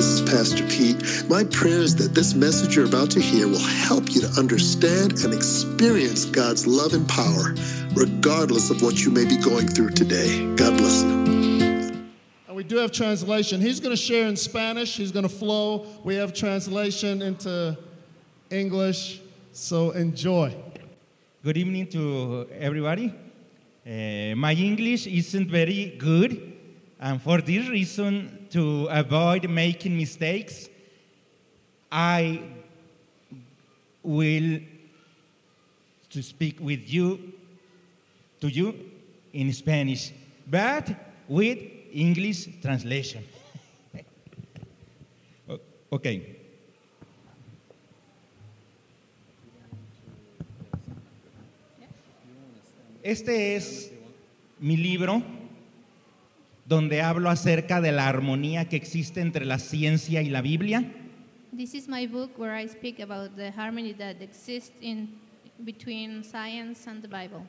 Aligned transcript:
This 0.00 0.18
is 0.18 0.30
Pastor 0.30 0.66
Pete. 0.66 1.28
My 1.28 1.44
prayer 1.44 1.80
is 1.80 1.94
that 1.96 2.14
this 2.14 2.32
message 2.32 2.74
you're 2.74 2.86
about 2.86 3.10
to 3.10 3.20
hear 3.20 3.46
will 3.46 3.58
help 3.58 4.14
you 4.14 4.22
to 4.22 4.28
understand 4.38 5.12
and 5.24 5.34
experience 5.34 6.24
God's 6.24 6.66
love 6.66 6.94
and 6.94 7.06
power, 7.06 7.54
regardless 7.92 8.70
of 8.70 8.80
what 8.80 9.04
you 9.04 9.10
may 9.10 9.26
be 9.26 9.36
going 9.36 9.68
through 9.68 9.90
today. 9.90 10.46
God 10.56 10.78
bless 10.78 11.02
you. 11.02 11.10
And 12.48 12.56
we 12.56 12.64
do 12.64 12.76
have 12.76 12.92
translation. 12.92 13.60
He's 13.60 13.78
going 13.78 13.94
to 13.94 14.02
share 14.02 14.26
in 14.26 14.36
Spanish. 14.36 14.96
He's 14.96 15.12
going 15.12 15.28
to 15.28 15.36
flow. 15.42 15.84
We 16.02 16.14
have 16.14 16.32
translation 16.32 17.20
into 17.20 17.76
English. 18.48 19.20
So 19.52 19.90
enjoy. 19.90 20.56
Good 21.44 21.58
evening 21.58 21.88
to 21.88 22.48
everybody. 22.58 23.12
Uh, 23.86 24.34
my 24.34 24.54
English 24.54 25.06
isn't 25.06 25.50
very 25.50 25.94
good, 25.98 26.56
and 26.98 27.20
for 27.20 27.42
this 27.42 27.68
reason, 27.68 28.39
to 28.50 28.86
avoid 28.90 29.48
making 29.48 29.96
mistakes, 29.96 30.68
I 31.90 32.42
will 34.02 34.60
to 36.10 36.22
speak 36.22 36.58
with 36.60 36.92
you 36.92 37.32
to 38.40 38.48
you 38.48 38.74
in 39.32 39.52
Spanish, 39.52 40.12
but 40.46 40.88
with 41.28 41.58
English 41.92 42.48
translation. 42.62 43.24
Okay. 45.92 46.36
Este 53.02 53.56
es 53.56 53.90
mi 54.60 54.76
libro 54.76 55.20
donde 56.70 57.02
hablo 57.02 57.30
acerca 57.30 57.80
de 57.80 57.90
la 57.90 58.06
armonía 58.06 58.68
que 58.68 58.76
existe 58.76 59.20
entre 59.20 59.44
la 59.44 59.58
ciencia 59.58 60.22
y 60.22 60.30
la 60.30 60.40
Biblia. 60.40 60.84
This 61.54 61.74
is 61.74 61.88
my 61.88 62.06
book 62.06 62.38
where 62.38 62.56
I 62.56 62.68
speak 62.68 63.00
about 63.00 63.34
the 63.34 63.50
harmony 63.50 63.92
that 63.94 64.22
exists 64.22 64.72
in 64.80 65.08
between 65.58 66.22
science 66.22 66.88
and 66.88 67.02
the 67.02 67.08
Bible. 67.08 67.40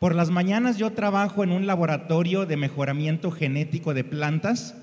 Por 0.00 0.16
las 0.16 0.30
mañanas 0.30 0.78
yo 0.78 0.90
trabajo 0.90 1.44
en 1.44 1.52
un 1.52 1.66
laboratorio 1.68 2.44
de 2.44 2.56
mejoramiento 2.56 3.30
genético 3.30 3.94
de 3.94 4.02
plantas 4.02 4.74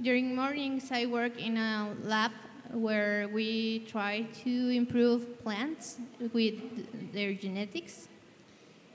During 0.00 0.34
mornings, 0.34 0.90
I 0.92 1.06
work 1.06 1.38
in 1.38 1.56
a 1.56 1.94
lab 2.04 2.30
where 2.72 3.28
we 3.28 3.80
try 3.88 4.26
to 4.44 4.50
improve 4.70 5.42
plants 5.42 5.98
with 6.32 6.54
their 7.12 7.34
genetics. 7.34 8.08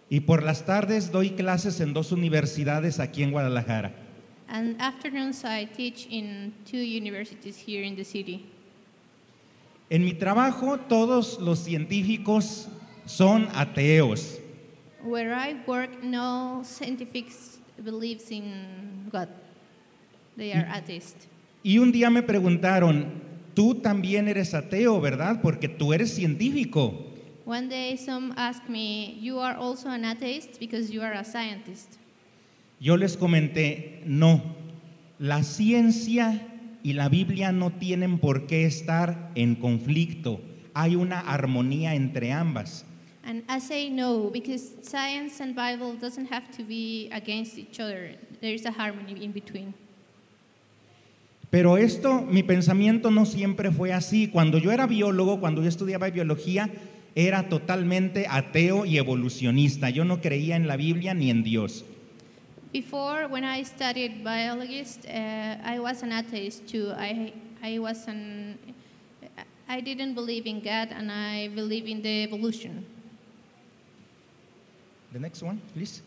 Y 0.10 0.22
por 0.22 0.44
las 0.44 0.66
tardes 0.66 1.12
doy 1.12 1.32
clases 1.32 1.80
en 1.82 1.94
dos 1.94 2.12
universidades 2.12 3.00
aquí 3.00 3.24
en 3.24 3.32
Guadalajara. 3.32 3.94
And 4.50 4.80
afternoons, 4.80 5.44
I 5.44 5.66
teach 5.66 6.08
in 6.10 6.54
two 6.70 6.78
universities 6.78 7.58
here 7.58 7.84
in 7.86 7.96
the 7.96 8.06
city. 8.06 8.46
En 9.90 10.06
mi 10.06 10.14
trabajo 10.14 10.78
todos 10.78 11.40
los 11.40 11.60
científicos 11.60 12.68
son 13.06 13.50
ateos. 13.54 14.40
Where 15.04 15.34
I 15.34 15.56
work, 15.66 16.04
no 16.04 16.62
scientifics 16.64 17.60
believes 17.78 18.32
in 18.32 19.10
God. 19.12 19.28
They 20.38 20.52
are 20.54 20.68
atheists. 20.70 21.28
Y 21.64 21.80
un 21.80 21.92
día 21.92 22.10
me 22.10 22.22
preguntaron, 22.24 23.22
tú 23.54 23.76
también 23.76 24.28
eres 24.28 24.54
ateo, 24.54 25.02
¿verdad? 25.02 25.42
Porque 25.42 25.68
tú 25.68 25.94
eres 25.94 26.14
científico. 26.14 27.07
One 27.48 27.70
day, 27.70 27.96
some 27.96 28.34
asked 28.36 28.68
me, 28.68 29.18
"You 29.22 29.40
are 29.40 29.56
also 29.56 29.88
an 29.88 30.04
atheist 30.04 30.60
because 30.60 30.92
you 30.92 31.02
are 31.02 31.14
a 31.14 31.24
scientist." 31.24 31.98
Yo 32.78 32.98
les 32.98 33.16
comenté, 33.16 34.02
no, 34.06 34.42
la 35.18 35.44
ciencia 35.44 36.42
y 36.84 36.92
la 36.92 37.08
Biblia 37.08 37.54
no 37.54 37.70
tienen 37.70 38.20
por 38.20 38.48
qué 38.48 38.66
estar 38.66 39.32
en 39.36 39.56
conflicto. 39.56 40.42
Hay 40.74 40.98
una 40.98 41.22
armonía 41.22 41.96
entre 41.96 42.34
ambas. 42.34 42.84
And 43.24 43.44
I 43.48 43.62
say 43.62 43.90
no 43.90 44.30
because 44.30 44.76
science 44.82 45.42
and 45.42 45.56
Bible 45.56 45.96
doesn't 45.98 46.30
have 46.30 46.52
to 46.58 46.66
be 46.66 47.08
against 47.14 47.58
each 47.58 47.80
other. 47.80 48.18
There 48.42 48.54
is 48.54 48.66
a 48.66 48.72
harmony 48.72 49.24
in 49.24 49.32
between. 49.32 49.74
Pero 51.50 51.78
esto, 51.78 52.24
mi 52.30 52.44
pensamiento 52.44 53.10
no 53.10 53.26
siempre 53.26 53.72
fue 53.72 53.94
así. 53.94 54.28
Cuando 54.28 54.58
yo 54.58 54.70
era 54.74 54.86
biólogo, 54.86 55.40
cuando 55.40 55.62
yo 55.62 55.70
estudiaba 55.70 56.10
biología, 56.10 56.70
era 57.18 57.50
totalmente 57.50 58.28
ateo 58.30 58.86
y 58.86 59.00
evolucionista. 59.00 59.90
Yo 59.90 60.06
no 60.06 60.22
creía 60.22 60.56
en 60.56 60.68
la 60.68 60.78
Biblia 60.78 61.16
ni 61.16 61.32
en 61.32 61.42
Dios. 61.42 61.84
Before, 62.72 63.28
when 63.28 63.44
I 63.44 63.64
studied 63.64 64.24
biologist, 64.24 65.06
uh, 65.06 65.58
I 65.66 65.80
was 65.80 66.04
an 66.04 66.12
atheist 66.12 66.68
too. 66.68 66.92
I 66.96 67.34
I 67.64 67.80
was 67.80 68.08
an 68.08 68.60
I 69.68 69.82
didn't 69.82 70.14
believe 70.14 70.46
in 70.46 70.60
God, 70.60 70.92
and 70.92 71.12
I 71.12 71.48
believe 71.48 71.88
in 71.88 72.04
the 72.04 72.24
evolution. 72.24 72.86
The 75.12 75.20
next 75.20 75.42
one, 75.42 75.60
please. 75.74 76.04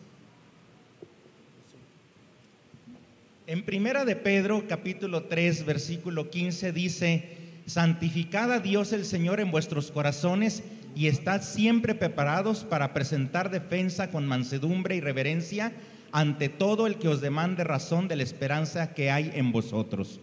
En 3.47 3.63
Primera 3.63 4.05
de 4.05 4.15
Pedro, 4.15 4.65
capítulo 4.65 5.23
3, 5.23 5.65
versículo 5.65 6.29
15 6.29 6.71
dice, 6.71 7.37
santificad 7.65 8.53
a 8.53 8.59
Dios 8.59 8.93
el 8.93 9.03
Señor 9.03 9.41
en 9.41 9.51
vuestros 9.51 9.91
corazones 9.91 10.63
y 10.95 11.07
estad 11.07 11.41
siempre 11.41 11.95
preparados 11.95 12.63
para 12.63 12.93
presentar 12.93 13.49
defensa 13.49 14.09
con 14.11 14.27
mansedumbre 14.27 14.95
y 14.95 15.01
reverencia 15.01 15.71
ante 16.11 16.49
todo 16.49 16.87
el 16.87 16.97
que 16.97 17.07
os 17.07 17.21
demande 17.21 17.63
razón 17.63 18.07
de 18.07 18.17
la 18.17 18.23
esperanza 18.23 18.93
que 18.93 19.09
hay 19.09 19.31
en 19.33 19.51
vosotros. 19.51 20.19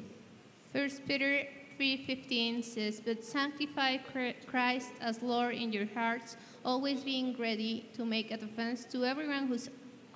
First 0.72 1.00
Peter 1.06 1.48
3:15 1.78 2.62
says, 2.62 3.00
"But 3.00 3.22
sanctify 3.22 3.98
Chr- 3.98 4.36
Christ 4.46 4.90
as 5.00 5.22
Lord 5.22 5.54
in 5.54 5.72
your 5.72 5.86
hearts, 5.94 6.36
always 6.64 7.02
being 7.04 7.34
ready 7.38 7.84
to 7.96 8.04
make 8.04 8.32
a 8.32 8.36
defense 8.36 8.84
to 8.92 9.04
everyone 9.04 9.48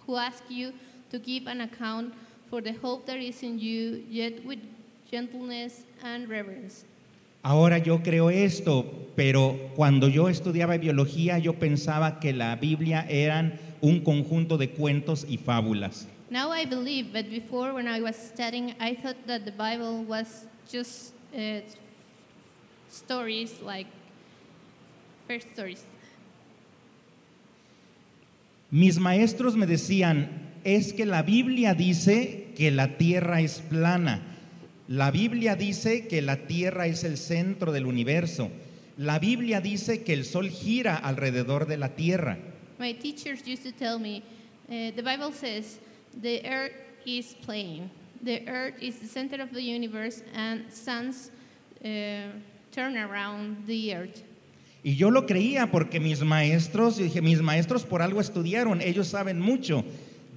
who 0.06 0.16
asks 0.16 0.50
you 0.50 0.72
to 1.10 1.18
give 1.18 1.46
an 1.46 1.60
account 1.62 2.12
for 2.50 2.60
the 2.60 2.72
hope 2.72 3.06
that 3.06 3.18
is 3.18 3.42
in 3.42 3.58
you, 3.58 4.04
yet 4.10 4.44
with 4.44 4.58
gentleness 5.10 5.84
and 6.02 6.28
reverence." 6.28 6.84
Ahora 7.42 7.78
yo 7.78 8.02
creo 8.02 8.30
esto, 8.30 9.10
pero 9.16 9.58
cuando 9.74 10.08
yo 10.08 10.28
estudiaba 10.28 10.76
biología 10.76 11.38
yo 11.38 11.54
pensaba 11.54 12.20
que 12.20 12.32
la 12.32 12.54
Biblia 12.56 13.04
eran 13.08 13.58
un 13.80 14.00
conjunto 14.00 14.58
de 14.58 14.70
cuentos 14.70 15.26
y 15.28 15.38
fábulas. 15.38 16.06
Now 16.30 16.50
I 16.52 16.64
believe, 16.64 17.12
but 17.12 17.28
before 17.28 17.74
when 17.74 17.86
I 17.86 18.00
was 18.00 18.16
studying, 18.16 18.74
I 18.80 18.94
thought 18.94 19.16
that 19.26 19.44
the 19.44 19.50
Bible 19.50 20.04
was 20.04 20.46
just 20.70 21.12
uh, 21.34 21.60
stories 22.88 23.60
like 23.60 23.88
first 25.26 25.48
stories. 25.52 25.84
Mis 28.70 28.98
maestros 28.98 29.56
me 29.56 29.66
decían, 29.66 30.28
es 30.64 30.94
que 30.94 31.04
la 31.04 31.22
Biblia 31.22 31.74
dice 31.74 32.52
que 32.56 32.70
la 32.70 32.96
tierra 32.96 33.40
es 33.42 33.60
plana. 33.60 34.31
La 34.92 35.10
Biblia 35.10 35.56
dice 35.56 36.06
que 36.06 36.20
la 36.20 36.46
tierra 36.46 36.86
es 36.86 37.02
el 37.02 37.16
centro 37.16 37.72
del 37.72 37.86
universo. 37.86 38.50
La 38.98 39.18
Biblia 39.18 39.62
dice 39.62 40.02
que 40.02 40.12
el 40.12 40.26
sol 40.26 40.50
gira 40.50 40.96
alrededor 40.96 41.66
de 41.66 41.78
la 41.78 41.96
tierra. 41.96 42.36
My 42.78 42.92
teachers 42.92 43.40
used 43.46 43.62
to 43.62 43.72
tell 43.72 43.98
me, 43.98 44.22
uh, 44.68 44.94
the 44.94 45.02
Bible 45.02 45.32
says 45.32 45.78
the 46.20 46.42
earth 46.44 46.74
is 47.06 47.34
plane. 47.46 47.90
The 48.22 48.46
earth 48.46 48.82
is 48.82 49.00
the 49.00 49.06
center 49.06 49.40
of 49.40 49.52
the 49.52 49.62
universe, 49.62 50.22
and 50.34 50.70
suns 50.70 51.30
uh, 51.82 51.88
turn 52.70 52.98
around 52.98 53.66
the 53.66 53.94
earth. 53.94 54.22
Y 54.84 54.96
yo 54.96 55.08
lo 55.10 55.24
creía 55.24 55.70
porque 55.70 56.00
mis 56.00 56.20
maestros, 56.20 56.98
yo 56.98 57.04
dije, 57.04 57.22
mis 57.22 57.40
maestros 57.40 57.84
por 57.86 58.02
algo 58.02 58.20
estudiaron, 58.20 58.82
ellos 58.82 59.08
saben 59.08 59.40
mucho. 59.40 59.86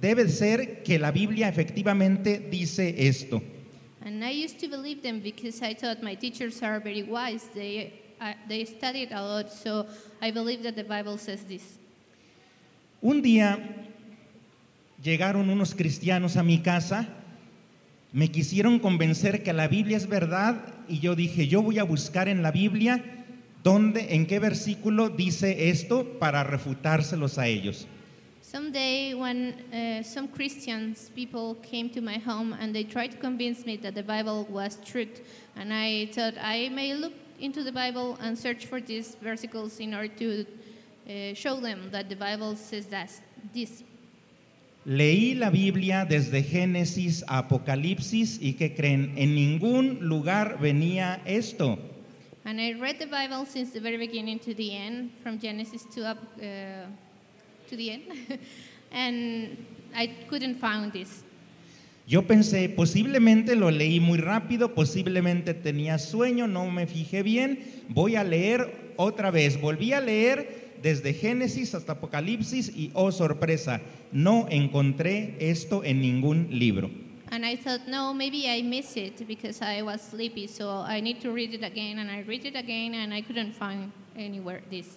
Debe 0.00 0.30
ser 0.30 0.82
que 0.82 0.98
la 0.98 1.10
Biblia 1.10 1.46
efectivamente 1.46 2.38
dice 2.50 3.06
esto. 3.06 3.42
And 4.06 4.24
I 4.24 4.30
used 4.30 4.60
to 4.60 4.68
believe 4.68 5.02
them 5.02 5.18
because 5.18 5.60
I 5.62 5.74
thought 5.74 6.00
my 6.00 6.14
teachers 6.14 6.62
are 6.62 6.78
very 6.78 7.02
wise. 7.02 7.48
They, 7.52 7.92
uh, 8.20 8.34
they 8.48 8.64
studied 8.64 9.10
a 9.10 9.20
lot, 9.20 9.50
so 9.50 9.84
I 10.22 10.30
believe 10.30 10.62
that 10.62 10.76
the 10.76 10.84
Bible 10.84 11.18
says 11.18 11.42
this. 11.42 11.80
Un 13.02 13.20
día 13.20 13.58
llegaron 15.02 15.50
unos 15.50 15.74
cristianos 15.74 16.36
a 16.36 16.44
mi 16.44 16.58
casa, 16.58 17.08
me 18.12 18.28
quisieron 18.28 18.78
convencer 18.78 19.42
que 19.42 19.52
la 19.52 19.66
Biblia 19.66 19.96
es 19.96 20.06
verdad 20.06 20.72
y 20.88 21.00
yo 21.00 21.16
dije, 21.16 21.48
yo 21.48 21.60
voy 21.60 21.80
a 21.80 21.84
buscar 21.84 22.28
en 22.28 22.42
la 22.42 22.52
Biblia 22.52 23.02
dónde, 23.64 24.14
en 24.14 24.26
qué 24.26 24.38
versículo 24.38 25.08
dice 25.08 25.68
esto 25.68 26.04
para 26.20 26.44
refutárselos 26.44 27.38
a 27.38 27.48
ellos. 27.48 27.88
Someday, 28.46 29.12
when 29.12 29.54
uh, 29.74 30.04
some 30.04 30.28
Christians 30.28 31.10
people 31.16 31.56
came 31.64 31.90
to 31.90 32.00
my 32.00 32.18
home 32.18 32.52
and 32.52 32.72
they 32.72 32.84
tried 32.84 33.10
to 33.10 33.16
convince 33.16 33.66
me 33.66 33.76
that 33.78 33.96
the 33.96 34.04
Bible 34.04 34.46
was 34.48 34.78
truth, 34.84 35.20
and 35.56 35.74
I 35.74 36.06
thought 36.12 36.34
I 36.40 36.68
may 36.68 36.94
look 36.94 37.12
into 37.40 37.64
the 37.64 37.72
Bible 37.72 38.16
and 38.20 38.38
search 38.38 38.66
for 38.66 38.80
these 38.80 39.16
versículos 39.20 39.80
in 39.80 39.94
order 39.94 40.14
to 40.18 40.46
uh, 40.46 41.34
show 41.34 41.58
them 41.58 41.90
that 41.90 42.08
the 42.08 42.14
Bible 42.14 42.54
says 42.54 42.86
that 42.86 43.10
this. 43.52 43.82
Leí 44.86 45.36
la 45.36 45.50
Biblia 45.50 46.06
desde 46.08 46.44
Génesis 46.44 47.24
a 47.26 47.38
Apocalipsis 47.38 48.38
y 48.40 48.54
que 48.56 48.76
creen, 48.76 49.12
en 49.16 49.34
ningún 49.34 50.08
lugar 50.08 50.58
venía 50.60 51.20
esto. 51.26 51.80
And 52.44 52.60
I 52.60 52.74
read 52.74 53.00
the 53.00 53.08
Bible 53.08 53.44
since 53.44 53.72
the 53.72 53.80
very 53.80 53.96
beginning 53.96 54.38
to 54.38 54.54
the 54.54 54.76
end, 54.76 55.10
from 55.20 55.40
Genesis 55.40 55.84
to 55.96 56.06
up 56.06 56.18
uh, 56.40 56.86
to 57.68 57.76
the 57.76 57.90
end, 57.90 58.38
and 58.92 59.56
I 59.94 60.08
couldn't 60.28 60.58
find 60.58 60.92
this. 60.92 61.22
Yo 62.08 62.22
pensé, 62.22 62.68
posiblemente 62.68 63.56
lo 63.56 63.70
leí 63.72 63.98
muy 63.98 64.18
rápido, 64.18 64.74
posiblemente 64.74 65.54
tenía 65.54 65.98
sueño, 65.98 66.46
no 66.46 66.70
me 66.70 66.86
fijé 66.86 67.24
bien, 67.24 67.58
voy 67.88 68.14
a 68.14 68.22
leer 68.22 68.92
otra 68.96 69.32
vez. 69.32 69.60
Volví 69.60 69.92
a 69.92 70.00
leer 70.00 70.78
desde 70.80 71.14
Génesis 71.14 71.74
hasta 71.74 71.92
Apocalipsis 71.92 72.68
y, 72.68 72.92
oh 72.94 73.10
sorpresa, 73.10 73.80
no 74.12 74.46
encontré 74.50 75.36
esto 75.40 75.82
en 75.82 76.00
ningún 76.00 76.46
libro. 76.50 76.90
And 77.32 77.44
I 77.44 77.56
thought, 77.56 77.88
no, 77.88 78.14
maybe 78.14 78.46
I 78.46 78.62
missed 78.62 78.96
it 78.96 79.26
because 79.26 79.60
I 79.60 79.82
was 79.82 80.00
sleepy, 80.00 80.46
so 80.46 80.84
I 80.86 81.00
need 81.00 81.20
to 81.22 81.32
read 81.32 81.54
it 81.54 81.64
again. 81.64 81.98
And 81.98 82.08
I 82.08 82.22
read 82.22 82.46
it 82.46 82.54
again, 82.54 82.94
and 82.94 83.12
I 83.12 83.20
couldn't 83.20 83.52
find 83.52 83.90
anywhere 84.16 84.62
this. 84.70 84.96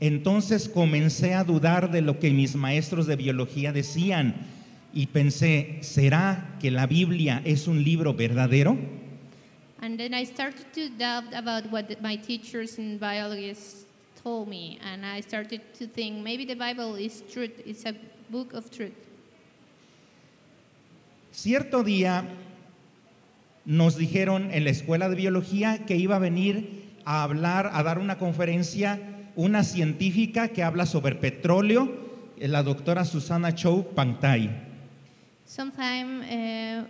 Entonces 0.00 0.68
comencé 0.68 1.34
a 1.34 1.44
dudar 1.44 1.90
de 1.90 2.00
lo 2.00 2.18
que 2.18 2.30
mis 2.30 2.56
maestros 2.56 3.06
de 3.06 3.16
biología 3.16 3.72
decían 3.72 4.34
y 4.94 5.06
pensé, 5.06 5.78
¿será 5.82 6.56
que 6.58 6.70
la 6.70 6.86
Biblia 6.86 7.42
es 7.44 7.68
un 7.68 7.84
libro 7.84 8.14
verdadero? 8.14 8.78
And 9.82 9.96
then 9.96 10.12
I 10.12 10.24
started 10.24 10.66
to 10.74 10.88
doubt 10.98 11.32
about 11.34 11.70
what 11.70 11.84
my 12.02 12.16
teachers 12.16 12.78
in 12.78 12.98
biology 12.98 13.54
told 14.22 14.48
me, 14.48 14.78
and 14.82 15.04
I 15.04 15.22
started 15.22 15.62
to 15.78 15.86
think 15.86 16.22
maybe 16.22 16.44
the 16.44 16.54
Bible 16.54 16.96
is 16.96 17.22
truth. 17.32 17.52
It's 17.64 17.86
a 17.86 17.94
book 18.30 18.52
of 18.52 18.70
truth. 18.70 18.92
Cierto 21.32 21.82
día 21.82 22.24
nos 23.64 23.96
dijeron 23.96 24.50
en 24.52 24.64
la 24.64 24.70
escuela 24.70 25.08
de 25.08 25.16
biología 25.16 25.86
que 25.86 25.96
iba 25.96 26.16
a 26.16 26.18
venir 26.18 26.90
a 27.04 27.22
hablar, 27.22 27.70
a 27.72 27.82
dar 27.82 27.98
una 27.98 28.18
conferencia, 28.18 29.00
una 29.40 29.64
científica 29.64 30.48
que 30.48 30.62
habla 30.62 30.84
sobre 30.84 31.14
petróleo, 31.14 31.88
eh, 32.38 32.46
la 32.46 32.62
doctora 32.62 33.06
Susana 33.06 33.54
Chou 33.54 33.86
Pantay. 33.94 34.50
Sometime 35.46 36.20
uh, 36.20 36.86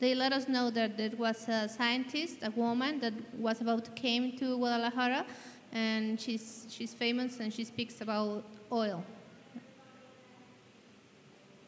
they 0.00 0.16
let 0.16 0.32
us 0.32 0.46
know 0.48 0.70
that 0.72 0.96
there 0.96 1.14
was 1.16 1.48
a 1.48 1.68
scientist, 1.68 2.42
a 2.42 2.50
woman 2.50 2.98
that 3.00 3.14
was 3.38 3.60
about 3.60 3.84
to 3.84 3.90
came 3.92 4.36
to 4.36 4.56
Guadalajara, 4.56 5.24
and 5.72 6.18
she's 6.20 6.66
she's 6.70 6.92
famous 6.92 7.38
and 7.38 7.52
she 7.52 7.64
speaks 7.64 8.00
about 8.00 8.44
oil. 8.72 9.04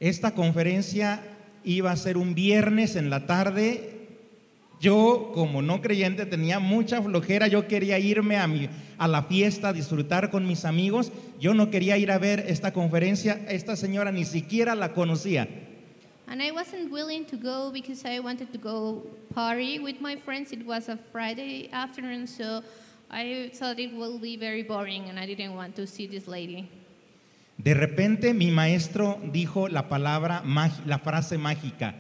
Esta 0.01 0.33
conferencia 0.35 1.21
iba 1.63 1.93
a 1.93 1.97
ser 1.97 2.17
un 2.17 2.35
viernes 2.35 2.97
en 2.97 3.09
la 3.09 3.27
tarde. 3.27 4.00
Yo, 4.81 5.33
como 5.35 5.61
no 5.61 5.83
creyente, 5.83 6.25
tenía 6.25 6.59
mucha 6.59 7.03
flojera. 7.03 7.49
Yo 7.49 7.69
quería 7.69 7.99
irme 7.99 8.39
a, 8.39 8.47
mi, 8.47 8.69
a 8.97 9.07
la 9.07 9.25
fiesta, 9.25 9.75
disfrutar 9.75 10.31
con 10.31 10.47
mis 10.47 10.65
amigos. 10.65 11.13
Yo 11.39 11.53
no 11.53 11.71
quería 11.71 11.99
ir 11.99 12.11
a 12.11 12.19
ver 12.19 12.47
esta 12.49 12.73
conferencia. 12.73 13.39
Esta 13.49 13.77
señora 13.77 14.11
ni 14.11 14.25
siquiera 14.25 14.75
la 14.75 14.95
conocía. 14.95 15.47
And 16.29 16.41
I 16.41 16.53
wasn't 16.53 16.91
willing 16.91 17.27
to 17.27 17.37
go 17.37 17.71
because 17.73 18.07
I 18.07 18.21
wanted 18.21 18.53
to 18.53 18.59
go 18.59 19.03
party 19.35 19.81
with 19.81 20.01
my 20.01 20.17
friends. 20.17 20.53
It 20.53 20.65
was 20.65 20.89
a 20.89 20.97
Friday 21.13 21.69
afternoon, 21.73 22.27
so 22.27 22.63
I 23.11 23.51
thought 23.53 23.81
it 23.81 23.93
will 23.93 24.19
be 24.19 24.37
very 24.37 24.63
boring 24.63 25.11
and 25.11 25.19
I 25.19 25.27
didn't 25.27 25.57
want 25.57 25.75
to 25.77 25.87
see 25.87 26.07
this 26.07 26.29
lady. 26.29 26.69
De 27.59 27.75
repente 27.75 28.33
mi 28.33 28.51
maestro 28.51 29.19
dijo 29.33 29.69
la 29.69 29.89
palabra, 29.89 30.43
la 30.87 30.99
frase 30.99 31.37
mágica. 31.37 31.95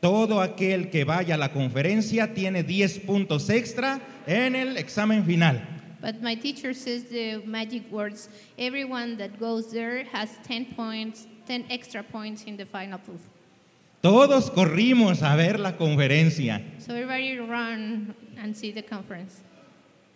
Todo 0.00 0.40
aquel 0.40 0.90
que 0.90 1.04
vaya 1.04 1.34
a 1.34 1.38
la 1.38 1.52
conferencia 1.52 2.32
tiene 2.32 2.62
10 2.62 3.00
puntos 3.00 3.50
extra 3.50 4.00
en 4.26 4.54
el 4.54 4.76
examen 4.76 5.24
final. 5.24 5.60
But 6.00 6.22
my 6.22 6.36
teacher 6.36 6.72
says 6.72 7.04
the 7.10 7.42
magic 7.44 7.90
words 7.90 8.28
everyone 8.56 9.16
that 9.16 9.40
goes 9.40 9.72
there 9.72 10.04
has 10.12 10.30
10 10.46 10.76
points, 10.76 11.26
10 11.46 11.66
extra 11.70 12.04
points 12.04 12.44
in 12.44 12.56
the 12.56 12.64
final 12.64 13.00
proof. 13.00 13.20
Todos 14.00 14.50
corrimos 14.50 15.24
a 15.24 15.34
ver 15.34 15.58
la 15.58 15.76
conferencia. 15.76 16.62
So 16.78 16.94
everybody 16.94 17.36
run 17.40 18.14
and 18.36 18.56
see 18.56 18.70
the 18.70 18.84
conference. 18.84 19.42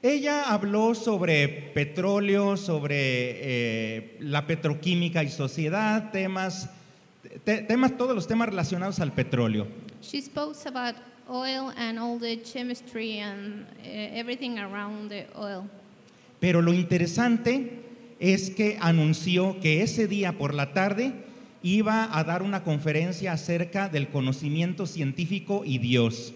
Ella 0.04 0.44
habló 0.52 0.94
sobre 0.94 1.48
petróleo, 1.74 2.56
sobre 2.56 2.96
eh, 2.96 4.16
la 4.20 4.46
petroquímica 4.46 5.24
y 5.24 5.28
sociedad, 5.28 6.12
temas, 6.12 6.70
te- 7.44 7.62
temas, 7.62 7.96
todos 7.96 8.14
los 8.14 8.26
temas 8.26 8.48
relacionados 8.48 9.00
al 9.00 9.12
petróleo. 9.12 9.66
She 10.02 10.20
spoke 10.20 10.56
about 10.66 10.96
oil 11.28 11.72
and 11.76 11.98
all 11.98 12.18
the 12.18 12.42
chemistry 12.42 13.18
and 13.20 13.66
uh, 13.80 14.18
everything 14.18 14.58
around 14.58 15.10
the 15.10 15.26
oil. 15.36 15.68
Pero 16.40 16.60
lo 16.60 16.72
interesante 16.72 17.80
es 18.18 18.50
que 18.50 18.78
anunció 18.80 19.60
que 19.60 19.82
ese 19.82 20.08
día 20.08 20.36
por 20.36 20.54
la 20.54 20.72
tarde 20.72 21.12
iba 21.62 22.08
a 22.16 22.24
dar 22.24 22.42
una 22.42 22.64
conferencia 22.64 23.32
acerca 23.32 23.88
del 23.88 24.08
conocimiento 24.08 24.86
científico 24.86 25.62
y 25.64 25.78
Dios. 25.78 26.32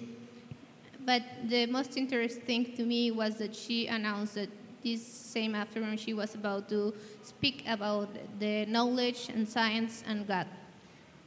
But 1.05 1.23
the 1.49 1.67
most 1.67 1.97
interesting 1.97 2.75
to 2.77 2.85
me 2.85 3.11
was 3.11 3.37
that 3.39 3.55
she 3.55 3.87
announced 3.87 4.35
that 4.35 4.49
this 4.83 5.05
same 5.05 5.55
afternoon 5.55 5.97
she 5.97 6.15
was 6.15 6.35
about 6.35 6.69
to 6.69 6.95
speak 7.23 7.65
about 7.67 8.09
the 8.39 8.67
knowledge 8.67 9.29
and 9.33 9.49
science 9.49 10.03
and 10.07 10.27
God. 10.27 10.47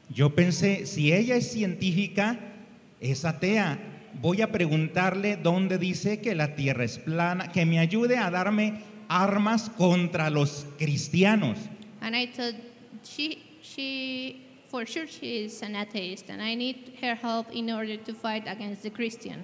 Yo 0.09 0.33
pensé, 0.35 0.85
si 0.85 1.13
ella 1.13 1.35
es 1.35 1.51
científica, 1.51 2.39
es 2.99 3.25
atea, 3.25 3.77
voy 4.21 4.41
a 4.41 4.51
preguntarle 4.51 5.37
dónde 5.37 5.77
dice 5.77 6.19
que 6.19 6.35
la 6.35 6.55
tierra 6.55 6.83
es 6.83 6.97
plana, 6.97 7.51
que 7.51 7.65
me 7.65 7.79
ayude 7.79 8.17
a 8.17 8.31
darme 8.31 8.81
armas 9.07 9.69
contra 9.69 10.29
los 10.29 10.65
cristianos. 10.77 11.57
And 12.01 12.15
I 12.15 12.27
thought 12.27 12.55
she, 13.03 13.43
she, 13.61 14.41
for 14.69 14.85
sure 14.85 15.07
she 15.07 15.45
is 15.45 15.61
an 15.61 15.75
atheist, 15.75 16.29
and 16.29 16.41
I 16.41 16.55
need 16.55 16.97
her 17.01 17.15
help 17.15 17.47
in 17.53 17.69
order 17.69 17.97
to 17.97 18.13
fight 18.13 18.47
against 18.47 18.83
the 18.83 18.91
Christian. 18.91 19.43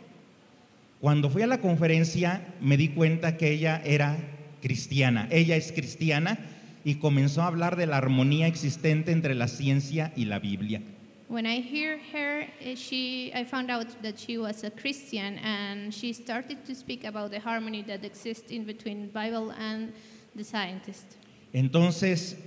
Cuando 1.00 1.30
fui 1.30 1.44
a 1.44 1.48
la 1.48 1.60
conferencia 1.60 2.42
me 2.62 2.78
di 2.78 2.90
cuenta 2.90 3.38
que 3.38 3.52
ella 3.52 3.82
era 3.86 4.18
cristiana, 4.62 5.28
ella 5.30 5.56
es 5.56 5.72
cristiana 5.72 6.40
y 6.86 6.96
comenzó 6.96 7.42
a 7.42 7.48
hablar 7.48 7.76
de 7.76 7.88
la 7.88 7.98
armonía 7.98 8.48
existente 8.48 9.12
entre 9.12 9.34
la 9.34 9.48
ciencia 9.48 10.14
y 10.16 10.26
la 10.26 10.40
Biblia. 10.40 10.82
When 11.28 11.48
I 11.48 11.60
hear 11.60 12.00
her, 12.14 12.48
eh, 12.62 12.76
she, 12.76 13.32
I 13.34 13.44
found 13.44 13.72
out 13.72 13.88
that 14.04 14.16
she 14.16 14.38
was 14.38 14.64
a 14.64 14.70
Christian, 14.70 15.40
and 15.40 15.92
she 15.92 16.14
started 16.14 16.64
to 16.66 16.76
speak 16.76 17.04
about 17.04 17.32
the 17.32 17.40
harmony 17.40 17.84
that 17.88 18.06
exists 18.06 18.52
in 18.52 18.64
between 18.64 19.10
Bible 19.12 19.52
and 19.58 19.92
the 20.36 20.44
scientist. 20.44 21.18
Entonces, 21.52 22.38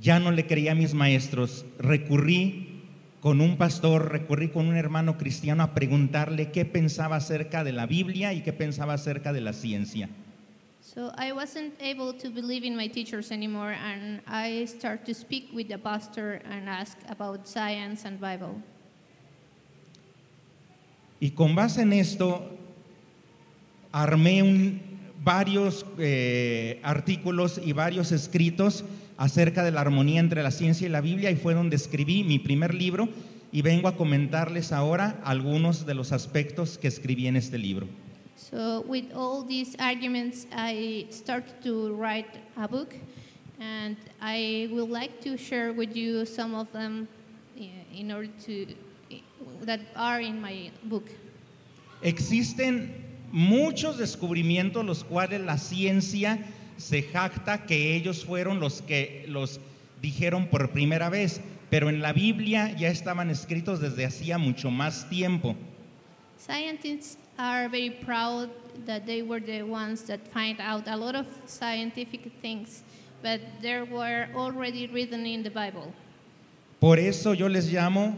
ya 0.00 0.18
no 0.18 0.32
le 0.32 0.44
creía 0.48 0.72
a 0.72 0.74
mis 0.74 0.92
maestros, 0.92 1.64
recurrí 1.78 2.82
con 3.20 3.40
un 3.40 3.56
pastor, 3.56 4.10
recurrí 4.10 4.48
con 4.48 4.66
un 4.66 4.76
hermano 4.76 5.16
cristiano 5.16 5.62
a 5.62 5.74
preguntarle 5.74 6.50
qué 6.50 6.64
pensaba 6.64 7.14
acerca 7.14 7.62
de 7.62 7.70
la 7.70 7.86
Biblia 7.86 8.32
y 8.32 8.40
qué 8.40 8.52
pensaba 8.52 8.94
acerca 8.94 9.32
de 9.32 9.40
la 9.40 9.52
ciencia. 9.52 10.08
So 10.94 11.10
I 11.16 11.32
wasn't 11.32 11.72
able 11.80 12.12
to 12.12 12.28
believe 12.28 12.64
in 12.64 12.76
my 12.76 12.86
teachers 12.86 13.32
anymore, 13.32 13.72
and 13.72 14.20
I 14.26 14.66
started 14.66 15.06
to 15.06 15.14
speak 15.14 15.48
with 15.54 15.68
the 15.68 15.78
pastor 15.78 16.42
and 16.44 16.68
ask 16.68 16.98
about 17.08 17.48
science 17.48 18.04
and 18.04 18.20
Bible. 18.20 18.62
Y 21.18 21.30
con 21.30 21.54
base 21.54 21.80
en 21.80 21.94
esto, 21.94 22.42
armé 23.90 24.42
un- 24.42 24.80
varios 25.24 25.86
eh, 25.98 26.78
artículos 26.82 27.58
y 27.64 27.72
varios 27.72 28.12
escritos 28.12 28.84
acerca 29.16 29.62
de 29.62 29.70
la 29.70 29.80
armonía 29.80 30.20
entre 30.20 30.42
la 30.42 30.50
ciencia 30.50 30.86
y 30.86 30.90
la 30.90 31.00
Biblia 31.00 31.30
y 31.30 31.36
fue 31.36 31.54
donde 31.54 31.76
escribí 31.76 32.24
mi 32.24 32.38
primer 32.38 32.74
libro 32.74 33.08
y 33.52 33.62
vengo 33.62 33.88
a 33.88 33.96
comentarles 33.96 34.72
ahora 34.72 35.20
algunos 35.24 35.86
de 35.86 35.94
los 35.94 36.12
aspectos 36.12 36.76
que 36.76 36.88
escribí 36.88 37.28
en 37.28 37.36
este 37.36 37.56
libro. 37.56 37.86
So 38.50 38.84
with 38.88 39.12
all 39.14 39.42
these 39.42 39.76
arguments, 39.78 40.46
I 40.52 41.06
started 41.10 41.62
to 41.62 41.94
write 41.94 42.28
a 42.56 42.66
book, 42.66 42.94
and 43.60 43.96
I 44.20 44.68
would 44.72 44.90
like 44.90 45.20
to 45.22 45.36
share 45.36 45.72
with 45.72 45.96
you 45.96 46.26
some 46.26 46.54
of 46.54 46.70
them 46.72 47.06
eh, 47.56 47.68
in 47.94 48.10
order 48.10 48.28
to 48.46 48.66
that 49.62 49.80
are 49.94 50.20
in 50.20 50.40
my 50.40 50.70
book. 50.84 51.08
Existen 52.02 52.90
muchos 53.30 53.96
descubrimientos 53.96 54.84
los 54.84 55.04
cuales 55.04 55.40
la 55.40 55.56
ciencia 55.56 56.38
se 56.76 57.02
jacta 57.02 57.64
que 57.64 57.94
ellos 57.94 58.24
fueron 58.24 58.58
los 58.58 58.80
que 58.82 59.24
los 59.28 59.60
dijeron 60.02 60.48
por 60.48 60.72
primera 60.72 61.10
vez, 61.10 61.40
pero 61.70 61.88
en 61.88 62.02
la 62.02 62.12
Biblia 62.12 62.74
ya 62.76 62.88
estaban 62.88 63.30
escritos 63.30 63.80
desde 63.80 64.04
hacía 64.04 64.36
mucho 64.36 64.70
más 64.70 65.08
tiempo. 65.08 65.54
Scientists 66.36 67.21
are 67.42 67.68
very 67.68 67.90
proud 67.90 68.48
that 68.86 69.04
they 69.04 69.20
were 69.22 69.40
the 69.40 69.62
ones 69.62 70.04
that 70.04 70.20
find 70.28 70.60
out 70.60 70.86
a 70.86 70.96
lot 70.96 71.16
of 71.16 71.26
scientific 71.46 72.32
things, 72.40 72.84
but 73.22 73.40
they 73.60 73.82
were 73.82 74.28
already 74.34 74.86
written 74.86 75.26
in 75.26 75.42
the 75.42 75.50
Bible. 75.50 75.92
Por 76.80 76.98
eso 76.98 77.32
yo 77.32 77.48
les 77.48 77.70
llamo 77.72 78.16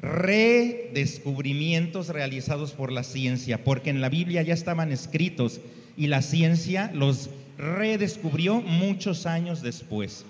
redescubrimientos 0.00 2.08
realizados 2.08 2.72
por 2.72 2.90
la 2.90 3.02
ciencia, 3.02 3.62
porque 3.64 3.90
en 3.90 4.00
la 4.00 4.08
Biblia 4.08 4.42
ya 4.42 4.54
estaban 4.54 4.90
escritos 4.92 5.60
y 5.96 6.08
la 6.08 6.22
ciencia 6.22 6.90
los 6.94 7.28
redescubrió 7.58 8.60
muchos 8.60 9.26
años 9.26 9.62
después. 9.62 10.24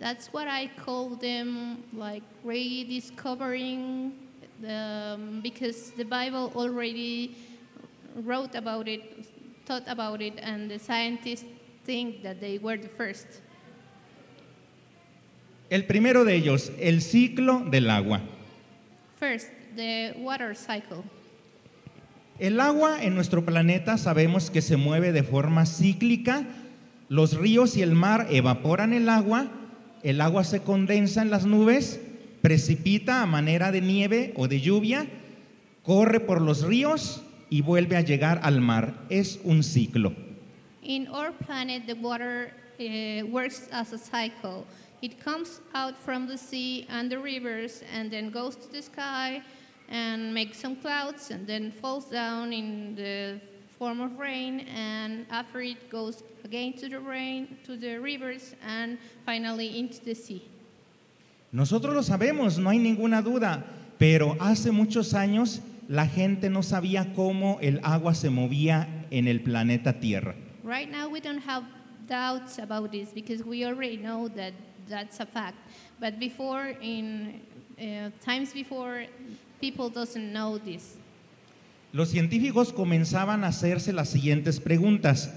That's 0.00 0.32
what 0.32 0.48
I 0.48 0.70
call 0.84 1.16
them, 1.16 1.84
like 1.96 2.24
rediscovering, 2.42 4.12
um, 4.62 5.40
because 5.42 5.90
the 5.92 6.04
Bible 6.04 6.52
already 6.54 7.36
wrote 8.16 8.54
about 8.54 8.88
it, 8.88 9.26
thought 9.66 9.84
about 9.86 10.22
it, 10.22 10.34
and 10.40 10.70
the 10.70 10.78
scientists 10.78 11.44
think 11.84 12.22
that 12.22 12.40
they 12.40 12.58
were 12.58 12.76
the 12.76 12.88
first. 12.88 13.26
El 15.70 15.82
primero 15.82 16.24
de 16.24 16.34
ellos, 16.34 16.70
el 16.78 17.00
ciclo 17.00 17.68
del 17.70 17.90
agua. 17.90 18.20
First, 19.16 19.48
the 19.76 20.14
water 20.18 20.54
cycle. 20.54 21.04
El 22.38 22.60
agua 22.60 23.02
en 23.02 23.14
nuestro 23.14 23.44
planeta 23.44 23.96
sabemos 23.96 24.50
que 24.50 24.60
se 24.60 24.76
mueve 24.76 25.12
de 25.12 25.22
forma 25.22 25.66
cíclica. 25.66 26.44
Los 27.08 27.36
ríos 27.36 27.76
y 27.76 27.82
el 27.82 27.94
mar 27.94 28.26
evaporan 28.30 28.92
el 28.92 29.08
agua, 29.08 29.48
el 30.02 30.20
agua 30.20 30.42
se 30.42 30.62
condensa 30.62 31.22
en 31.22 31.30
las 31.30 31.46
nubes, 31.46 32.00
precipita 32.44 33.22
a 33.22 33.26
manera 33.26 33.72
de 33.72 33.80
nieve 33.80 34.34
o 34.36 34.48
de 34.48 34.60
lluvia, 34.60 35.06
corre 35.82 36.20
por 36.20 36.42
los 36.42 36.62
ríos 36.62 37.22
y 37.48 37.62
vuelve 37.62 37.96
a 37.96 38.02
llegar 38.02 38.40
al 38.42 38.60
mar. 38.60 39.06
Es 39.08 39.40
un 39.44 39.62
ciclo. 39.62 40.12
In 40.82 41.08
our 41.08 41.32
planet, 41.32 41.86
the 41.86 41.94
water 41.94 42.52
uh, 42.78 43.24
works 43.30 43.66
as 43.72 43.94
a 43.94 43.98
cycle. 43.98 44.66
It 45.00 45.24
comes 45.24 45.62
out 45.74 45.96
from 45.96 46.26
the 46.26 46.36
sea 46.36 46.86
and 46.90 47.10
the 47.10 47.18
rivers 47.18 47.82
and 47.90 48.10
then 48.10 48.30
goes 48.30 48.56
to 48.56 48.68
the 48.70 48.82
sky 48.82 49.42
and 49.88 50.34
makes 50.34 50.58
some 50.58 50.76
clouds 50.76 51.30
and 51.30 51.46
then 51.46 51.72
falls 51.72 52.10
down 52.10 52.52
in 52.52 52.94
the 52.94 53.40
form 53.78 54.02
of 54.02 54.18
rain 54.18 54.68
and 54.68 55.24
after 55.30 55.62
it 55.62 55.88
goes 55.88 56.22
again 56.44 56.74
to 56.74 56.90
the 56.90 57.00
rain 57.00 57.56
to 57.64 57.74
the 57.78 57.96
rivers 57.96 58.54
and 58.66 58.98
finally 59.24 59.78
into 59.78 60.04
the 60.04 60.14
sea. 60.14 60.42
Nosotros 61.54 61.94
lo 61.94 62.02
sabemos, 62.02 62.58
no 62.58 62.68
hay 62.68 62.80
ninguna 62.80 63.22
duda, 63.22 63.64
pero 63.96 64.36
hace 64.40 64.72
muchos 64.72 65.14
años 65.14 65.60
la 65.86 66.08
gente 66.08 66.50
no 66.50 66.64
sabía 66.64 67.14
cómo 67.14 67.58
el 67.60 67.78
agua 67.84 68.16
se 68.16 68.28
movía 68.28 69.06
en 69.12 69.28
el 69.28 69.40
planeta 69.40 70.00
Tierra. 70.00 70.34
Right 70.64 70.90
now 70.90 71.08
we 71.08 71.20
don't 71.20 71.40
have 71.46 71.62
doubts 72.08 72.58
about 72.58 72.90
this 72.90 73.10
because 73.14 73.44
we 73.44 73.64
already 73.64 73.96
know 73.96 74.28
that 74.30 74.52
that's 74.88 75.20
a 75.20 75.26
fact. 75.26 75.54
But 76.00 76.18
before 76.18 76.76
in 76.82 77.40
uh, 77.78 78.10
times 78.20 78.52
before 78.52 79.06
people 79.60 79.88
doesn't 79.88 80.32
know 80.32 80.58
this. 80.58 80.96
Los 81.92 82.08
científicos 82.08 82.72
comenzaban 82.72 83.44
a 83.44 83.50
hacerse 83.50 83.92
las 83.92 84.08
siguientes 84.08 84.58
preguntas. 84.58 85.32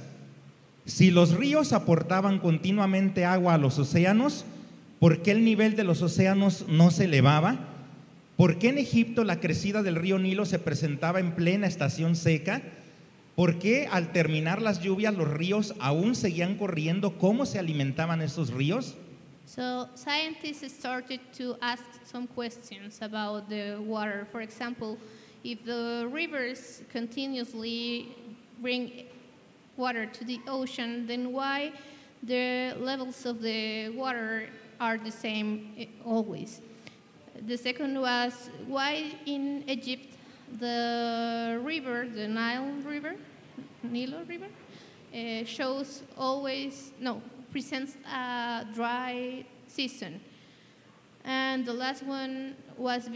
Si 0.83 1.11
los 1.11 1.35
ríos 1.35 1.73
aportaban 1.73 2.39
continuamente 2.39 3.23
agua 3.23 3.53
a 3.53 3.57
los 3.59 3.77
océanos, 3.77 4.45
¿por 4.99 5.21
qué 5.21 5.31
el 5.31 5.43
nivel 5.43 5.75
de 5.75 5.83
los 5.83 6.01
océanos 6.01 6.65
no 6.67 6.91
se 6.91 7.05
elevaba? 7.05 7.59
¿Por 8.35 8.59
qué 8.59 8.69
en 8.69 8.77
Egipto 8.77 9.23
la 9.23 9.39
crecida 9.39 9.81
del 9.81 9.95
río 9.95 10.19
Nilo 10.19 10.45
se 10.45 10.59
presentaba 10.59 11.19
en 11.19 11.33
plena 11.33 11.67
estación 11.67 12.15
seca? 12.15 12.61
¿Por 13.35 13.59
qué 13.59 13.87
al 13.91 14.11
terminar 14.11 14.61
las 14.61 14.81
lluvias 14.81 15.15
los 15.15 15.27
ríos 15.27 15.75
aún 15.79 16.15
seguían 16.15 16.55
corriendo? 16.55 17.17
¿Cómo 17.17 17.45
se 17.45 17.59
alimentaban 17.59 18.21
esos 18.21 18.51
ríos? 18.51 18.95
So 19.45 19.87
scientists 19.95 20.73
started 20.73 21.21
to 21.37 21.55
ask 21.61 21.83
some 22.03 22.27
questions 22.27 23.01
about 23.01 23.47
the 23.47 23.77
water. 23.79 24.27
For 24.31 24.41
example, 24.41 24.97
if 25.43 25.63
the 25.63 26.07
rivers 26.11 26.83
continuously 26.91 28.09
bring 28.61 29.05
water 29.77 30.05
to 30.05 30.25
the 30.25 30.39
ocean, 30.47 31.07
then 31.07 31.31
why 31.31 31.71
the 32.23 32.75
levels 32.79 33.25
of 33.25 33.41
the 33.41 33.89
water 33.95 34.49
are 34.79 34.97
the 34.97 35.11
same 35.11 35.73
eh, 35.77 35.85
always? 36.05 36.61
The 37.45 37.57
second 37.57 37.99
was 37.99 38.49
why 38.67 39.13
in 39.25 39.63
Egypt 39.67 40.17
the 40.59 41.59
river, 41.63 42.07
the 42.07 42.27
Nile 42.27 42.71
River, 42.83 43.15
Nilo 43.83 44.23
River, 44.23 44.47
uh, 45.13 45.43
shows 45.45 46.03
always, 46.17 46.91
no, 46.99 47.21
presents 47.51 47.95
a 48.05 48.65
dry 48.73 49.45
season. 49.67 50.19
And 51.23 51.65
the 51.65 51.73
last 51.73 52.03
one 52.03 52.55
was 52.77 53.09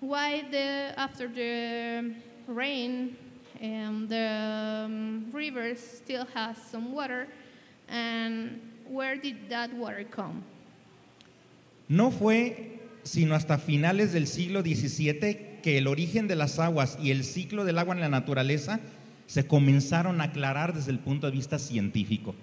why 0.00 0.44
the 0.50 0.94
after 0.96 1.26
the 1.26 2.14
rain, 2.46 3.16
um, 3.62 4.06
the 4.08 4.84
um, 4.86 5.26
river 5.32 5.74
still 5.74 6.26
has 6.34 6.56
some 6.58 6.92
water, 6.92 7.26
and 7.88 8.60
where 8.88 9.16
did 9.16 9.48
that 9.48 9.72
water 9.74 10.04
come? 10.04 10.44
No 11.88 12.10
fue 12.10 12.76
sino 13.06 13.34
hasta 13.34 13.58
finales 13.58 14.12
del 14.12 14.26
siglo 14.26 14.62
XVII 14.62 15.60
que 15.62 15.78
el 15.78 15.86
origen 15.86 16.26
de 16.28 16.36
las 16.36 16.58
aguas 16.58 16.98
y 17.00 17.10
el 17.10 17.24
ciclo 17.24 17.64
del 17.64 17.78
agua 17.78 17.94
en 17.94 18.00
la 18.00 18.08
naturaleza 18.08 18.80
se 19.26 19.46
comenzaron 19.46 20.20
a 20.20 20.24
aclarar 20.24 20.74
desde 20.74 20.90
el 20.90 20.98
punto 20.98 21.26
de 21.26 21.32
vista 21.32 21.58
científico. 21.58 22.34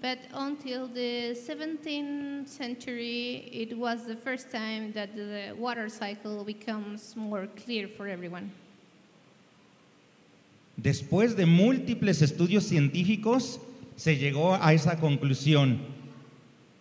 But 0.00 0.18
until 0.34 0.88
the 0.92 1.32
17th 1.32 2.48
century, 2.48 3.48
it 3.52 3.72
was 3.76 4.04
the 4.04 4.16
first 4.16 4.50
time 4.50 4.92
that 4.94 5.14
the 5.14 5.54
water 5.56 5.88
cycle 5.88 6.44
becomes 6.44 7.14
more 7.16 7.46
clear 7.64 7.88
for 7.88 8.08
everyone. 8.08 8.50
Después 10.76 11.36
de 11.36 11.46
múltiples 11.46 12.20
estudios 12.20 12.64
científicos, 12.64 13.60
se 13.94 14.16
llegó 14.16 14.56
a 14.60 14.72
esa 14.72 14.98
conclusión. 14.98 15.78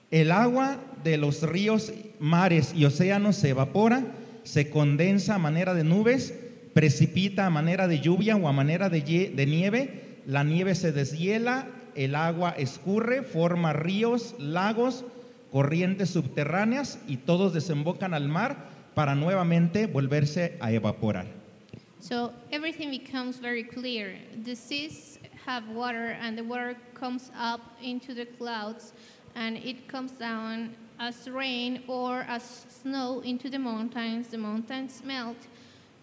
El 0.10 0.32
agua 0.32 0.80
de 1.04 1.18
los 1.18 1.42
ríos, 1.44 1.94
mares 2.20 2.74
y 2.76 2.86
océanos 2.86 3.36
se 3.36 3.50
evapora, 3.50 4.06
se 4.44 4.70
condensa 4.70 5.36
a 5.36 5.40
manera 5.40 5.74
de 5.74 5.84
nubes, 5.84 6.34
precipita 6.74 7.46
a 7.46 7.50
manera 7.50 7.88
de 7.88 8.00
lluvia 8.00 8.36
o 8.36 8.48
a 8.48 8.54
manera 8.54 8.90
de, 8.90 9.02
de 9.02 9.46
nieve, 9.46 10.20
la 10.26 10.44
nieve 10.44 10.76
se 10.76 10.92
deshiela, 10.92 11.68
el 11.96 12.16
agua 12.16 12.52
escurre, 12.58 13.24
forma 13.24 13.74
ríos, 13.74 14.36
lagos, 14.40 15.04
corrientes 15.52 16.12
subterráneas 16.12 17.00
y 17.08 17.18
todos 17.18 17.54
desembocan 17.54 18.14
al 18.14 18.30
mar 18.30 18.70
para 18.96 19.16
nuevamente 19.16 19.88
volverse 19.88 20.58
a 20.62 20.72
evaporar. 20.72 21.26
So 22.00 22.32
everything 22.52 22.90
becomes 22.90 23.40
very 23.40 23.64
clear. 23.64 24.18
The 24.44 24.56
seas 24.56 25.20
have 25.46 25.68
water, 25.70 26.18
and 26.20 26.36
the 26.36 26.44
water 26.44 26.76
comes 26.96 27.32
up 27.38 27.62
into 27.82 28.16
the 28.16 28.26
clouds, 28.26 28.94
and 29.36 29.58
it 29.58 29.88
comes 29.88 30.12
down 30.14 30.76
as 31.02 31.28
rain 31.28 31.82
or 31.88 32.24
as 32.30 32.66
snow 32.70 33.22
into 33.26 33.50
the 33.50 33.58
mountains. 33.58 34.28
The 34.28 34.38
mountains 34.38 35.02
melt. 35.04 35.38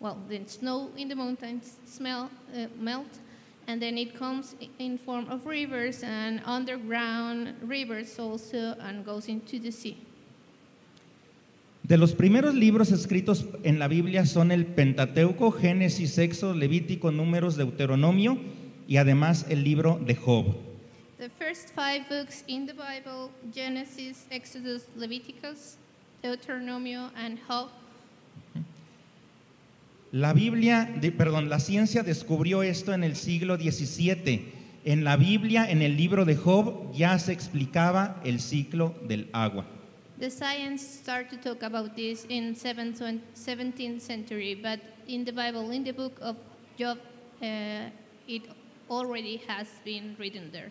Well, 0.00 0.18
the 0.28 0.40
snow 0.46 0.90
in 0.96 1.08
the 1.08 1.14
mountains 1.14 1.76
smell, 1.86 2.30
uh, 2.54 2.66
melt, 2.78 3.18
and 3.68 3.80
then 3.80 3.96
it 3.96 4.18
comes 4.18 4.56
in 4.78 4.98
form 4.98 5.28
of 5.30 5.46
rivers 5.46 6.02
and 6.02 6.40
underground 6.44 7.54
rivers 7.62 8.18
also, 8.18 8.74
and 8.80 9.04
goes 9.04 9.28
into 9.28 9.58
the 9.58 9.70
sea. 9.72 9.96
De 11.82 11.96
los 11.96 12.12
primeros 12.12 12.54
libros 12.54 12.92
escritos 12.92 13.46
en 13.64 13.78
la 13.78 13.88
Biblia 13.88 14.26
son 14.26 14.50
el 14.50 14.66
Pentateuco, 14.66 15.52
Génesis, 15.52 16.18
Éxodo, 16.18 16.54
Levítico, 16.54 17.10
Números, 17.10 17.56
Deuteronomio 17.56 18.38
y 18.86 18.98
además 18.98 19.46
el 19.48 19.64
libro 19.64 19.98
de 20.04 20.14
Job. 20.14 20.67
The 21.18 21.28
first 21.30 21.70
five 21.74 22.08
books 22.08 22.44
in 22.46 22.64
the 22.66 22.74
Bible 22.74 23.32
Genesis, 23.52 24.26
Exodus, 24.30 24.86
Leviticus, 24.96 25.76
Deuteronomio, 26.22 27.10
and 27.16 27.38
Job. 27.48 27.70
La 30.12 30.32
Biblia, 30.32 30.88
de- 31.00 31.10
perdón, 31.10 31.48
la 31.48 31.58
ciencia 31.58 32.04
descubrió 32.04 32.62
esto 32.62 32.92
en 32.94 33.02
el 33.02 33.16
siglo 33.16 33.56
XVII. 33.56 34.52
En 34.84 35.02
la 35.02 35.16
Biblia, 35.16 35.68
en 35.68 35.82
el 35.82 35.96
libro 35.96 36.24
de 36.24 36.36
Job, 36.36 36.92
ya 36.94 37.18
se 37.18 37.32
explicaba 37.32 38.20
el 38.24 38.38
ciclo 38.40 38.94
del 39.08 39.28
agua. 39.32 39.66
The 40.20 40.30
science 40.30 40.82
started 40.82 41.42
to 41.42 41.54
talk 41.54 41.62
about 41.64 41.96
this 41.96 42.26
in 42.28 42.54
7th 42.54 43.00
17th 43.34 44.00
century, 44.00 44.54
but 44.54 44.78
in 45.08 45.24
the 45.24 45.32
Bible, 45.32 45.70
in 45.72 45.82
the 45.82 45.92
book 45.92 46.16
of 46.20 46.36
Job, 46.78 46.98
uh, 47.42 47.90
it 48.28 48.42
already 48.88 49.40
has 49.48 49.66
been 49.84 50.14
written 50.18 50.50
there. 50.52 50.70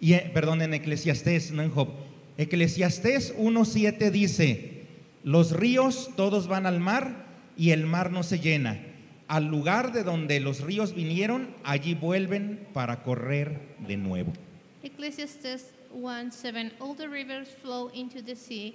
Y, 0.00 0.12
eh, 0.14 0.30
perdón, 0.32 0.62
en 0.62 0.74
Eclesiastés, 0.74 1.50
no 1.52 1.62
en 1.62 1.70
Job. 1.70 1.88
Eclesiastés 2.36 3.34
1.7 3.36 4.10
dice, 4.10 4.82
los 5.24 5.52
ríos 5.52 6.10
todos 6.16 6.46
van 6.46 6.66
al 6.66 6.80
mar 6.80 7.26
y 7.56 7.70
el 7.70 7.86
mar 7.86 8.12
no 8.12 8.22
se 8.22 8.38
llena. 8.38 8.78
al 9.28 9.44
lugar 9.44 9.92
de 9.92 10.02
donde 10.02 10.40
los 10.40 10.62
ríos 10.62 10.94
vinieron, 10.94 11.54
allí 11.62 11.94
vuelven 11.94 12.66
para 12.72 13.02
correr 13.02 13.60
de 13.86 13.96
nuevo. 13.96 14.32
Ecclesiastes 14.82 15.74
1 15.92 16.32
7 16.32 16.72
All 16.80 16.96
the 16.96 17.06
rivers 17.06 17.48
flow 17.62 17.90
into 17.92 18.22
the 18.22 18.34
sea, 18.34 18.74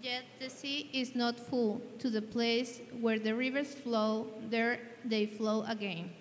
yet 0.00 0.24
the 0.38 0.48
sea 0.48 0.88
is 0.92 1.14
not 1.16 1.38
full. 1.38 1.80
To 1.98 2.10
the 2.10 2.22
place 2.22 2.80
where 3.00 3.18
the 3.18 3.34
rivers 3.34 3.74
flow, 3.74 4.28
there 4.48 4.80
they 5.08 5.26
flow 5.26 5.64
again. 5.66 6.12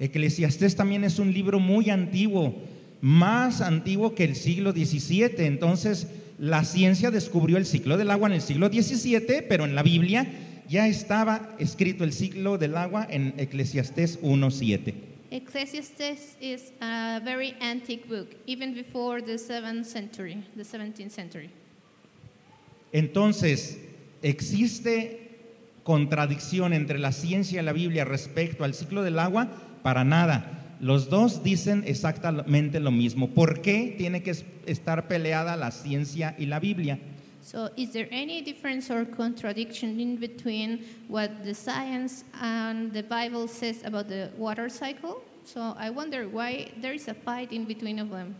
Eclesiastés 0.00 0.74
también 0.74 1.04
es 1.04 1.18
un 1.18 1.32
libro 1.32 1.58
muy 1.58 1.90
antiguo, 1.90 2.54
más 3.00 3.60
antiguo 3.60 4.14
que 4.14 4.24
el 4.24 4.36
siglo 4.36 4.72
XVII. 4.72 5.46
Entonces, 5.46 6.08
la 6.38 6.64
ciencia 6.64 7.10
descubrió 7.10 7.56
el 7.56 7.66
ciclo 7.66 7.96
del 7.96 8.10
agua 8.10 8.28
en 8.28 8.34
el 8.34 8.42
siglo 8.42 8.68
XVII, 8.68 9.42
pero 9.48 9.64
en 9.64 9.74
la 9.74 9.82
Biblia 9.82 10.26
ya 10.68 10.86
estaba 10.86 11.56
escrito 11.58 12.04
el 12.04 12.12
ciclo 12.12 12.58
del 12.58 12.76
agua 12.76 13.06
en 13.10 13.34
Eclesiastés 13.38 14.20
1.7. 14.22 14.94
Ecclesiastes 15.30 16.36
is 16.40 16.72
a 16.80 17.20
very 17.22 17.54
antique 17.60 18.08
book, 18.08 18.28
even 18.46 18.74
before 18.74 19.20
the 19.20 19.34
7th 19.34 19.84
century, 19.84 20.42
the 20.56 20.62
17th 20.62 21.10
century. 21.10 21.50
Entonces, 22.92 23.78
¿existe 24.22 25.28
contradicción 25.82 26.72
entre 26.72 26.98
la 26.98 27.12
ciencia 27.12 27.60
y 27.60 27.64
la 27.64 27.72
Biblia 27.72 28.04
respecto 28.04 28.64
al 28.64 28.74
ciclo 28.74 29.02
del 29.02 29.18
agua? 29.18 29.48
Para 29.82 30.04
nada. 30.04 30.67
Los 30.80 31.08
dos 31.10 31.42
dicen 31.42 31.82
exactamente 31.86 32.78
lo 32.78 32.90
mismo. 32.90 33.30
¿Por 33.30 33.62
qué 33.62 33.94
tiene 33.98 34.22
que 34.22 34.32
estar 34.66 35.08
peleada 35.08 35.56
la 35.56 35.70
ciencia 35.70 36.36
y 36.38 36.46
la 36.46 36.60
Biblia? 36.60 36.98
So, 37.42 37.70
is 37.76 37.92
there 37.92 38.08
any 38.10 38.42
difference 38.42 38.90
or 38.90 39.06
contradiction 39.06 39.98
in 39.98 40.16
between 40.16 40.84
what 41.08 41.44
the 41.44 41.54
science 41.54 42.24
and 42.42 42.92
the 42.92 43.02
Bible 43.02 43.48
says 43.48 43.82
about 43.84 44.08
the 44.08 44.30
water 44.36 44.68
cycle? 44.68 45.22
So, 45.44 45.74
I 45.78 45.88
wonder 45.88 46.28
why 46.28 46.70
there 46.80 46.92
is 46.92 47.08
a 47.08 47.14
fight 47.14 47.52
in 47.52 47.64
between 47.64 47.98
of 48.00 48.10
them. 48.10 48.36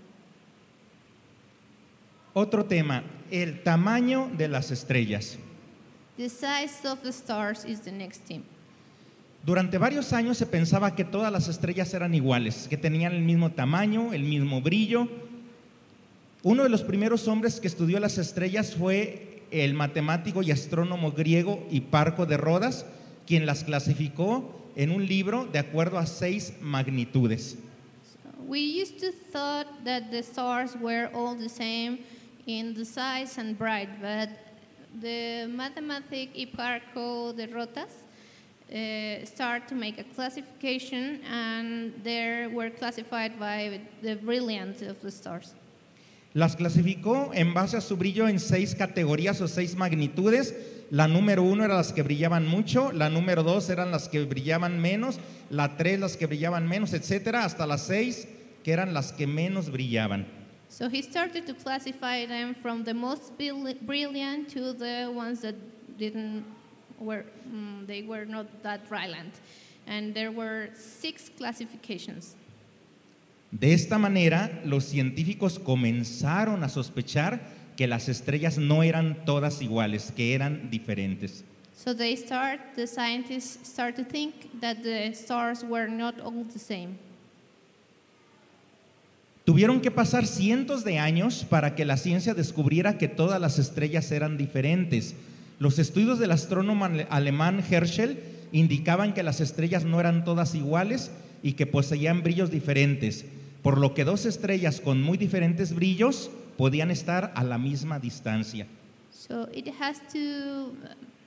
Otro 2.35 2.65
tema, 2.65 3.03
el 3.33 3.63
tamaño 3.65 4.37
de 4.37 4.47
las 4.47 4.71
estrellas. 4.71 5.39
The 6.19 6.29
size 6.29 6.85
of 6.85 7.03
the 7.03 7.13
stars 7.13 7.65
is 7.65 7.81
the 7.81 7.93
next 7.93 8.23
theme. 8.25 8.45
Durante 9.45 9.79
varios 9.79 10.13
años 10.13 10.37
se 10.37 10.47
pensaba 10.47 10.95
que 10.95 11.05
todas 11.05 11.33
las 11.33 11.49
estrellas 11.49 11.93
eran 11.95 12.15
iguales, 12.15 12.67
que 12.69 12.77
tenían 12.77 13.15
el 13.15 13.23
mismo 13.23 13.53
tamaño, 13.53 14.13
el 14.13 14.25
mismo 14.25 14.61
brillo. 14.61 15.09
Uno 16.43 16.65
de 16.65 16.69
los 16.69 16.83
primeros 16.83 17.27
hombres 17.29 17.61
que 17.61 17.69
estudió 17.69 17.99
las 17.99 18.19
estrellas 18.19 18.75
fue 18.75 19.43
el 19.51 19.75
matemático 19.75 20.43
y 20.43 20.51
astrónomo 20.51 21.13
griego 21.13 21.67
Hiparco 21.71 22.27
de 22.27 22.37
Rodas, 22.37 22.85
quien 23.27 23.47
las 23.47 23.65
clasificó 23.65 24.71
en 24.77 24.91
un 24.91 25.07
libro 25.07 25.47
de 25.47 25.59
acuerdo 25.59 25.99
a 25.99 26.07
seis 26.07 26.53
magnitudes. 26.61 27.57
We 28.47 28.61
used 28.61 28.99
to 29.01 29.13
thought 29.33 29.67
that 29.85 30.11
the 30.11 30.23
stars 30.23 30.75
were 30.81 31.11
all 31.15 31.37
the 31.37 31.49
same 31.49 31.99
in 32.47 32.75
the 32.75 32.85
size 32.85 33.39
and 33.39 33.59
bright, 33.59 33.89
but 34.01 34.31
the 35.01 35.47
mathematic 35.49 36.35
Hipparco 36.35 37.35
de 37.35 37.47
Rotas 37.47 38.08
uh, 38.73 39.25
start 39.25 39.69
to 39.69 39.75
make 39.75 39.99
a 39.99 40.05
classification, 40.15 41.21
and 41.31 41.93
they 42.03 42.47
were 42.47 42.71
classified 42.71 43.39
by 43.39 43.81
the 44.03 44.17
brilliance 44.17 44.83
of 44.83 45.01
the 45.03 45.11
stars. 45.11 45.55
Las 46.35 46.57
clasificó 46.57 47.31
en 47.35 47.55
base 47.55 47.77
a 47.77 47.81
su 47.81 47.97
brillo 47.97 48.29
en 48.29 48.39
seis 48.39 48.75
categorías 48.75 49.41
o 49.41 49.49
seis 49.49 49.75
magnitudes. 49.75 50.55
La 50.91 51.07
número 51.07 51.43
uno 51.43 51.65
era 51.65 51.75
las 51.75 51.93
que 51.93 52.03
brillaban 52.03 52.47
mucho, 52.47 52.93
la 52.93 53.11
número 53.11 53.43
dos 53.43 53.69
eran 53.69 53.91
las 53.91 54.09
que 54.09 54.25
brillaban 54.25 54.81
menos, 54.81 55.19
la 55.51 55.77
tres 55.77 56.01
las 56.01 56.17
que 56.17 56.27
brillaban 56.27 56.67
menos, 56.67 56.95
etcétera, 56.95 57.45
hasta 57.45 57.67
las 57.67 57.87
seis 57.87 58.27
que 58.65 58.73
eran 58.73 58.95
las 58.95 59.13
que 59.13 59.27
menos 59.27 59.71
brillaban. 59.71 60.27
So 60.71 60.89
he 60.89 61.03
started 61.03 61.47
to 61.47 61.55
classify 61.55 62.27
them 62.27 62.55
from 62.55 62.85
the 62.85 62.95
most 62.95 63.37
bril- 63.39 63.79
brilliant 63.83 64.49
to 64.51 64.73
the 64.75 65.11
ones 65.15 65.41
that 65.41 65.55
didn't 65.99 66.45
were 67.01 67.25
mm, 67.49 67.87
they 67.87 68.03
were 68.03 68.25
not 68.25 68.47
that 68.63 68.89
brilliant, 68.89 69.35
and 69.87 70.15
there 70.15 70.31
were 70.31 70.71
six 70.75 71.31
classifications. 71.37 72.37
De 73.51 73.73
esta 73.73 73.99
manera, 73.99 74.61
los 74.65 74.85
científicos 74.85 75.59
comenzaron 75.59 76.63
a 76.65 76.69
sospechar 76.69 77.41
que 77.77 77.87
las 77.87 78.09
estrellas 78.09 78.59
no 78.59 78.83
eran 78.83 79.25
todas 79.25 79.63
iguales, 79.63 80.13
que 80.15 80.35
eran 80.35 80.71
diferentes. 80.71 81.45
So 81.75 81.95
they 81.95 82.17
start 82.17 82.61
the 82.75 82.87
scientists 82.87 83.67
start 83.69 83.95
to 83.97 84.05
think 84.05 84.61
that 84.61 84.83
the 84.83 85.15
stars 85.15 85.65
were 85.65 85.89
not 85.89 86.21
all 86.21 86.45
the 86.45 86.59
same. 86.59 86.99
Tuvieron 89.45 89.81
que 89.81 89.91
pasar 89.91 90.27
cientos 90.27 90.85
de 90.85 90.99
años 90.99 91.47
para 91.49 91.75
que 91.75 91.87
la 91.87 91.97
ciencia 91.97 92.35
descubriera 92.35 92.99
que 92.99 93.09
todas 93.09 93.41
las 93.41 93.59
estrellas 93.59 94.13
eran 94.13 94.37
diferentes. 94.37 95.15
Los 95.59 95.79
estudios 95.79 96.19
del 96.19 96.31
astrónomo 96.31 96.85
ale- 96.85 97.07
alemán 97.11 97.63
Herschel 97.69 98.23
indicaban 98.53 99.13
que 99.13 99.23
las 99.23 99.41
estrellas 99.41 99.85
no 99.85 99.99
eran 100.01 100.25
todas 100.25 100.55
iguales 100.55 101.11
y 101.43 101.53
que 101.53 101.67
poseían 101.67 102.23
brillos 102.23 102.51
diferentes, 102.51 103.25
por 103.63 103.79
lo 103.79 103.93
que 103.95 104.05
dos 104.05 104.25
estrellas 104.25 104.81
con 104.81 105.03
muy 105.03 105.19
diferentes 105.19 105.75
brillos 105.75 106.31
podían 106.57 106.91
estar 106.91 107.33
a 107.35 107.45
la 107.45 107.59
misma 107.59 107.99
distancia. 107.99 108.67
So 109.11 109.49
it 109.53 109.69
has 109.81 110.01
to, 110.13 110.73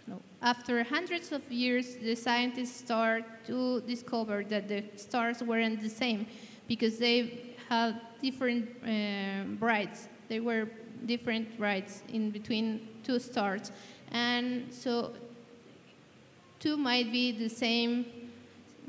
uh, 0.09 0.15
after 0.41 0.83
hundreds 0.83 1.31
of 1.31 1.41
years, 1.49 1.97
the 2.01 2.15
scientists 2.15 2.79
start 2.79 3.25
to 3.47 3.81
discover 3.81 4.43
that 4.45 4.67
the 4.67 4.83
stars 4.95 5.41
weren't 5.41 5.81
the 5.81 5.89
same 5.89 6.25
because 6.67 6.97
they 6.97 7.55
had 7.69 7.95
different 8.21 8.65
uh, 8.83 9.43
brights. 9.59 10.07
They 10.29 10.39
were 10.39 10.69
different 11.05 11.57
brights 11.57 12.03
in 12.11 12.31
between 12.31 12.87
two 13.03 13.19
stars. 13.19 13.71
And 14.11 14.73
so 14.73 15.11
two 16.59 16.77
might 16.77 17.11
be 17.11 17.31
the 17.31 17.49
same 17.49 18.05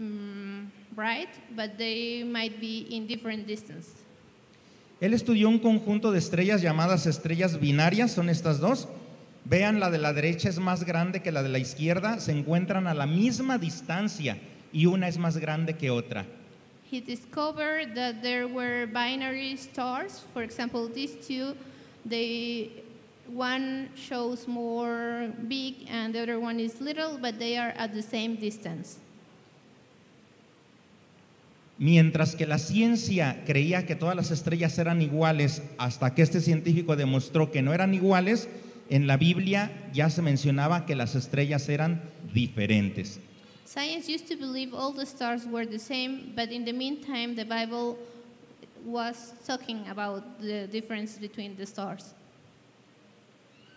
mm, 0.01 0.67
bright, 0.95 1.31
but 1.55 1.79
they 1.79 2.25
might 2.25 2.61
be 2.61 2.87
in 2.91 3.07
different 3.07 3.47
distance. 3.47 3.89
Él 5.01 5.15
estudió 5.15 5.49
un 5.49 5.59
conjunto 5.59 6.13
de 6.13 6.19
estrellas 6.19 6.63
llamadas 6.63 7.07
estrellas 7.07 7.59
binarias, 7.59 8.13
son 8.13 8.29
estas 8.29 8.61
dos. 8.61 8.87
Vean, 9.45 9.81
la 9.81 9.91
de 9.91 9.99
la 9.99 10.13
derecha 10.13 10.49
es 10.49 10.61
más 10.61 10.85
grande 10.85 11.21
que 11.23 11.33
la 11.33 11.43
de 11.43 11.49
la 11.49 11.59
izquierda, 11.59 12.21
se 12.21 12.31
encuentran 12.31 12.87
a 12.87 12.95
la 12.95 13.07
misma 13.07 13.59
distancia 13.59 14.39
y 14.73 14.87
una 14.87 15.09
es 15.09 15.19
más 15.19 15.39
grande 15.39 15.75
que 15.75 15.91
otra. 15.91 16.25
He 16.89 17.01
discovered 17.01 17.95
that 17.95 18.23
there 18.23 18.47
were 18.47 18.87
binary 18.87 19.57
stars. 19.57 20.25
For 20.33 20.45
example, 20.45 20.89
these 20.89 21.17
two, 21.27 21.57
they 22.09 22.85
one 23.27 23.89
shows 23.95 24.47
more 24.47 25.33
big 25.49 25.87
and 25.89 26.15
the 26.15 26.23
other 26.23 26.41
one 26.41 26.61
is 26.61 26.81
little, 26.81 27.19
but 27.19 27.39
they 27.39 27.57
are 27.57 27.73
at 27.77 27.95
the 27.95 28.03
same 28.03 28.37
distance. 28.37 28.99
Mientras 31.79 32.37
que 32.37 32.47
la 32.47 32.59
ciencia 32.59 33.43
creía 33.45 33.87
que 33.87 33.97
todas 33.97 34.15
las 34.15 34.31
estrellas 34.31 34.79
eran 34.79 35.03
iguales, 35.03 35.63
hasta 35.79 36.15
que 36.15 36.23
este 36.23 36.41
científico 36.41 36.95
demostró 36.95 37.51
que 37.51 37.63
no 37.63 37.73
eran 37.73 37.95
iguales, 37.95 38.49
en 38.89 39.07
la 39.07 39.17
Biblia 39.17 39.73
ya 39.93 40.11
se 40.11 40.23
mencionaba 40.23 40.87
que 40.87 40.95
las 40.95 41.15
estrellas 41.15 41.69
eran 41.69 42.03
diferentes. 42.33 43.19
Science 43.65 44.07
used 44.09 44.29
to 44.29 44.37
believe 44.37 44.75
all 44.75 44.93
the 44.93 45.07
stars 45.07 45.47
were 45.47 45.67
the 45.67 45.79
same, 45.79 46.33
but 46.37 46.53
in 46.53 46.65
the 46.65 46.73
meantime, 46.73 47.35
the 47.35 47.45
Bible 47.45 47.97
was 48.85 49.33
talking 49.47 49.89
about 49.89 50.23
the 50.41 50.67
difference 50.69 51.17
between 51.19 51.57
the 51.57 51.65
stars. 51.65 52.15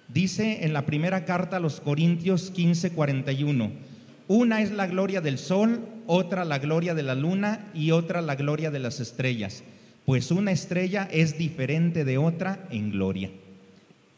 Dice 0.08 0.66
en 0.66 0.74
la 0.74 0.86
primera 0.86 1.26
carta 1.26 1.58
a 1.58 1.60
los 1.60 1.82
Corintios 1.82 2.52
15:41, 2.52 3.72
una 4.28 4.62
es 4.62 4.72
la 4.72 4.88
gloria 4.88 5.22
del 5.22 5.38
sol, 5.38 5.88
otra 6.08 6.46
la 6.46 6.60
gloria 6.60 6.94
de 6.94 7.04
la 7.04 7.16
luna 7.16 7.68
y 7.74 7.92
otra 7.92 8.22
la 8.22 8.36
gloria 8.36 8.72
de 8.72 8.80
las 8.80 9.00
estrellas, 9.00 9.64
pues 10.06 10.32
una 10.32 10.52
estrella 10.52 11.08
es 11.12 11.38
diferente 11.38 12.06
de 12.06 12.18
otra 12.18 12.68
en 12.70 12.92
gloria. 12.92 13.30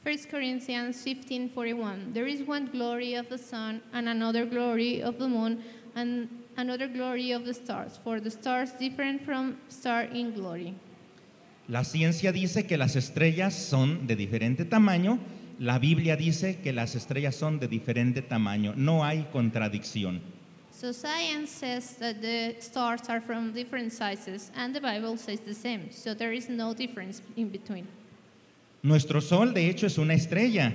1 0.06 0.30
Corinthians 0.32 1.06
15:41 1.06 2.13
There 2.13 2.32
is 2.32 2.41
one 2.47 2.69
glory 2.71 3.15
of 3.15 3.28
the 3.28 3.38
sun 3.38 3.82
and 3.91 4.08
another 4.08 4.45
glory 4.45 5.02
of 5.02 5.17
the 5.17 5.28
moon 5.28 5.60
and 5.95 6.30
another 6.56 6.88
glory 6.88 7.34
of 7.34 7.43
the 7.43 7.54
stars 7.54 8.00
for 8.04 8.21
the 8.21 8.32
stars 8.32 8.71
different 8.80 9.21
from 9.23 9.56
star 9.69 10.10
in 10.13 10.34
glory. 10.34 10.73
La 11.67 11.84
ciencia 11.84 12.32
dice 12.32 12.65
que 12.65 12.78
las 12.78 12.95
estrellas 12.95 13.54
son 13.54 14.08
de 14.08 14.15
diferente 14.15 14.63
tamaño, 14.63 15.19
la 15.59 15.79
Biblia 15.79 16.15
dice 16.15 16.59
que 16.61 16.73
las 16.73 16.95
estrellas 16.95 17.35
son 17.35 17.59
de 17.59 17.67
diferente 17.67 18.21
tamaño, 18.21 18.73
no 18.75 19.03
hay 19.03 19.27
contradicción. 19.31 20.21
So 20.71 20.91
science 20.91 21.49
says 21.49 21.95
that 21.97 22.21
the 22.21 22.55
stars 22.59 23.09
are 23.09 23.19
from 23.19 23.51
different 23.51 23.91
sizes 23.91 24.51
and 24.55 24.75
the 24.75 24.79
Bible 24.79 25.17
says 25.17 25.39
the 25.39 25.55
same. 25.55 25.89
So 25.91 26.13
there 26.13 26.31
is 26.31 26.49
no 26.49 26.75
difference 26.75 27.23
in 27.35 27.49
between. 27.49 27.87
Nuestro 28.83 29.19
sol 29.19 29.53
de 29.53 29.69
hecho 29.69 29.87
es 29.87 29.97
una 29.97 30.13
estrella. 30.13 30.71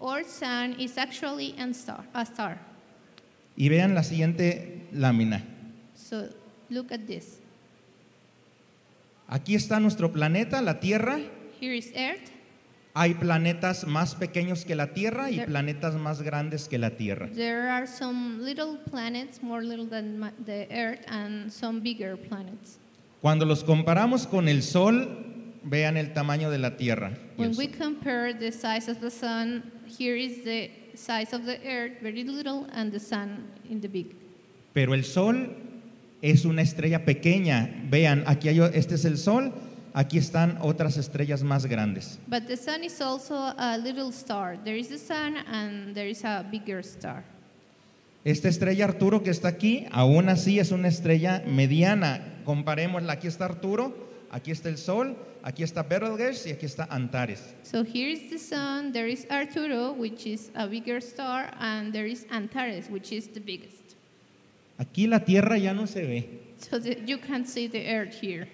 Our 0.00 0.22
sun 0.22 0.76
is 0.78 0.96
actually 0.98 1.54
an 1.58 1.74
star, 1.74 2.04
a 2.14 2.24
star. 2.24 2.58
Y 3.56 3.68
vean 3.68 3.94
la 3.94 4.02
siguiente 4.02 4.86
lámina. 4.92 5.42
So 5.96 6.28
look 6.70 6.92
at 6.92 7.06
this. 7.06 7.40
Aquí 9.28 9.56
está 9.56 9.80
nuestro 9.80 10.12
planeta, 10.12 10.62
la 10.62 10.78
Tierra. 10.78 11.18
Here 11.58 11.74
is 11.74 11.90
Earth. 11.96 12.33
Hay 12.96 13.14
planetas 13.14 13.86
más 13.88 14.14
pequeños 14.14 14.64
que 14.64 14.76
la 14.76 14.92
Tierra 14.94 15.28
y 15.30 15.36
There- 15.38 15.46
planetas 15.46 15.96
más 15.96 16.22
grandes 16.22 16.68
que 16.68 16.78
la 16.78 16.90
Tierra. 16.90 17.28
There 17.34 17.68
are 17.68 17.86
some 17.88 18.38
little 18.44 18.78
planets, 18.88 19.42
more 19.42 19.64
little 19.64 19.86
than 19.88 20.32
the 20.44 20.68
Earth, 20.70 21.00
and 21.08 21.50
some 21.50 21.80
bigger 21.80 22.16
planets. 22.16 22.78
Cuando 23.20 23.44
los 23.46 23.64
comparamos 23.64 24.26
con 24.28 24.46
el 24.48 24.62
Sol, 24.62 25.08
vean 25.64 25.96
el 25.96 26.12
tamaño 26.12 26.50
de 26.50 26.58
la 26.58 26.76
Tierra. 26.76 27.12
When 27.36 27.56
we 27.56 27.66
compare 27.68 28.32
the 28.32 28.52
size 28.52 28.88
of 28.88 29.00
the 29.00 29.10
sun, 29.10 29.64
here 29.98 30.14
is 30.16 30.44
the 30.44 30.70
size 30.94 31.32
of 31.34 31.46
the 31.46 31.58
Earth, 31.66 32.00
very 32.00 32.22
little, 32.22 32.66
and 32.72 32.92
the 32.92 33.00
sun 33.00 33.44
in 33.68 33.80
the 33.80 33.88
big. 33.88 34.14
Pero 34.72 34.92
el 34.94 35.02
Sol 35.02 35.48
es 36.22 36.44
una 36.44 36.62
estrella 36.62 37.04
pequeña. 37.04 37.70
Vean, 37.90 38.22
aquí 38.28 38.48
hay, 38.48 38.60
este 38.72 38.94
es 38.94 39.04
el 39.04 39.18
Sol, 39.18 39.52
aquí 39.94 40.18
están 40.18 40.58
otras 40.60 40.98
estrellas 40.98 41.42
más 41.42 41.64
grandes. 41.66 42.18
But 42.26 42.46
the 42.46 42.56
sun 42.56 42.84
is 42.84 43.00
also 43.00 43.34
a 43.34 43.78
little 43.78 44.12
star. 44.12 44.58
There 44.62 44.76
is 44.76 44.88
the 44.88 44.98
sun, 44.98 45.36
and 45.50 45.94
there 45.94 46.08
is 46.08 46.24
a 46.24 46.44
bigger 46.50 46.80
star. 46.80 47.24
Esta 48.24 48.48
estrella 48.48 48.86
Arturo 48.86 49.22
que 49.22 49.30
está 49.30 49.48
aquí, 49.48 49.86
aún 49.92 50.28
así 50.28 50.58
es 50.58 50.72
una 50.72 50.88
estrella 50.88 51.42
mediana. 51.46 52.40
Comparémosla, 52.44 53.14
aquí 53.14 53.28
está 53.28 53.44
Arturo, 53.44 53.94
aquí 54.30 54.50
está 54.50 54.70
el 54.70 54.78
Sol, 54.78 55.16
aquí 55.42 55.62
está 55.62 55.82
Betelgeuse 55.82 56.48
y 56.48 56.52
aquí 56.52 56.64
está 56.64 56.86
Antares. 56.90 57.54
So 57.62 57.84
here 57.84 58.10
is 58.10 58.30
the 58.30 58.38
sun, 58.38 58.92
there 58.92 59.08
is 59.08 59.26
Arturo, 59.30 59.92
which 59.92 60.26
is 60.26 60.50
a 60.54 60.66
bigger 60.66 61.02
star, 61.02 61.50
and 61.60 61.92
there 61.92 62.06
is 62.06 62.26
Antares, 62.30 62.88
which 62.88 63.12
is 63.12 63.28
the 63.28 63.40
biggest. 63.40 63.94
Aquí 64.78 65.06
la 65.06 65.18
Tierra 65.20 65.58
ya 65.58 65.74
no 65.74 65.84
se 65.84 66.06
ve. 66.06 66.28
So 66.58 66.78
the, 66.78 66.98
you 67.06 67.18
can 67.18 67.44
see 67.44 67.66
the 67.66 67.86
Earth 67.94 68.14
here. 68.20 68.48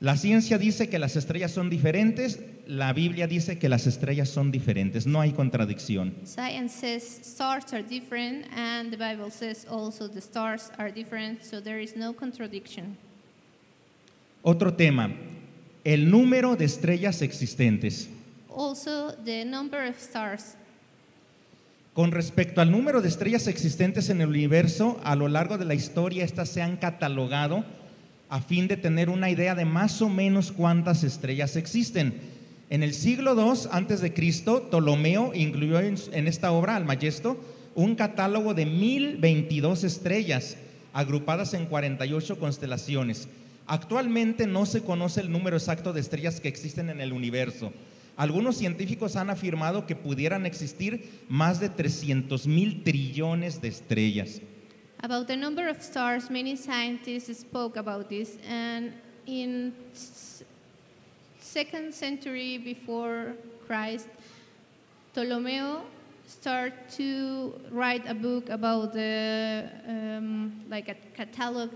La 0.00 0.16
ciencia 0.16 0.58
dice 0.58 0.90
que 0.90 0.98
las 0.98 1.16
estrellas 1.16 1.52
son 1.52 1.70
diferentes, 1.70 2.40
la 2.66 2.92
Biblia 2.92 3.26
dice 3.26 3.58
que 3.58 3.70
las 3.70 3.86
estrellas 3.86 4.28
son 4.28 4.50
diferentes, 4.50 5.06
no 5.06 5.22
hay 5.22 5.32
contradicción. 5.32 6.14
Science 6.24 6.74
says 6.74 7.20
stars 7.22 7.72
are 7.72 7.82
different, 7.82 8.44
and 8.54 8.90
the 8.90 8.98
Bible 8.98 9.30
says 9.30 9.66
also 9.70 10.06
the 10.06 10.20
stars 10.20 10.70
are 10.76 10.92
different, 10.92 11.42
so 11.42 11.62
there 11.62 11.82
is 11.82 11.96
no 11.96 12.12
contradiction. 12.12 12.98
Otro 14.42 14.74
tema, 14.74 15.14
el 15.82 16.10
número 16.10 16.56
de 16.56 16.66
estrellas 16.66 17.22
existentes. 17.22 18.08
Also, 18.54 19.12
the 19.24 19.46
number 19.46 19.88
of 19.88 19.96
stars. 19.98 20.56
Con 21.94 22.12
respecto 22.12 22.60
al 22.60 22.70
número 22.70 23.00
de 23.00 23.08
estrellas 23.08 23.46
existentes 23.46 24.10
en 24.10 24.20
el 24.20 24.28
universo, 24.28 25.00
a 25.02 25.16
lo 25.16 25.28
largo 25.28 25.56
de 25.56 25.64
la 25.64 25.72
historia 25.72 26.22
estas 26.22 26.50
se 26.50 26.60
han 26.60 26.76
catalogado 26.76 27.64
a 28.28 28.40
fin 28.40 28.68
de 28.68 28.76
tener 28.76 29.08
una 29.08 29.30
idea 29.30 29.54
de 29.54 29.64
más 29.64 30.02
o 30.02 30.08
menos 30.08 30.52
cuántas 30.52 31.04
estrellas 31.04 31.56
existen. 31.56 32.14
En 32.68 32.82
el 32.82 32.94
siglo 32.94 33.34
II 33.34 33.68
antes 33.70 34.00
de 34.00 34.12
Cristo, 34.12 34.68
Ptolomeo 34.70 35.32
incluyó 35.34 35.78
en, 35.78 36.26
esta 36.26 36.50
obra, 36.50 36.74
Almagesto, 36.74 37.38
un 37.76 37.94
catálogo 37.94 38.54
de 38.54 38.66
1022 38.66 39.84
estrellas 39.84 40.56
agrupadas 40.92 41.54
en 41.54 41.66
48 41.66 42.40
constelaciones. 42.40 43.28
Actualmente 43.66 44.46
no 44.46 44.66
se 44.66 44.82
conoce 44.82 45.20
el 45.20 45.30
número 45.30 45.56
exacto 45.56 45.92
de 45.92 46.00
estrellas 46.00 46.40
que 46.40 46.48
existen 46.48 46.88
en 46.88 47.00
el 47.00 47.12
universo. 47.12 47.72
Algunos 48.16 48.56
científicos 48.56 49.14
han 49.14 49.28
afirmado 49.28 49.86
que 49.86 49.94
pudieran 49.94 50.46
existir 50.46 51.24
más 51.28 51.60
de 51.60 51.68
300 51.68 52.46
mil 52.46 52.82
trillones 52.82 53.60
de 53.60 53.68
estrellas. 53.68 54.40
About 55.06 55.28
the 55.28 55.36
number 55.36 55.68
of 55.68 55.80
stars, 55.80 56.30
many 56.30 56.56
scientists 56.56 57.38
spoke 57.38 57.76
about 57.76 58.08
this, 58.08 58.38
and 58.48 58.92
in 59.24 59.72
second 61.38 61.94
century 61.94 62.58
before 62.58 63.36
Christ, 63.68 64.08
Ptolemy 65.14 65.62
started 66.26 66.90
to 66.96 67.54
write 67.70 68.04
a 68.10 68.14
book 68.14 68.48
about 68.48 68.94
the 68.94 69.70
um, 69.86 70.64
like 70.68 70.88
a 70.88 70.96
catalog 71.14 71.70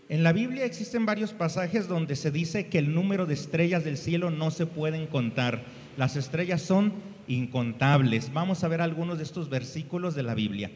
En 0.09 0.23
la 0.23 0.33
Biblia 0.33 0.65
existen 0.65 1.05
varios 1.05 1.33
pasajes 1.33 1.89
donde 1.89 2.15
se 2.15 2.31
dice 2.31 2.69
que 2.69 2.79
el 2.79 2.95
número 2.95 3.27
de 3.27 3.35
estrellas 3.35 3.83
del 3.83 3.97
cielo 3.97 4.31
no 4.31 4.53
se 4.53 4.65
pueden 4.65 5.09
contar. 5.09 5.65
Las 5.97 6.15
estrellas 6.15 6.63
son 6.63 6.93
incontables. 7.27 8.33
Vamos 8.33 8.63
a 8.63 8.69
ver 8.69 8.81
algunos 8.81 9.19
de 9.19 9.25
estos 9.25 9.49
versículos 9.49 10.15
de 10.15 10.23
la 10.23 10.37
Biblia. 10.37 10.71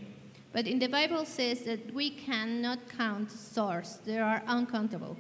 But 0.53 0.67
in 0.67 0.79
the 0.81 0.89
Bible 0.89 1.25
says 1.25 1.63
that 1.63 1.95
we 1.95 2.11
cannot 2.11 2.81
count 2.97 3.31
stars. 3.31 3.99
They 4.05 4.19
are 4.19 4.43
uncountable. 4.49 5.17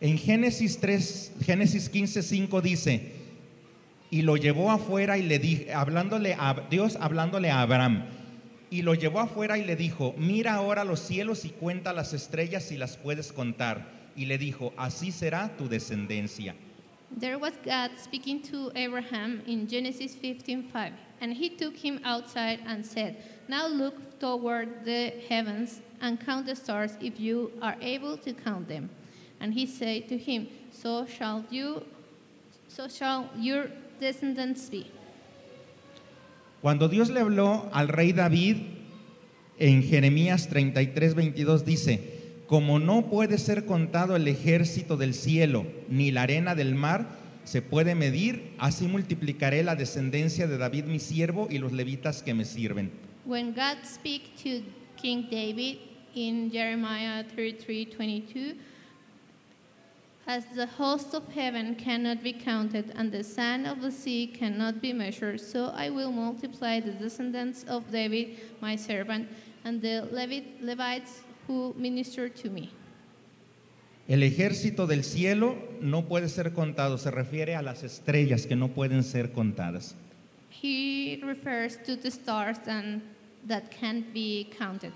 En 0.00 0.18
Génesis 0.18 0.78
3, 0.78 1.32
Génesis 1.40 1.88
15, 1.88 2.22
5 2.22 2.60
dice, 2.60 3.00
y 4.10 4.20
lo 4.20 4.36
llevó 4.36 4.70
afuera 4.70 5.16
y 5.16 5.22
le 5.22 5.38
dijo, 5.38 5.64
hablándole 5.74 6.34
a 6.38 6.66
Dios, 6.68 6.96
hablándole 7.00 7.50
a 7.50 7.62
Abraham, 7.62 8.04
y 8.70 8.82
lo 8.82 8.94
llevó 8.94 9.20
afuera 9.20 9.56
y 9.56 9.64
le 9.64 9.74
dijo, 9.74 10.14
mira 10.18 10.54
ahora 10.54 10.84
los 10.84 11.00
cielos 11.00 11.46
y 11.46 11.50
cuenta 11.50 11.94
las 11.94 12.12
estrellas 12.12 12.64
si 12.64 12.76
las 12.76 12.98
puedes 12.98 13.32
contar. 13.32 13.94
Y 14.14 14.26
le 14.26 14.36
dijo, 14.36 14.74
así 14.76 15.12
será 15.12 15.56
tu 15.56 15.68
descendencia. 15.68 16.54
There 17.18 17.36
was 17.36 17.52
God 17.64 17.92
speaking 17.98 18.42
to 18.50 18.72
Abraham 18.74 19.40
in 19.46 19.66
Genesis 19.68 20.14
15:5, 20.14 20.92
and 21.20 21.32
he 21.32 21.48
took 21.48 21.74
him 21.74 22.00
outside 22.04 22.60
and 22.66 22.84
said, 22.84 23.16
"Now 23.48 23.68
look 23.68 24.18
toward 24.18 24.84
the 24.84 25.14
heavens 25.28 25.80
and 26.00 26.18
count 26.18 26.46
the 26.46 26.56
stars 26.56 26.92
if 27.00 27.18
you 27.18 27.52
are 27.60 27.76
able 27.80 28.16
to 28.18 28.32
count 28.32 28.68
them." 28.68 28.90
And 29.40 29.54
he 29.54 29.66
said 29.66 30.08
to 30.08 30.16
him, 30.16 30.48
"So 30.72 31.06
shall 31.06 31.44
you 31.50 31.82
so 32.68 32.88
shall 32.88 33.30
your 33.38 33.70
descendants 34.00 34.68
be." 34.70 34.86
Cuando 36.62 36.88
Dios 36.88 37.10
le 37.10 37.20
habló 37.20 37.68
al 37.72 37.88
rey 37.88 38.12
David 38.12 38.56
en 39.58 39.82
Jeremías 39.82 40.48
33, 40.48 41.14
22 41.14 41.64
dice, 41.64 42.16
como 42.46 42.78
no 42.78 43.10
puede 43.10 43.38
ser 43.38 43.64
contado 43.64 44.16
el 44.16 44.28
ejército 44.28 44.96
del 44.96 45.14
cielo 45.14 45.66
ni 45.88 46.10
la 46.10 46.22
arena 46.22 46.54
del 46.54 46.74
mar, 46.74 47.08
se 47.44 47.62
puede 47.62 47.94
medir, 47.94 48.52
así 48.58 48.86
multiplicaré 48.86 49.62
la 49.62 49.76
descendencia 49.76 50.46
de 50.46 50.58
David 50.58 50.84
mi 50.84 50.98
siervo 50.98 51.48
y 51.50 51.58
los 51.58 51.72
levitas 51.72 52.22
que 52.22 52.34
me 52.34 52.44
sirven. 52.44 52.90
When 53.26 53.52
God 53.54 53.78
speaks 53.82 54.40
to 54.44 54.62
King 54.96 55.26
David 55.28 55.78
in 56.14 56.48
Jeremiah 56.48 57.24
33:22, 57.24 58.54
as 60.28 60.44
the 60.54 60.66
host 60.66 61.12
of 61.12 61.26
heaven 61.34 61.74
cannot 61.74 62.22
be 62.22 62.32
counted 62.32 62.92
and 62.94 63.10
the 63.10 63.24
sand 63.24 63.66
of 63.66 63.82
the 63.82 63.90
sea 63.90 64.28
cannot 64.28 64.80
be 64.80 64.92
measured, 64.92 65.40
so 65.40 65.72
I 65.74 65.90
will 65.90 66.12
multiply 66.12 66.78
the 66.78 66.92
descendants 66.92 67.64
of 67.64 67.90
David, 67.90 68.38
my 68.60 68.76
servant, 68.76 69.26
and 69.64 69.82
the 69.82 70.06
Levit, 70.12 70.62
Levites 70.62 71.22
who 71.48 71.74
minister 71.76 72.28
to 72.28 72.48
me. 72.48 72.70
El 74.08 74.20
ejército 74.22 74.86
del 74.86 75.02
cielo 75.02 75.56
no 75.80 76.02
puede 76.02 76.28
ser 76.28 76.52
contado, 76.52 76.96
se 76.96 77.10
refiere 77.10 77.56
a 77.56 77.62
las 77.62 77.82
estrellas 77.82 78.46
que 78.46 78.54
no 78.54 78.68
pueden 78.68 79.02
ser 79.02 79.32
contadas. 79.32 79.94
He 80.48 81.20
refers 81.24 81.76
to 81.86 81.96
the 81.96 82.12
stars 82.12 82.58
and 82.68 83.02
that 83.48 83.70
can't 83.70 84.12
be 84.12 84.48
counted. 84.58 84.92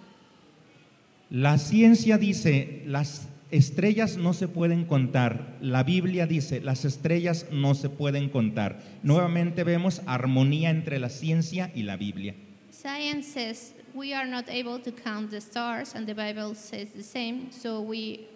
La 1.30 1.58
ciencia 1.58 2.18
dice, 2.18 2.82
las 2.86 3.28
estrellas 3.50 4.16
no 4.16 4.32
se 4.32 4.48
pueden 4.48 4.84
contar. 4.84 5.56
La 5.60 5.84
Biblia 5.84 6.26
dice, 6.26 6.60
las 6.60 6.84
estrellas 6.84 7.46
no 7.52 7.74
se 7.74 7.88
pueden 7.88 8.28
contar. 8.30 8.80
Nuevamente 9.02 9.64
vemos 9.64 10.02
armonía 10.06 10.70
entre 10.70 10.98
la 10.98 11.08
ciencia 11.08 11.70
y 11.74 11.82
la 11.82 11.96
Biblia. 11.96 12.34
Science 12.70 13.28
says 13.28 13.74
we 13.94 14.14
are 14.14 14.26
not 14.28 14.48
able 14.48 14.78
to 14.78 14.90
count 14.92 15.30
the 15.30 15.40
stars, 15.40 15.94
and 15.94 16.06
the 16.06 16.14
Bible 16.14 16.54
says 16.54 16.88
the 16.94 17.02
same. 17.02 17.50
So 17.50 17.80
we 17.80 18.26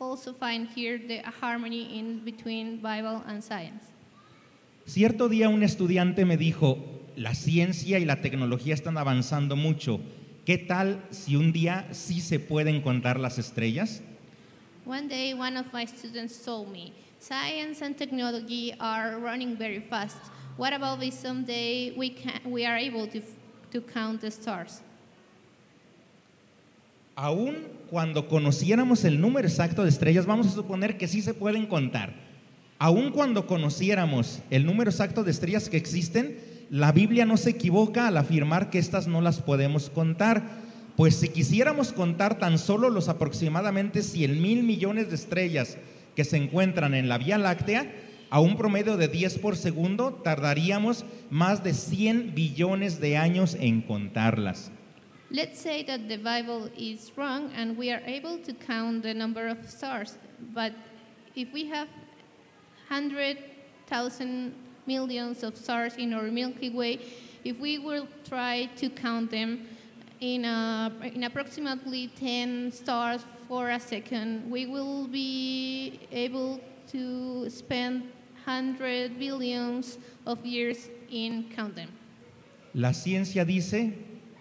also 0.00 0.32
find 0.32 0.68
here 0.68 0.98
the 0.98 1.22
harmony 1.40 1.98
in 1.98 2.24
between 2.24 2.80
Bible 2.80 3.22
and 3.26 3.42
science. 3.42 3.84
Cierto 4.86 5.28
día 5.28 5.48
un 5.48 5.62
estudiante 5.62 6.24
me 6.24 6.36
dijo, 6.36 6.95
la 7.16 7.34
ciencia 7.34 7.98
y 7.98 8.04
la 8.04 8.20
tecnología 8.20 8.74
están 8.74 8.98
avanzando 8.98 9.56
mucho. 9.56 10.00
¿Qué 10.44 10.58
tal 10.58 11.02
si 11.10 11.34
un 11.34 11.52
día 11.52 11.88
sí 11.90 12.20
se 12.20 12.38
pueden 12.38 12.80
contar 12.82 13.18
las 13.18 13.38
estrellas? 13.38 14.02
One 14.84 15.08
day, 15.08 15.34
one 15.34 15.58
of 15.58 15.66
my 15.72 15.84
students 15.84 16.44
told 16.44 16.70
me, 16.70 16.92
science 17.18 17.82
and 17.82 17.96
technology 17.96 18.72
are 18.78 19.18
running 19.18 19.56
very 19.56 19.80
fast. 19.80 20.18
What 20.56 20.72
about 20.72 21.02
if 21.02 21.14
someday 21.14 21.92
we, 21.96 22.10
can, 22.10 22.40
we 22.44 22.64
are 22.64 22.78
able 22.78 23.08
to, 23.08 23.20
to 23.72 23.80
count 23.80 24.20
the 24.20 24.30
stars? 24.30 24.82
Aún 27.16 27.66
cuando 27.90 28.28
conociéramos 28.28 29.04
el 29.04 29.20
número 29.20 29.48
exacto 29.48 29.82
de 29.82 29.88
estrellas, 29.88 30.26
vamos 30.26 30.46
a 30.46 30.50
suponer 30.50 30.98
que 30.98 31.08
sí 31.08 31.22
se 31.22 31.34
pueden 31.34 31.66
contar. 31.66 32.14
Aún 32.78 33.10
cuando 33.10 33.46
conociéramos 33.46 34.40
el 34.50 34.66
número 34.66 34.90
exacto 34.90 35.24
de 35.24 35.30
estrellas 35.30 35.68
que 35.68 35.78
existen, 35.78 36.38
la 36.70 36.92
Biblia 36.92 37.24
no 37.26 37.36
se 37.36 37.50
equivoca 37.50 38.08
al 38.08 38.16
afirmar 38.16 38.70
que 38.70 38.78
estas 38.78 39.06
no 39.06 39.20
las 39.20 39.40
podemos 39.40 39.90
contar. 39.90 40.42
Pues 40.96 41.16
si 41.16 41.28
quisiéramos 41.28 41.92
contar 41.92 42.38
tan 42.38 42.58
solo 42.58 42.90
los 42.90 43.08
aproximadamente 43.08 44.02
100 44.02 44.40
mil 44.40 44.62
millones 44.62 45.08
de 45.08 45.14
estrellas 45.14 45.76
que 46.14 46.24
se 46.24 46.38
encuentran 46.38 46.94
en 46.94 47.08
la 47.08 47.18
Vía 47.18 47.38
Láctea, 47.38 47.92
a 48.30 48.40
un 48.40 48.56
promedio 48.56 48.96
de 48.96 49.06
10 49.08 49.38
por 49.38 49.56
segundo, 49.56 50.14
tardaríamos 50.14 51.04
más 51.30 51.62
de 51.62 51.74
100 51.74 52.34
billones 52.34 53.00
de 53.00 53.16
años 53.16 53.56
en 53.60 53.82
contarlas. 53.82 54.72
Let's 55.30 55.58
say 55.58 55.84
that 55.84 56.08
the 56.08 56.18
Bible 56.18 56.70
is 56.76 57.12
wrong 57.16 57.50
and 57.56 57.76
we 57.76 57.92
are 57.92 58.02
able 58.06 58.38
to 58.38 58.54
count 58.54 59.02
the 59.02 59.14
number 59.14 59.48
of 59.48 59.58
stars. 59.68 60.16
But 60.54 60.72
if 61.34 61.52
we 61.52 61.68
have 61.68 61.88
100,000 62.88 64.65
millions 64.86 65.42
of 65.42 65.56
stars 65.56 65.96
in 65.96 66.12
our 66.12 66.30
Milky 66.30 66.70
Way, 66.70 67.00
if 67.44 67.58
we 67.58 67.78
will 67.78 68.08
try 68.28 68.66
to 68.76 68.88
count 68.90 69.30
them 69.30 69.66
in, 70.20 70.44
a, 70.44 70.92
in 71.14 71.24
approximately 71.24 72.08
10 72.18 72.72
stars 72.72 73.24
for 73.48 73.70
a 73.70 73.80
second, 73.80 74.50
we 74.50 74.66
will 74.66 75.06
be 75.06 76.00
able 76.10 76.60
to 76.88 77.48
spend 77.50 78.02
100 78.44 79.18
billions 79.18 79.98
of 80.26 80.44
years 80.44 80.88
in 81.10 81.44
counting. 81.54 81.88
La 82.74 82.92
ciencia 82.92 83.44
dice, 83.44 83.94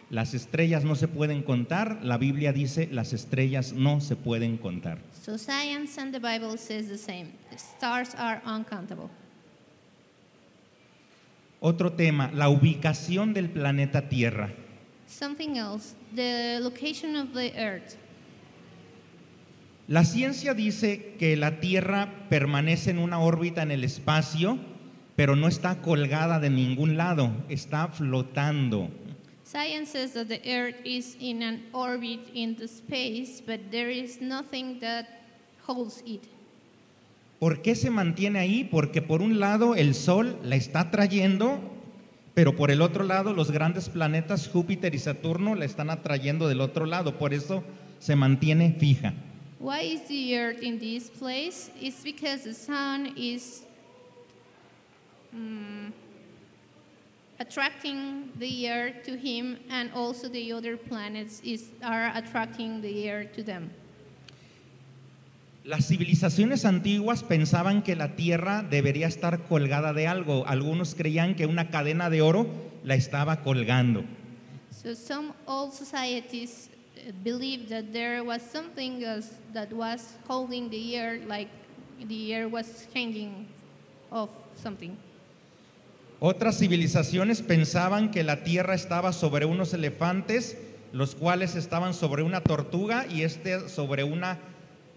las 0.10 0.34
estrellas 0.34 0.84
no 0.84 0.96
se 0.96 1.08
pueden 1.08 1.44
contar, 1.44 2.00
la 2.04 2.18
Biblia 2.18 2.52
dice, 2.52 2.90
las 2.92 3.14
estrellas 3.14 3.74
no 3.74 4.00
se 4.00 4.16
pueden 4.16 4.58
contar. 4.58 5.00
So 5.14 5.38
science 5.38 5.98
and 5.98 6.14
the 6.14 6.20
Bible 6.20 6.58
says 6.58 6.88
the 6.88 6.98
same. 6.98 7.34
The 7.52 7.58
stars 7.58 8.14
are 8.16 8.42
uncountable. 8.46 9.10
Otro 11.67 11.93
tema, 11.93 12.30
la 12.32 12.47
ubicación 12.47 13.34
del 13.34 13.49
planeta 13.49 14.08
Tierra. 14.08 14.54
Something 15.08 15.56
else, 15.56 15.95
the 16.13 16.60
location 16.62 17.15
of 17.15 17.34
the 17.34 17.54
earth. 17.58 17.95
La 19.88 20.04
ciencia 20.04 20.54
dice 20.54 21.15
que 21.17 21.36
la 21.36 21.60
Tierra 21.60 22.28
permanece 22.30 22.91
en 22.91 22.99
una 22.99 23.17
órbita 23.17 23.63
en 23.63 23.71
el 23.71 23.84
espacio, 23.84 24.60
pero 25.15 25.36
no 25.36 25.47
está 25.47 25.82
colgada 25.82 26.39
de 26.39 26.51
ningún 26.51 26.97
lado, 26.97 27.32
está 27.49 27.88
flotando. 27.88 28.91
Science 29.43 29.89
says 29.89 30.13
that 30.13 30.28
the 30.28 30.41
earth 30.45 30.75
is 30.86 31.17
in 31.19 31.41
an 31.41 31.63
orbit 31.73 32.30
in 32.36 32.56
the 32.56 32.67
space, 32.67 33.41
but 33.41 33.71
there 33.71 33.89
is 33.89 34.21
nothing 34.21 34.80
that 34.82 35.08
holds 35.65 36.04
it. 36.06 36.28
¿Por 37.39 37.62
qué 37.62 37.76
se 37.76 37.89
mantiene 37.89 38.39
ahí? 38.39 38.63
Porque 38.63 39.02
por 39.02 39.21
un 39.21 39.39
lado 39.39 39.76
el 39.76 39.93
Sol 39.93 40.39
la 40.43 40.56
está 40.56 40.89
trayendo, 40.89 41.60
pero 42.34 42.56
por 42.56 42.71
el 42.71 42.82
otro 42.82 43.04
lado 43.04 43.34
los 43.34 43.52
grandes 43.52 43.89
planetas 43.89 44.48
Júpiter 44.48 44.95
y 44.95 45.00
Saturno 45.00 45.56
la 45.56 45.65
están 45.65 45.89
atrayendo 45.89 46.48
del 46.48 46.62
otro 46.62 46.86
lado, 46.86 47.17
por 47.17 47.34
eso 47.34 47.63
se 48.00 48.15
mantiene 48.15 48.76
fija. 48.80 49.13
Why 49.60 49.82
is 49.82 50.08
the 50.08 50.38
earth 50.38 50.62
in 50.62 50.80
this 50.80 51.10
place? 51.10 51.71
It's 51.82 52.04
because 52.04 52.43
the 52.43 52.54
sun 52.54 53.13
is 53.17 53.63
mm, 55.34 55.91
attracting 57.39 58.32
the 58.38 58.69
earth 58.69 59.04
to 59.06 59.17
him, 59.17 59.58
and 59.69 59.91
also 59.93 60.30
the 60.30 60.54
other 60.54 60.78
planets 60.78 61.41
is, 61.43 61.71
are 61.84 62.12
attracting 62.15 62.82
the 62.82 63.10
earth 63.10 63.34
to 63.34 63.43
them. 63.43 63.71
Las 65.65 65.88
civilizaciones 65.88 66.63
antiguas 66.63 67.23
pensaban 67.23 67.82
que 67.82 67.95
la 67.95 68.15
Tierra 68.15 68.62
debería 68.62 69.08
estar 69.08 69.47
colgada 69.47 69.93
de 69.93 70.06
algo. 70.06 70.45
Algunos 70.45 70.93
creían 70.93 71.34
que 71.34 71.47
una 71.47 71.71
cadena 71.71 72.12
de 72.12 72.21
oro 72.21 72.45
la 72.84 72.93
estaba 72.93 73.41
colgando. 73.41 74.04
So 74.69 74.93
some 74.93 75.34
old 75.47 75.73
societies 75.73 76.69
uh, 76.95 77.12
believed 77.23 77.69
that 77.69 77.86
there 77.91 78.21
was 78.21 78.43
something 78.43 79.04
that 79.54 79.73
was 79.73 80.19
holding 80.28 80.69
the 80.69 81.25
like 81.28 81.49
the 82.08 82.45
was 82.45 82.88
hanging 82.93 83.47
off 84.12 84.30
something. 84.62 84.95
Otras 86.19 86.60
civilizaciones 86.60 87.41
pensaban 87.41 88.12
que 88.12 88.23
la 88.23 88.43
Tierra 88.43 88.75
estaba 88.75 89.13
sobre 89.13 89.45
unos 89.45 89.73
elefantes, 89.73 90.60
los 90.93 91.15
cuales 91.15 91.56
estaban 91.56 91.95
sobre 91.95 92.21
una 92.21 92.41
tortuga 92.41 93.08
y 93.10 93.23
este 93.23 93.67
sobre 93.67 94.04
una 94.04 94.38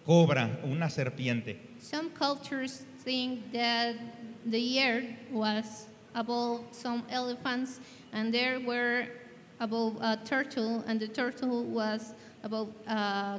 cobra, 0.09 0.59
una 0.65 0.89
serpiente. 0.89 1.59
Some 1.79 2.09
cultures 2.19 2.87
think 3.05 3.53
that 3.53 3.95
the 4.47 4.81
earth 4.81 5.05
was 5.31 5.87
above 6.15 6.63
some 6.73 7.03
elephants, 7.11 7.79
and 8.15 8.33
there 8.33 8.59
were 8.59 9.07
above 9.61 10.01
a 10.01 10.17
turtle, 10.25 10.83
and 10.87 10.99
the 10.99 11.09
turtle 11.09 11.63
was 11.65 12.15
above 12.43 12.69
a 12.87 13.39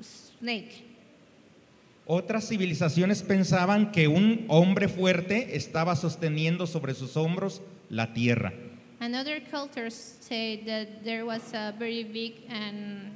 snake. 0.00 0.84
Otras 2.06 2.48
civilizaciones 2.48 3.24
pensaban 3.24 3.90
que 3.90 4.06
un 4.06 4.44
hombre 4.48 4.86
fuerte 4.86 5.56
estaba 5.56 5.96
sosteniendo 5.96 6.68
sobre 6.68 6.94
sus 6.94 7.16
hombros 7.16 7.60
la 7.90 8.12
tierra. 8.14 8.52
And 9.00 9.16
other 9.16 9.40
cultures 9.50 10.16
say 10.20 10.62
that 10.64 11.02
there 11.02 11.24
was 11.24 11.52
a 11.54 11.74
very 11.76 12.04
big 12.04 12.44
and 12.48 13.10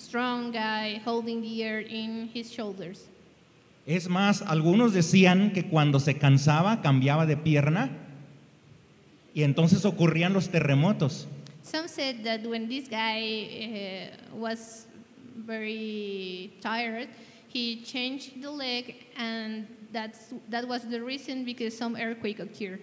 strong 0.00 0.50
guy 0.50 1.00
holding 1.04 1.42
the 1.42 1.64
earth 1.64 1.86
in 1.88 2.30
his 2.32 2.50
shoulders. 2.50 3.06
Es 3.86 4.08
más, 4.08 4.42
algunos 4.42 4.92
decían 4.92 5.52
que 5.52 5.64
cuando 5.64 5.98
se 5.98 6.14
cansaba 6.14 6.80
cambiaba 6.82 7.26
de 7.26 7.36
pierna 7.36 7.90
y 9.34 9.42
entonces 9.42 9.84
ocurrían 9.84 10.32
los 10.32 10.48
terremotos. 10.48 11.26
Some 11.62 11.88
said 11.88 12.24
that 12.24 12.46
when 12.46 12.68
this 12.68 12.88
guy 12.88 14.10
uh, 14.32 14.36
was 14.36 14.86
very 15.46 16.52
tired, 16.60 17.08
he 17.48 17.82
changed 17.84 18.42
the 18.42 18.50
leg, 18.50 19.06
and 19.16 19.66
that's, 19.92 20.32
that 20.48 20.66
was 20.66 20.82
the 20.84 21.00
reason 21.00 21.44
because 21.44 21.76
some 21.76 21.96
earthquake 21.96 22.40
occurred. 22.40 22.80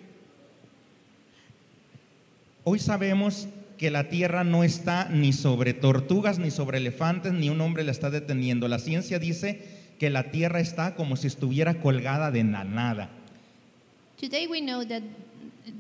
Hoy 2.65 2.80
sabemos 2.80 3.47
que 3.77 3.91
la 3.91 4.09
tierra 4.09 4.43
no 4.43 4.63
está 4.63 5.07
ni 5.09 5.33
sobre 5.33 5.73
tortugas, 5.73 6.39
ni 6.39 6.51
sobre 6.51 6.77
elefantes, 6.77 7.33
ni 7.33 7.49
un 7.49 7.61
hombre 7.61 7.83
la 7.83 7.91
está 7.91 8.09
deteniendo. 8.09 8.67
La 8.67 8.79
ciencia 8.79 9.19
dice 9.19 9.61
que 9.99 10.09
la 10.09 10.31
tierra 10.31 10.59
está 10.59 10.95
como 10.95 11.15
si 11.15 11.27
estuviera 11.27 11.79
colgada 11.81 12.31
de 12.31 12.43
la 12.43 12.63
nada. 12.63 13.09
Today 14.19 14.47
we 14.47 14.61
know 14.61 14.83
that 14.83 15.03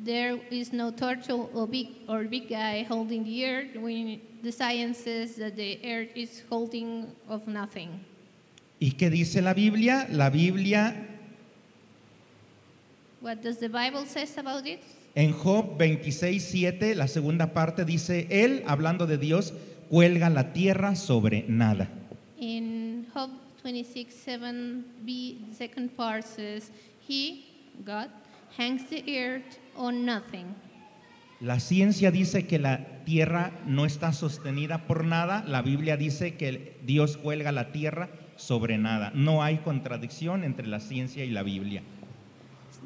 there 0.05 0.39
is 0.51 0.71
no 0.71 0.91
turtle 0.91 1.49
or 1.53 1.67
big, 1.67 1.89
or 2.07 2.25
big 2.25 2.49
guy 2.49 2.85
holding 2.87 3.23
the 3.23 3.45
earth. 3.45 3.75
We, 3.75 4.21
the 4.43 4.51
science 4.51 4.99
says 4.99 5.35
that 5.37 5.55
the 5.55 5.79
earth 5.83 6.15
is 6.15 6.43
holding 6.49 7.07
of 7.27 7.47
nothing. 7.47 8.05
¿Y 8.79 8.91
qué 8.91 9.09
dice 9.09 9.41
la 9.41 9.53
Biblia? 9.53 10.07
La 10.11 10.29
Biblia 10.29 10.93
What 13.19 13.41
does 13.41 13.57
the 13.57 13.69
Bible 13.69 14.05
says 14.05 14.37
about 14.37 14.65
it? 14.67 14.83
En 15.17 15.33
Job 15.33 15.79
26, 15.79 16.43
7, 16.43 16.93
la 16.93 17.07
segunda 17.07 17.51
parte 17.51 17.85
dice, 17.85 18.27
Él, 18.29 18.61
hablando 18.67 19.07
de 19.07 19.17
Dios, 19.17 19.51
cuelga 19.89 20.29
la 20.29 20.53
tierra 20.53 20.95
sobre 20.95 21.43
nada. 21.47 21.89
In 22.37 23.07
Job 23.11 23.31
26, 23.63 24.13
7b, 24.27 25.49
the 25.49 25.55
second 25.55 25.89
part 25.95 26.23
says, 26.23 26.69
He, 27.09 27.45
God, 27.83 28.09
hangs 28.59 28.87
the 28.91 29.03
earth 29.07 29.57
on 29.75 30.05
nothing. 30.05 30.53
La 31.39 31.59
ciencia 31.59 32.11
dice 32.11 32.45
que 32.45 32.59
la 32.59 33.03
tierra 33.03 33.53
no 33.65 33.87
está 33.87 34.13
sostenida 34.13 34.85
por 34.85 35.03
nada. 35.03 35.43
La 35.47 35.63
Biblia 35.63 35.97
dice 35.97 36.35
que 36.35 36.77
Dios 36.85 37.17
cuelga 37.17 37.51
la 37.51 37.71
tierra 37.71 38.09
sobre 38.35 38.77
nada. 38.77 39.11
No 39.15 39.41
hay 39.41 39.57
contradicción 39.57 40.43
entre 40.43 40.67
la 40.67 40.79
ciencia 40.79 41.25
y 41.25 41.31
la 41.31 41.41
Biblia. 41.41 41.81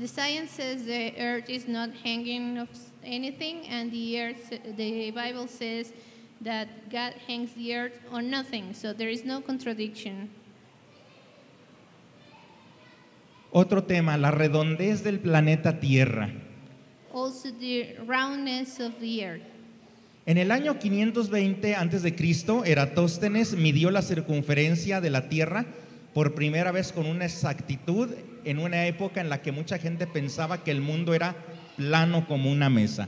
The 0.01 0.07
science 0.07 0.49
says 0.49 0.85
the 0.85 1.13
earth 1.19 1.47
is 1.47 1.67
not 1.67 1.91
hanging 2.03 2.57
of 2.57 2.69
anything, 3.03 3.67
and 3.67 3.91
the 3.91 4.19
earth, 4.19 4.49
the 4.75 5.11
Bible 5.11 5.47
says 5.47 5.93
that 6.41 6.89
God 6.89 7.13
hangs 7.27 7.53
the 7.53 7.75
earth 7.75 7.99
on 8.09 8.31
nothing. 8.31 8.73
So 8.73 8.93
there 8.93 9.09
is 9.09 9.23
no 9.23 9.41
contradiction. 9.41 10.31
Otro 13.51 13.83
tema, 13.83 14.17
la 14.17 14.31
redondez 14.31 15.03
del 15.03 15.19
planeta 15.19 15.79
Tierra. 15.79 16.31
also 17.13 17.51
the 17.51 17.95
roundness 18.07 18.79
of 18.79 18.99
the 18.99 19.23
earth. 19.23 19.43
En 20.25 20.39
el 20.39 20.49
año 20.49 20.79
520 20.79 21.75
a.C., 21.75 22.71
Eratóstenes 22.71 23.55
midió 23.55 23.91
la 23.91 24.01
circunferencia 24.01 24.99
de 24.99 25.11
la 25.11 25.29
Tierra 25.29 25.67
por 26.13 26.33
primera 26.35 26.71
vez 26.71 26.91
con 26.91 27.05
una 27.05 27.25
exactitud 27.25 28.09
en 28.43 28.59
una 28.59 28.85
época 28.85 29.21
en 29.21 29.29
la 29.29 29.41
que 29.41 29.51
mucha 29.51 29.77
gente 29.77 30.07
pensaba 30.07 30.63
que 30.63 30.71
el 30.71 30.81
mundo 30.81 31.13
era 31.13 31.35
plano 31.77 32.27
como 32.27 32.51
una 32.51 32.69
mesa. 32.69 33.07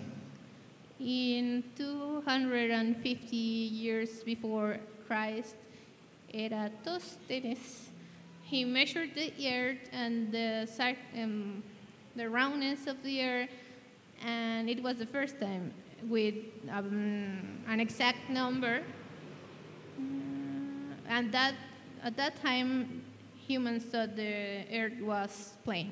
In 0.99 1.63
250 1.75 3.35
years 3.35 4.23
before 4.23 4.79
Christ, 5.07 5.55
Eratosthenes, 6.33 7.89
he 8.43 8.63
measured 8.63 9.13
the 9.15 9.33
earth 9.49 9.89
and 9.91 10.31
the, 10.31 10.67
um, 11.21 11.61
the 12.15 12.29
roundness 12.29 12.87
of 12.87 12.95
the 13.03 13.21
earth, 13.21 13.49
and 14.25 14.69
it 14.69 14.81
was 14.81 14.97
the 14.97 15.05
first 15.05 15.39
time 15.39 15.73
with 16.07 16.35
um, 16.71 17.63
an 17.67 17.79
exact 17.79 18.29
number. 18.29 18.81
Mm, 19.99 20.93
and 21.09 21.31
that 21.33 21.53
at 22.03 22.15
that 22.17 22.33
time, 22.41 23.01
humans 23.47 23.85
thought 23.85 24.15
the 24.15 24.65
earth 24.71 24.99
was 25.01 25.53
plane. 25.63 25.91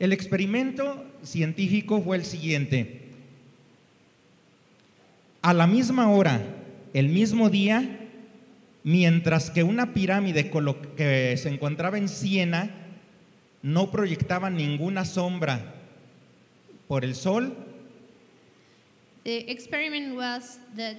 El 0.00 0.12
experimento 0.12 1.04
científico 1.22 2.02
fue 2.02 2.16
el 2.16 2.24
siguiente. 2.24 3.02
A 5.42 5.54
la 5.54 5.66
misma 5.66 6.10
hora, 6.10 6.40
el 6.92 7.08
mismo 7.08 7.48
día, 7.50 8.08
mientras 8.82 9.50
que 9.50 9.62
una 9.62 9.94
pirámide 9.94 10.50
que 10.96 11.36
se 11.36 11.48
encontraba 11.48 11.98
en 11.98 12.08
Siena 12.08 12.70
no 13.62 13.90
proyectaba 13.90 14.50
ninguna 14.50 15.04
sombra 15.04 15.74
por 16.86 17.04
el 17.04 17.14
sol, 17.14 17.56
The 19.24 19.50
experiment 19.50 20.16
was 20.16 20.58
that 20.76 20.96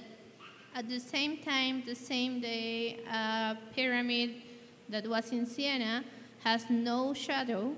at 0.74 0.88
the 0.88 1.00
same 1.00 1.38
time, 1.38 1.82
the 1.86 1.94
same 1.94 2.40
day, 2.40 2.98
a 3.10 3.56
pyramid 3.74 4.42
that 4.88 5.06
was 5.06 5.30
in 5.32 5.46
Siena 5.46 6.04
has 6.44 6.68
no 6.70 7.14
shadow. 7.14 7.74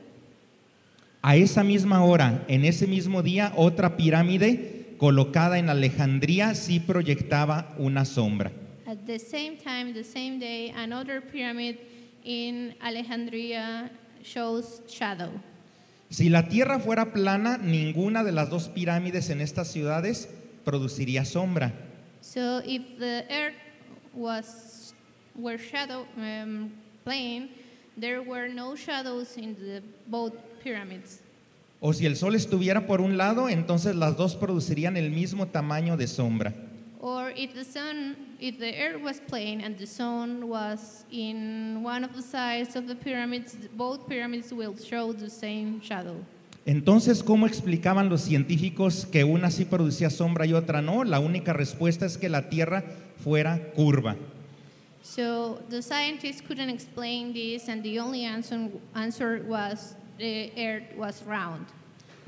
a 1.23 1.37
esa 1.37 1.63
misma 1.63 2.03
hora, 2.03 2.45
en 2.49 2.65
ese 2.65 2.89
mismo 2.89 3.23
día, 3.23 3.53
otra 3.57 3.97
pirámide 3.97 4.97
colocada 4.99 5.59
en 5.59 5.71
Alejandría 5.71 6.55
sí 6.55 6.81
proyectaba 6.81 7.75
una 7.79 8.05
sombra. 8.05 8.51
At 8.87 8.99
the 9.07 9.19
same 9.19 9.57
time, 9.57 9.93
the 9.95 10.05
same 10.05 10.39
day, 10.39 10.73
another 10.77 11.23
pyramid 11.23 11.77
in 12.25 12.75
Alejandria 12.81 13.91
shows 14.23 14.83
shadow. 14.89 15.31
Si 16.11 16.29
la 16.29 16.49
Tierra 16.49 16.79
fuera 16.81 17.13
plana, 17.13 17.57
ninguna 17.57 18.25
de 18.25 18.33
las 18.33 18.51
dos 18.51 18.69
pirámides 18.69 19.31
en 19.31 19.41
estas 19.41 19.69
ciudades 19.69 20.29
produciría 20.65 21.25
sombra. 21.25 21.73
So 22.23 22.63
if 22.65 22.99
the 22.99 23.25
earth 23.31 23.55
was 24.15 24.95
were 25.35 25.59
shadow 25.59 26.07
um, 26.17 26.73
plane, 27.05 27.51
there 27.97 28.23
were 28.23 28.49
no 28.49 28.77
shadows 28.77 29.37
in 29.37 29.55
the 29.55 29.83
both 30.07 30.33
pyramids. 30.63 31.21
O 31.81 31.93
si 31.93 32.07
el 32.07 32.15
Sol 32.15 32.37
estuviera 32.37 32.87
por 32.87 33.01
un 33.01 33.17
lado, 33.17 33.49
entonces 33.49 33.97
las 33.97 34.17
dos 34.17 34.37
producirían 34.37 34.97
el 34.97 35.11
mismo 35.11 35.47
tamaño 35.47 35.97
de 35.97 36.07
sombra. 36.07 36.55
Or 37.01 37.33
if 37.35 37.55
the 37.55 37.65
sun, 37.65 38.17
if 38.39 38.61
the 38.61 38.73
earth 38.81 39.03
was 39.03 39.19
plane 39.19 39.61
and 39.61 39.77
the 39.77 39.89
sun 39.89 40.49
was 40.49 41.05
in 41.11 41.83
one 41.83 42.05
of 42.05 42.15
the 42.15 42.23
sides 42.23 42.77
of 42.77 42.87
the 42.87 42.95
pyramids, 42.95 43.57
both 43.77 44.09
pyramids 44.09 44.53
will 44.53 44.77
show 44.77 45.13
the 45.13 45.29
same 45.29 45.81
shadow. 45.81 46.25
Entonces, 46.65 47.23
¿cómo 47.23 47.47
explicaban 47.47 48.09
los 48.09 48.21
científicos 48.21 49.07
que 49.07 49.25
una 49.25 49.51
sí 49.51 49.65
producía 49.65 50.11
sombra 50.11 50.47
y 50.47 50.53
otra 50.53 50.81
no? 50.81 51.03
La 51.03 51.19
única 51.19 51.53
respuesta 51.53 52.07
es 52.07 52.19
que 52.19 52.29
la 52.29 52.49
Tierra 52.49 52.85
fuera 53.23 53.73
curva. 53.75 54.17
So 55.03 55.61
the 55.69 55.83
scientists 55.83 56.41
couldn't 56.41 56.71
explain 56.71 57.33
this, 57.33 57.69
and 57.69 57.83
the 57.83 57.99
only 57.99 58.25
answer, 58.25 58.71
answer 58.95 59.45
was 59.49 59.97
the 60.19 60.53
earth 60.57 60.97
was 60.97 61.23
round. 61.27 61.67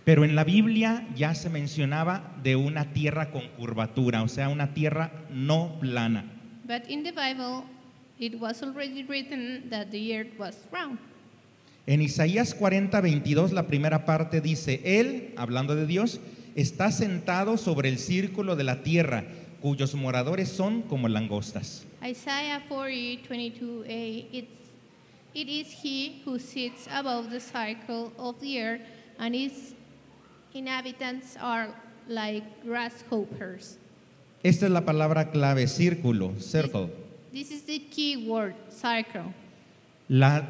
Pero 0.04 0.24
en 0.24 0.34
la 0.34 0.44
Biblia 0.44 1.06
ya 1.14 1.34
se 1.34 1.48
mencionaba 1.48 2.34
de 2.42 2.56
una 2.56 2.92
tierra 2.92 3.30
con 3.30 3.42
curvatura, 3.56 4.22
o 4.22 4.28
sea, 4.28 4.48
una 4.48 4.74
tierra 4.74 5.12
no 5.30 5.78
plana. 5.80 6.24
But 6.66 6.88
in 6.88 7.04
the 7.04 7.12
Bible, 7.12 7.64
it 8.18 8.34
was 8.38 8.62
already 8.62 9.04
written 9.04 9.70
that 9.70 9.90
the 9.90 10.18
earth 10.18 10.38
was 10.38 10.56
round. 10.72 10.98
En 11.86 12.00
Isaías 12.00 12.54
40, 12.54 12.98
22, 12.98 13.52
la 13.52 13.66
primera 13.66 14.06
parte 14.06 14.40
dice, 14.40 14.80
Él, 14.84 15.34
hablando 15.36 15.76
de 15.76 15.86
Dios, 15.86 16.18
está 16.54 16.90
sentado 16.90 17.58
sobre 17.58 17.90
el 17.90 17.98
círculo 17.98 18.56
de 18.56 18.64
la 18.64 18.82
tierra, 18.82 19.24
cuyos 19.60 19.94
moradores 19.94 20.48
son 20.48 20.82
como 20.82 21.08
langostas. 21.08 21.84
Isaiah 22.02 22.64
40, 22.68 23.28
22a, 23.28 24.26
it's, 24.32 24.48
it 25.34 25.48
is 25.48 25.66
he 25.82 26.22
who 26.24 26.38
sits 26.38 26.86
above 26.90 27.28
the 27.30 27.40
circle 27.40 28.12
of 28.16 28.40
the 28.40 28.62
earth, 28.62 28.82
and 29.18 29.34
his 29.34 29.74
inhabitants 30.54 31.36
are 31.38 31.74
like 32.08 32.44
grasshoppers. 32.64 33.78
Esta 34.42 34.66
es 34.66 34.72
la 34.72 34.86
palabra 34.86 35.30
clave, 35.30 35.66
círculo, 35.66 36.40
circle. 36.40 36.90
This 37.30 37.50
is 37.50 37.62
the 37.64 37.78
key 37.90 38.26
word, 38.28 38.54
circle. 38.70 39.34
La 40.08 40.42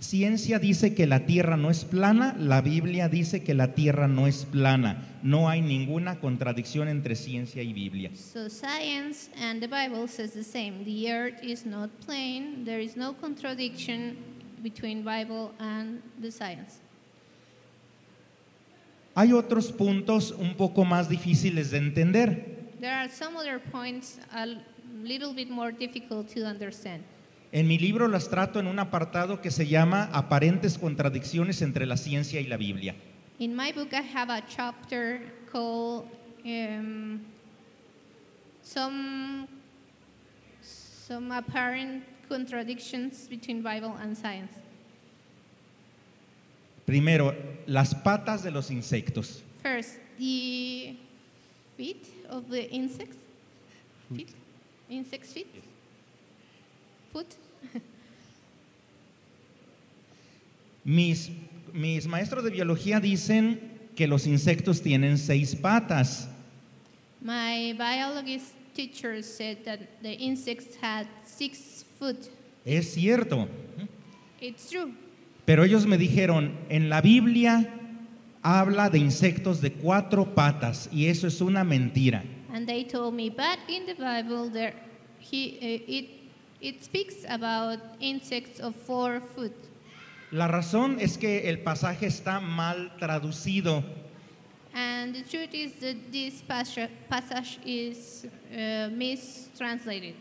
ciencia 0.00 0.58
dice 0.58 0.94
que 0.94 1.06
la 1.06 1.26
tierra 1.26 1.56
no 1.56 1.70
es 1.70 1.84
plana, 1.84 2.34
la 2.38 2.60
Biblia 2.60 3.08
dice 3.08 3.42
que 3.42 3.54
la 3.54 3.74
tierra 3.74 4.08
no 4.08 4.26
es 4.26 4.44
plana. 4.44 5.04
No 5.22 5.48
hay 5.48 5.60
ninguna 5.60 6.20
contradicción 6.20 6.88
entre 6.88 7.16
ciencia 7.16 7.62
y 7.62 7.72
Biblia. 7.72 8.10
So 8.14 8.48
science 8.48 9.30
and 9.40 9.60
the 9.60 9.66
Bible 9.66 10.06
says 10.08 10.32
the 10.32 10.44
same. 10.44 10.84
The 10.84 11.12
earth 11.12 11.42
is 11.42 11.66
not 11.66 11.90
plane. 12.06 12.64
There 12.64 12.82
is 12.82 12.96
no 12.96 13.14
contradiction 13.14 14.16
between 14.62 15.04
Bible 15.04 15.52
and 15.58 16.00
the 16.20 16.30
science. 16.30 16.80
Hay 19.14 19.32
otros 19.32 19.72
puntos 19.72 20.30
un 20.30 20.54
poco 20.54 20.84
más 20.84 21.08
difíciles 21.08 21.72
de 21.72 21.78
entender. 21.78 22.58
There 22.80 22.94
are 22.94 23.08
some 23.08 23.36
other 23.36 23.58
points 23.58 24.18
a 24.32 24.46
little 25.02 25.34
bit 25.34 25.50
more 25.50 25.72
difficult 25.72 26.32
to 26.34 26.44
understand. 26.44 27.02
En 27.50 27.66
mi 27.66 27.78
libro 27.78 28.08
las 28.08 28.28
trato 28.28 28.60
en 28.60 28.66
un 28.66 28.78
apartado 28.78 29.40
que 29.40 29.50
se 29.50 29.66
llama 29.66 30.10
Aparentes 30.12 30.76
contradicciones 30.76 31.62
entre 31.62 31.86
la 31.86 31.96
ciencia 31.96 32.40
y 32.40 32.46
la 32.46 32.58
Biblia. 32.58 32.94
In 33.38 33.56
my 33.56 33.72
book, 33.72 33.92
I 33.92 34.02
have 34.02 34.30
a 34.30 34.42
chapter 34.46 35.20
called 35.50 36.04
um, 36.44 37.20
some 38.62 39.46
some 40.60 41.32
apparent 41.32 42.04
contradictions 42.28 43.26
between 43.28 43.62
Bible 43.62 43.94
and 44.02 44.14
science. 44.16 44.52
Primero, 46.84 47.34
las 47.66 47.94
patas 47.94 48.42
de 48.42 48.50
los 48.50 48.70
insectos. 48.70 49.42
First, 49.62 49.98
the 50.18 50.96
feet 51.76 52.06
of 52.28 52.48
the 52.50 52.68
insects. 52.70 53.16
Feet? 54.14 54.34
Insects' 54.90 55.32
feet? 55.32 55.46
Foot? 57.18 57.34
Mis, 60.84 61.30
mis 61.72 62.06
maestros 62.06 62.44
de 62.44 62.50
biología 62.50 63.00
dicen 63.00 63.60
que 63.96 64.06
los 64.06 64.26
insectos 64.26 64.80
tienen 64.80 65.18
seis 65.18 65.56
patas. 65.56 66.28
My 67.20 67.72
biologist 67.72 68.54
teacher 68.72 69.22
said 69.22 69.64
that 69.64 69.80
the 70.00 70.12
insects 70.12 70.76
had 70.80 71.08
six 71.24 71.84
foot. 71.98 72.30
Es 72.64 72.94
cierto. 72.94 73.48
It's 74.40 74.70
true. 74.70 74.92
Pero 75.44 75.64
ellos 75.64 75.86
me 75.86 75.98
dijeron, 75.98 76.56
en 76.68 76.88
la 76.88 77.00
Biblia 77.00 77.68
habla 78.42 78.88
de 78.90 78.98
insectos 78.98 79.60
de 79.60 79.72
cuatro 79.72 80.34
patas 80.34 80.88
y 80.92 81.06
eso 81.06 81.26
es 81.26 81.40
una 81.40 81.64
mentira. 81.64 82.22
And 82.52 82.66
they 82.66 82.84
told 82.84 83.14
me, 83.14 83.28
but 83.28 83.58
in 83.68 83.86
the 83.86 83.94
Bible, 83.94 84.48
there, 84.48 84.74
he, 85.18 85.58
uh, 85.60 85.92
it, 85.92 86.17
it 86.60 86.82
speaks 86.82 87.24
about 87.28 87.78
insects 88.00 88.60
of 88.60 88.74
four 88.74 89.20
foot. 89.34 89.52
La 90.30 90.46
razón 90.46 90.98
es 91.00 91.16
que 91.16 91.48
el 91.48 91.58
pasaje 91.58 92.06
está 92.06 92.40
mal 92.40 92.92
traducido. 92.98 93.82
And 94.74 95.14
the 95.14 95.22
truth 95.22 95.54
is 95.54 95.72
that 95.80 95.96
this 96.12 96.42
passage, 96.42 97.58
is 97.64 98.26
uh, 98.52 98.90
mistranslated. 98.90 100.14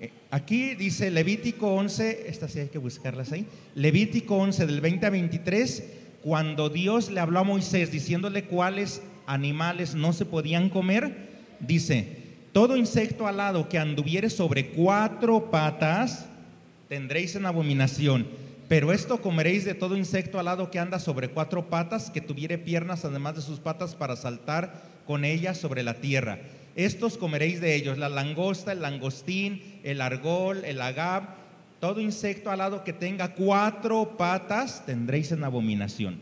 Eh, 0.00 0.10
Aquí 0.30 0.74
dice 0.74 1.10
Levítico 1.10 1.74
11, 1.74 2.26
estas 2.26 2.52
sí 2.52 2.60
hay 2.60 2.68
que 2.68 2.78
buscarlas 2.78 3.30
ahí. 3.32 3.46
Levítico 3.74 4.36
11 4.36 4.66
del 4.66 4.80
20 4.80 5.06
a 5.06 5.10
23, 5.10 5.84
cuando 6.22 6.70
Dios 6.70 7.10
le 7.10 7.20
habló 7.20 7.40
a 7.40 7.44
Moisés 7.44 7.90
diciéndole 7.90 8.44
cuáles 8.44 9.02
animales 9.26 9.94
no 9.94 10.14
se 10.14 10.24
podían 10.24 10.70
comer, 10.70 11.28
dice, 11.60 12.19
todo 12.52 12.76
insecto 12.76 13.26
alado 13.26 13.68
que 13.68 13.78
anduviere 13.78 14.30
sobre 14.30 14.70
cuatro 14.70 15.50
patas 15.50 16.26
tendréis 16.88 17.36
en 17.36 17.46
abominación, 17.46 18.26
Pero 18.70 18.92
esto 18.92 19.20
comeréis 19.20 19.64
de 19.64 19.74
todo 19.74 19.96
insecto 19.96 20.38
alado 20.38 20.70
que 20.70 20.78
anda 20.78 21.00
sobre 21.00 21.26
cuatro 21.28 21.68
patas, 21.68 22.08
que 22.08 22.20
tuviere 22.20 22.56
piernas 22.56 23.04
además 23.04 23.34
de 23.34 23.42
sus 23.42 23.58
patas 23.58 23.96
para 23.96 24.14
saltar 24.14 24.80
con 25.08 25.24
ellas 25.24 25.58
sobre 25.58 25.82
la 25.82 25.94
tierra. 25.94 26.38
Estos 26.76 27.18
comeréis 27.18 27.60
de 27.60 27.74
ellos, 27.74 27.98
la 27.98 28.08
langosta, 28.08 28.70
el 28.70 28.80
langostín, 28.80 29.80
el 29.82 30.00
argol, 30.00 30.64
el 30.64 30.80
agab, 30.80 31.34
todo 31.80 32.00
insecto 32.00 32.48
alado 32.48 32.84
que 32.84 32.92
tenga 32.92 33.34
cuatro 33.34 34.16
patas 34.16 34.86
tendréis 34.86 35.32
en 35.32 35.42
abominación. 35.42 36.20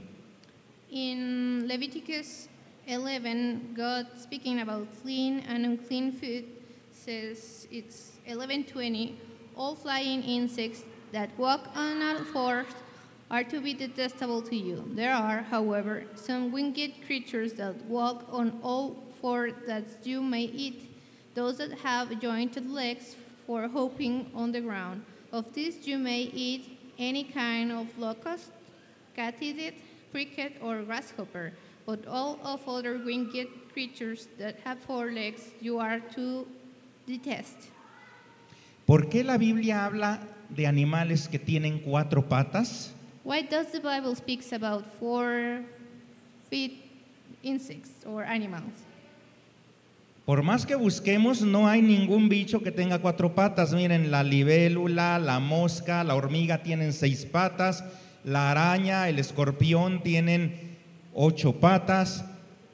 In 0.91 1.69
Leviticus 1.69 2.49
11, 2.89 3.75
God 3.77 4.07
speaking 4.17 4.61
about 4.61 4.89
clean 5.03 5.41
and 5.41 5.67
unclean 5.67 6.11
food 6.11 6.47
says 6.91 7.69
it's 7.71 8.17
11:20. 8.27 9.15
All 9.55 9.75
flying 9.75 10.23
insects 10.23 10.85
that 11.13 11.29
walk 11.39 11.69
on 11.75 12.01
all 12.03 12.25
fours 12.33 12.67
are 13.31 13.45
to 13.45 13.61
be 13.61 13.75
detestable 13.75 14.41
to 14.41 14.57
you. 14.57 14.85
There 14.95 15.13
are, 15.13 15.43
however, 15.43 16.05
some 16.15 16.51
winged 16.51 16.95
creatures 17.07 17.53
that 17.61 17.77
walk 17.85 18.25
on 18.33 18.59
all 18.63 18.97
four 19.21 19.51
that 19.67 19.85
you 20.05 20.23
may 20.23 20.45
eat. 20.45 20.89
Those 21.35 21.59
that 21.59 21.73
have 21.81 22.19
jointed 22.21 22.71
legs 22.71 23.17
for 23.47 23.69
hopping 23.69 24.31
on 24.35 24.53
the 24.53 24.63
ground. 24.63 25.05
Of 25.31 25.53
these 25.53 25.87
you 25.87 25.99
may 25.99 26.23
eat 26.33 26.79
any 26.99 27.25
kind 27.25 27.71
of 27.71 27.87
locust, 27.99 28.51
katydid, 29.15 29.75
cricket, 30.11 30.57
or 30.63 30.83
grasshopper. 30.83 31.53
But 31.89 32.07
all 32.07 32.39
of 32.45 32.69
other 32.69 33.01
winged 33.03 33.49
creatures 33.73 34.29
that 34.37 34.61
have 34.67 34.79
four 34.79 35.11
legs 35.11 35.41
you 35.59 35.81
are 35.81 36.01
to 36.17 36.47
detest. 37.07 37.57
¿Por 38.85 39.09
qué 39.09 39.25
la 39.25 39.39
Biblia 39.39 39.87
habla 39.87 40.21
de 40.51 40.67
animales 40.67 41.29
que 41.29 41.39
tienen 41.39 41.79
cuatro 41.79 42.29
patas? 42.29 42.93
Why 43.25 43.41
does 43.41 43.73
the 43.73 43.81
Bible 43.81 44.15
speaks 44.15 44.53
about 44.53 44.85
four 45.01 45.65
feet 46.51 46.91
insects 47.43 48.05
or 48.05 48.23
animals? 48.23 48.85
Por 50.27 50.43
más 50.43 50.67
que 50.67 50.77
busquemos, 50.77 51.41
no 51.41 51.67
hay 51.67 51.81
ningún 51.81 52.29
bicho 52.29 52.63
que 52.63 52.71
tenga 52.71 52.99
cuatro 52.99 53.35
patas. 53.35 53.73
Miren, 53.73 54.11
la 54.11 54.23
libélula, 54.23 55.19
la 55.19 55.41
mosca, 55.41 56.05
la 56.05 56.17
hormiga 56.17 56.63
tienen 56.63 56.93
seis 56.93 57.25
patas, 57.25 57.83
la 58.25 58.51
araña, 58.51 59.09
el 59.09 59.19
escorpión 59.19 60.03
tienen 60.03 60.68
ocho 61.19 61.53
patas, 61.53 62.25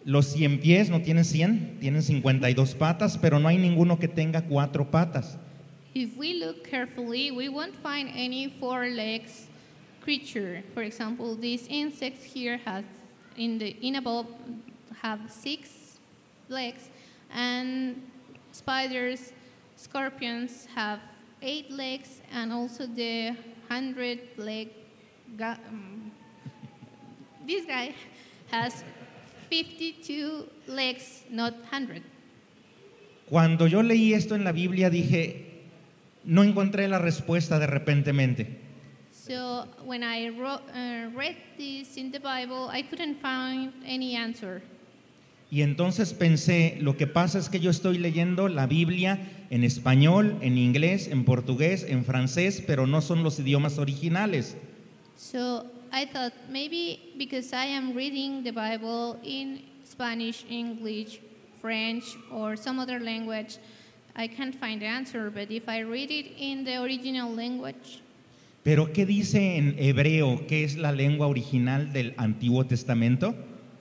los 0.04 0.26
cien 0.26 0.60
pies 0.60 0.90
no 0.90 1.00
tienen 1.00 1.24
cien, 1.24 1.78
tienen 1.80 2.02
52 2.02 2.74
patas, 2.74 3.16
pero 3.16 3.38
no 3.38 3.48
hay 3.48 3.56
ninguno 3.56 3.98
que 3.98 4.06
tenga 4.06 4.42
cuatro 4.42 4.90
patas. 4.90 5.38
If 5.94 6.16
we 6.18 6.34
look 6.34 6.62
carefully, 6.68 7.30
we 7.30 7.48
won't 7.48 7.74
find 7.76 8.10
any 8.14 8.48
four 8.60 8.86
legs 8.90 9.46
creature. 10.02 10.62
For 10.74 10.82
example, 10.82 11.34
these 11.36 11.66
insects 11.68 12.22
here 12.22 12.60
has 12.66 12.84
in 13.36 13.58
the 13.58 13.76
in 13.80 13.96
above 13.96 14.26
have 15.00 15.20
six 15.30 15.98
legs, 16.50 16.90
and 17.32 18.02
spiders, 18.52 19.32
scorpions 19.76 20.66
have 20.74 21.00
eight 21.40 21.70
legs, 21.70 22.20
and 22.30 22.52
also 22.52 22.86
the 22.86 23.34
hundred 23.70 24.20
leg. 24.36 24.68
Um, 25.40 26.12
this 27.46 27.64
guy 27.64 27.94
has 28.50 28.84
52 29.50 30.48
legs, 30.66 31.24
not 31.30 31.54
100. 31.70 32.02
Cuando 33.28 33.66
yo 33.66 33.82
leí 33.82 34.12
esto 34.12 34.34
en 34.34 34.44
la 34.44 34.52
Biblia 34.52 34.90
dije, 34.90 35.62
no 36.24 36.42
encontré 36.42 36.88
la 36.88 36.98
respuesta 36.98 37.58
de 37.58 37.66
repentemente. 37.66 38.60
So 39.12 39.66
when 39.84 40.02
I 40.02 40.28
wrote, 40.28 40.62
uh, 40.74 41.08
read 41.16 41.36
this 41.56 41.96
in 41.96 42.12
the 42.12 42.20
Bible, 42.20 42.68
I 42.70 42.82
couldn't 42.82 43.20
find 43.22 43.72
any 43.86 44.16
answer. 44.16 44.62
Y 45.50 45.62
entonces 45.62 46.12
pensé, 46.12 46.78
lo 46.80 46.96
que 46.96 47.06
pasa 47.06 47.38
es 47.38 47.48
que 47.48 47.60
yo 47.60 47.70
estoy 47.70 47.98
leyendo 47.98 48.48
la 48.48 48.66
Biblia 48.66 49.20
en 49.50 49.62
español, 49.62 50.36
en 50.40 50.58
inglés, 50.58 51.08
en 51.08 51.24
portugués, 51.24 51.86
en 51.88 52.04
francés, 52.04 52.62
pero 52.66 52.86
no 52.86 53.00
son 53.00 53.22
los 53.22 53.38
idiomas 53.38 53.78
originales. 53.78 54.56
So 55.16 55.64
I 55.94 56.06
thought 56.06 56.32
maybe 56.50 57.14
because 57.16 57.52
I 57.52 57.66
am 57.66 57.94
reading 57.94 58.42
the 58.42 58.50
Bible 58.50 59.16
in 59.22 59.62
Spanish, 59.84 60.44
English, 60.50 61.20
French, 61.60 62.16
or 62.32 62.56
some 62.56 62.80
other 62.80 62.98
language, 62.98 63.58
I 64.16 64.26
can't 64.26 64.56
find 64.56 64.82
the 64.82 64.86
answer. 64.86 65.30
But 65.30 65.52
if 65.52 65.68
I 65.68 65.82
read 65.82 66.10
it 66.10 66.32
in 66.36 66.64
the 66.64 66.82
original 66.82 67.32
language, 67.32 68.02
Pero 68.64 68.92
¿qué 68.92 69.06
dice 69.06 69.56
en 69.56 69.76
hebreo, 69.78 70.48
que 70.48 70.64
es 70.64 70.76
la 70.76 70.90
lengua 70.90 71.28
original 71.28 71.92
del 71.92 72.12
Antiguo 72.16 72.66
Testamento? 72.66 73.32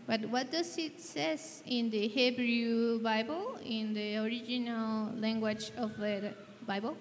but 0.06 0.20
what 0.30 0.52
does 0.52 0.78
it 0.78 1.00
says 1.02 1.64
in 1.66 1.90
the 1.90 2.08
Hebrew 2.10 3.00
Bible, 3.00 3.58
in 3.66 3.94
the 3.96 4.18
original 4.18 5.10
language 5.18 5.72
of 5.78 5.98
the 5.98 6.36
Bible? 6.68 6.96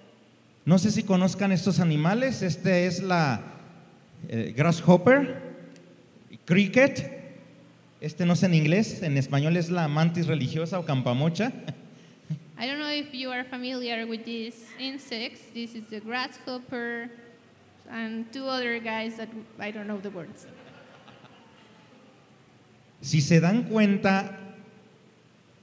No 0.64 0.78
sé 0.78 0.90
si 0.90 1.02
conozcan 1.02 1.52
estos 1.52 1.80
animales. 1.80 2.40
Este 2.40 2.86
es 2.86 3.02
la 3.02 3.42
eh, 4.28 4.52
grasshopper, 4.56 5.42
cricket. 6.44 7.20
Este 8.00 8.26
no 8.26 8.34
sé 8.34 8.46
en 8.46 8.54
inglés, 8.54 9.02
en 9.02 9.16
español 9.16 9.56
es 9.56 9.70
la 9.70 9.86
mantis 9.88 10.26
religiosa 10.26 10.78
o 10.78 10.84
campamocha. 10.84 11.52
I 12.58 12.66
don't 12.66 12.78
know 12.78 12.90
if 12.90 13.12
you 13.12 13.30
are 13.30 13.44
familiar 13.44 14.06
with 14.06 14.24
these 14.24 14.66
insects. 14.78 15.40
This 15.52 15.74
is 15.74 15.84
the 15.90 16.00
grasshopper 16.00 17.10
and 17.90 18.30
two 18.32 18.46
other 18.46 18.78
guys 18.78 19.16
that 19.16 19.28
I 19.58 19.70
don't 19.72 19.86
know 19.86 19.98
the 19.98 20.10
words. 20.10 20.46
Si 23.00 23.20
se 23.20 23.40
dan 23.40 23.64
cuenta, 23.64 24.38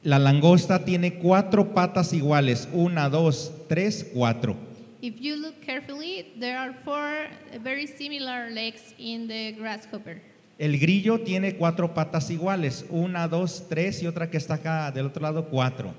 la 0.04 0.20
langosta 0.20 0.84
tiene 0.84 1.20
cuatro 1.20 1.74
patas 1.74 2.12
iguales. 2.12 2.68
Una, 2.74 3.10
dos, 3.10 3.54
tres, 3.70 4.06
cuatro. 4.14 4.69
If 5.02 5.22
you 5.22 5.38
look 5.38 5.62
carefully, 5.62 6.34
there 6.38 6.58
are 6.58 6.74
four 6.84 7.28
very 7.64 7.88
similar 7.88 8.50
legs 8.50 8.94
in 8.98 9.28
the 9.28 9.54
grasshopper. 9.54 10.22
El 10.60 10.78
grillo 10.78 11.20
tiene 11.20 11.56
cuatro 11.56 11.94
patas 11.94 12.30
iguales. 12.30 12.84
Una, 12.90 13.30
dos, 13.30 13.70
tres 13.70 14.04
y 14.04 14.08
otra 14.08 14.30
que 14.30 14.38
está 14.38 14.56
acá 14.56 14.92
del 14.92 15.06
otro 15.06 15.22
lado, 15.22 15.48
cuatro. 15.50 15.94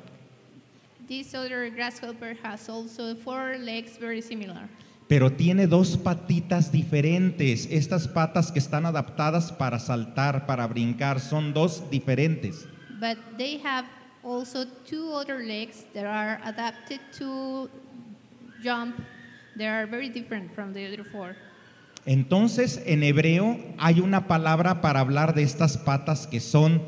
This 1.09 1.35
other 1.35 1.71
grasshopper 1.71 2.37
has 2.43 2.69
also 2.69 3.17
four 3.17 3.57
legs 3.59 3.97
very 3.99 4.21
similar. 4.21 4.69
Pero 5.09 5.31
tiene 5.33 5.67
dos 5.67 5.97
patitas 5.97 6.71
diferentes. 6.71 7.67
Estas 7.71 8.07
patas 8.07 8.53
que 8.53 8.59
están 8.59 8.85
adaptadas 8.85 9.51
para 9.51 9.79
saltar, 9.79 10.45
para 10.47 10.67
brincar, 10.67 11.21
son 11.21 11.55
dos 11.55 11.91
diferentes. 11.91 12.67
But 13.01 13.17
they 13.39 13.59
have 13.65 13.87
also 14.23 14.67
two 14.85 15.11
other 15.15 15.39
legs 15.39 15.87
that 15.95 16.05
are 16.05 16.39
adapted 16.45 17.01
to 17.19 17.71
jump. 18.63 18.97
They 19.57 19.67
are 19.67 19.87
very 19.87 20.09
different 20.09 20.55
from 20.55 20.73
the 20.73 20.87
other 20.87 21.05
four. 21.05 21.37
Entonces, 22.07 22.83
en 22.87 23.03
hebreo 23.03 23.59
hay 23.79 24.01
una 24.01 24.27
palabra 24.27 24.81
para 24.81 25.01
hablar 25.01 25.35
de 25.35 25.43
estas 25.43 25.77
patas 25.77 26.27
que 26.27 26.41
son 26.41 26.83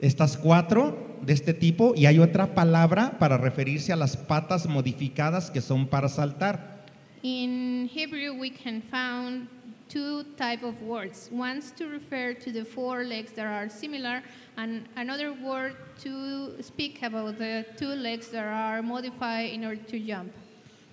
estas 0.00 0.36
cuatro 0.36 1.18
de 1.22 1.32
este 1.32 1.54
tipo 1.54 1.94
y 1.96 2.06
hay 2.06 2.18
otra 2.18 2.54
palabra 2.54 3.18
para 3.18 3.38
referirse 3.38 3.92
a 3.92 3.96
las 3.96 4.16
patas 4.16 4.66
modificadas 4.66 5.50
que 5.50 5.60
son 5.60 5.86
para 5.86 6.08
saltar. 6.08 6.84
In 7.22 7.88
Hebrew, 7.88 8.34
we 8.34 8.50
can 8.50 8.82
find 8.82 9.48
two 9.88 10.24
type 10.36 10.64
of 10.64 10.74
words. 10.82 11.28
One's 11.30 11.70
to 11.72 11.86
refer 11.86 12.34
to 12.34 12.50
the 12.50 12.64
four 12.64 13.04
legs 13.04 13.32
that 13.32 13.46
are 13.46 13.68
similar, 13.68 14.22
and 14.56 14.88
another 14.96 15.32
word 15.32 15.76
to 16.00 16.60
speak 16.60 17.02
about 17.02 17.38
the 17.38 17.64
two 17.76 17.94
legs 17.94 18.28
that 18.28 18.44
are 18.44 18.82
modified 18.82 19.50
in 19.50 19.64
order 19.64 19.82
to 19.84 19.98
jump. 20.00 20.32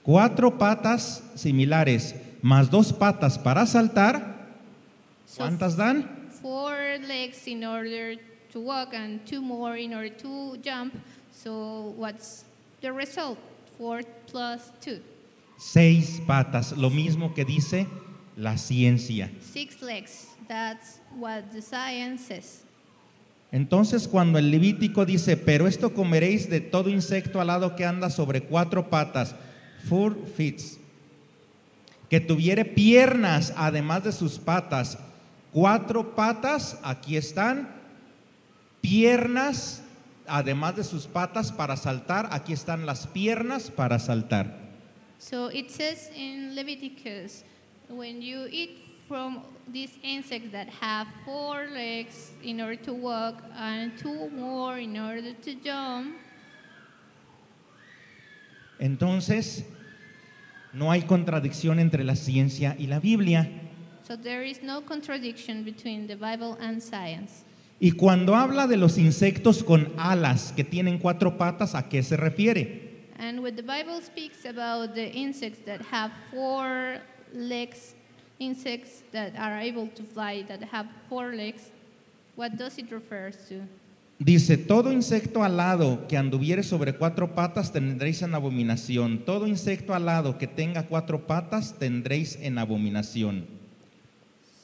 Cuatro 0.04 0.58
patas 0.58 1.24
similares 1.36 2.16
más 2.41 2.70
dos 2.70 2.93
patas 2.93 3.38
para 3.38 3.66
saltar. 3.66 4.38
¿Cuántas 5.38 5.76
dan? 5.76 6.20
four 6.41 6.97
legs 7.08 7.47
in 7.47 7.64
order 7.64 8.16
to 8.52 8.60
walk 8.60 8.93
and 8.93 9.26
two 9.26 9.41
more 9.41 9.78
in 9.78 9.93
order 9.93 10.10
to 10.10 10.58
jump. 10.64 10.93
So 11.32 11.93
what's 11.97 12.45
the 12.82 12.91
result? 12.91 13.38
Four 13.78 14.02
plus 14.28 14.72
two. 14.82 15.00
Seis 15.58 16.22
patas, 16.26 16.76
lo 16.78 16.89
mismo 16.89 17.34
que 17.34 17.45
dice 17.45 17.88
la 18.38 18.58
ciencia. 18.58 19.30
Six 19.41 19.82
legs. 19.82 20.28
That's 20.47 21.00
what 21.18 21.52
the 21.52 21.62
science 21.62 22.28
says. 22.28 22.64
Entonces 23.52 24.08
cuando 24.08 24.38
el 24.38 24.52
Levítico 24.52 25.06
dice, 25.06 25.36
pero 25.36 25.68
esto 25.68 25.93
comeréis 25.93 26.50
de 26.50 26.62
todo 26.62 26.89
insecto 26.89 27.41
alado 27.41 27.76
que 27.76 27.84
anda 27.84 28.10
sobre 28.10 28.43
cuatro 28.43 28.89
patas, 28.89 29.36
four 29.88 30.15
feet, 30.36 30.61
que 32.09 32.19
tuviere 32.19 32.65
piernas 32.65 33.53
además 33.55 34.03
de 34.03 34.11
sus 34.11 34.38
patas, 34.38 34.97
cuatro 35.51 36.15
patas, 36.15 36.77
aquí 36.84 37.17
están, 37.17 37.69
piernas 38.82 39.84
además 40.27 40.75
de 40.75 40.84
sus 40.84 41.07
patas 41.07 41.51
para 41.51 41.75
saltar, 41.75 42.30
aquí 42.32 42.53
están 42.53 42.86
las 42.86 43.07
piernas 43.07 43.71
para 43.71 43.99
saltar. 43.99 44.69
So 45.19 45.49
it 45.51 45.69
says 45.69 46.09
in 46.15 46.55
Leviticus, 46.55 47.43
When 47.89 48.21
you 48.21 48.47
eat 48.51 48.77
from 49.07 49.41
these 49.67 49.97
insects 50.03 50.51
that 50.51 50.69
have 50.69 51.07
four 51.25 51.67
legs 51.73 52.32
in 52.43 52.61
order 52.61 52.75
to 52.84 52.93
walk 52.93 53.41
and 53.57 53.97
two 53.97 54.30
more 54.30 54.77
in 54.77 54.95
order 54.95 55.34
to 55.34 55.55
jump, 55.55 56.15
Entonces, 58.80 59.65
no 60.73 60.91
hay 60.91 61.03
contradicción 61.03 61.80
entre 61.80 62.03
la 62.03 62.15
ciencia 62.15 62.75
y 62.77 62.88
la 62.88 62.99
Biblia. 62.99 63.49
so 64.09 64.17
there 64.17 64.43
is 64.43 64.63
no 64.63 64.82
contradiction 64.82 65.63
between 65.63 66.07
the 66.07 66.15
Bible 66.15 66.57
and 66.59 66.82
science. 66.82 67.43
Y 67.80 67.91
cuando 67.91 68.34
habla 68.36 68.67
de 68.67 68.75
los 68.75 68.97
insectos 68.97 69.63
con 69.63 69.93
alas 69.97 70.51
que 70.51 70.63
tienen 70.63 70.97
cuatro 70.97 71.38
patas, 71.38 71.75
¿a 71.75 71.88
qué 71.88 72.03
se 72.03 72.17
refiere? 72.17 73.05
And 73.19 73.41
when 73.41 73.55
the 73.55 73.61
Bible 73.61 74.01
speaks 74.01 74.45
about 74.45 74.95
the 74.95 75.11
insects 75.11 75.59
that 75.65 75.82
have 75.82 76.11
four 76.32 76.97
legs, 77.34 77.93
insects 78.39 79.03
that 79.11 79.36
are 79.38 79.59
able 79.59 79.88
to 79.89 80.03
fly, 80.03 80.43
that 80.47 80.63
have 80.63 80.88
four 81.07 81.32
legs, 81.34 81.71
what 82.36 82.57
does 82.57 82.80
it 82.80 82.91
refer 82.91 83.32
to? 83.47 83.61
Dice, 84.20 84.57
todo 84.57 84.91
insecto 84.91 85.43
alado 85.43 86.05
que 86.09 86.17
anduviere 86.17 86.61
sobre 86.61 86.93
cuatro 86.93 87.36
patas 87.36 87.72
tendréis 87.72 88.22
en 88.22 88.36
abominación. 88.36 89.20
Todo 89.20 89.47
insecto 89.47 89.93
alado 89.93 90.38
que 90.38 90.45
tenga 90.45 90.88
cuatro 90.88 91.26
patas 91.26 91.80
tendréis 91.80 92.38
en 92.41 92.57
abominación. 92.57 93.45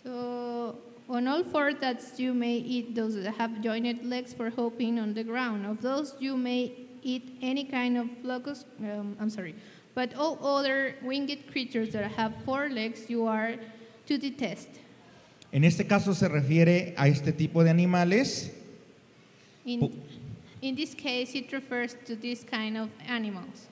So, 0.03 0.77
on 1.07 1.29
all 1.29 1.45
four 1.45 1.73
that 1.79 2.01
you 2.17 2.33
may 2.33 2.57
eat 2.57 2.95
those 2.95 3.15
that 3.15 3.35
have 3.39 3.61
jointed 3.63 4.03
legs 4.03 4.33
for 4.33 4.49
hopping 4.49 4.99
on 4.99 5.13
the 5.13 5.23
ground. 5.23 5.65
Of 5.65 5.81
those 5.81 6.15
you 6.19 6.35
may 6.35 6.73
eat 7.01 7.37
any 7.41 7.63
kind 7.63 7.97
of 7.97 8.07
locust, 8.23 8.67
um, 8.81 9.15
I'm 9.21 9.29
sorry, 9.29 9.55
but 9.95 10.13
all 10.15 10.37
other 10.43 10.95
winged 11.01 11.47
creatures 11.49 11.93
that 11.93 12.11
have 12.11 12.33
four 12.43 12.67
legs 12.67 13.09
you 13.09 13.25
are 13.25 13.55
to 14.07 14.17
detest. 14.17 14.67
En 15.53 15.63
este 15.63 15.87
caso 15.87 16.13
se 16.13 16.27
refiere 16.27 16.93
a 16.97 17.07
este 17.07 17.31
tipo 17.31 17.63
de 17.63 17.69
animales 17.69 18.51
In, 19.65 20.03
in 20.61 20.75
this 20.75 20.93
case, 20.93 21.33
it 21.35 21.51
refers 21.51 21.95
to 22.05 22.15
this 22.15 22.43
kind 22.43 22.77
of 22.77 22.89
animals 23.07 23.67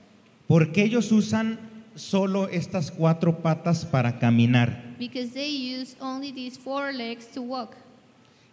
porque 0.47 0.83
ellos 0.83 1.11
usan 1.11 1.57
solo 1.95 2.47
estas 2.47 2.91
cuatro 2.91 3.41
patas 3.41 3.85
para 3.85 4.19
caminar. 4.19 4.95
because 4.99 5.31
they 5.31 5.49
use 5.49 5.95
only 5.99 6.31
these 6.31 6.57
four 6.57 6.93
legs 6.93 7.25
to 7.27 7.41
walk. 7.41 7.75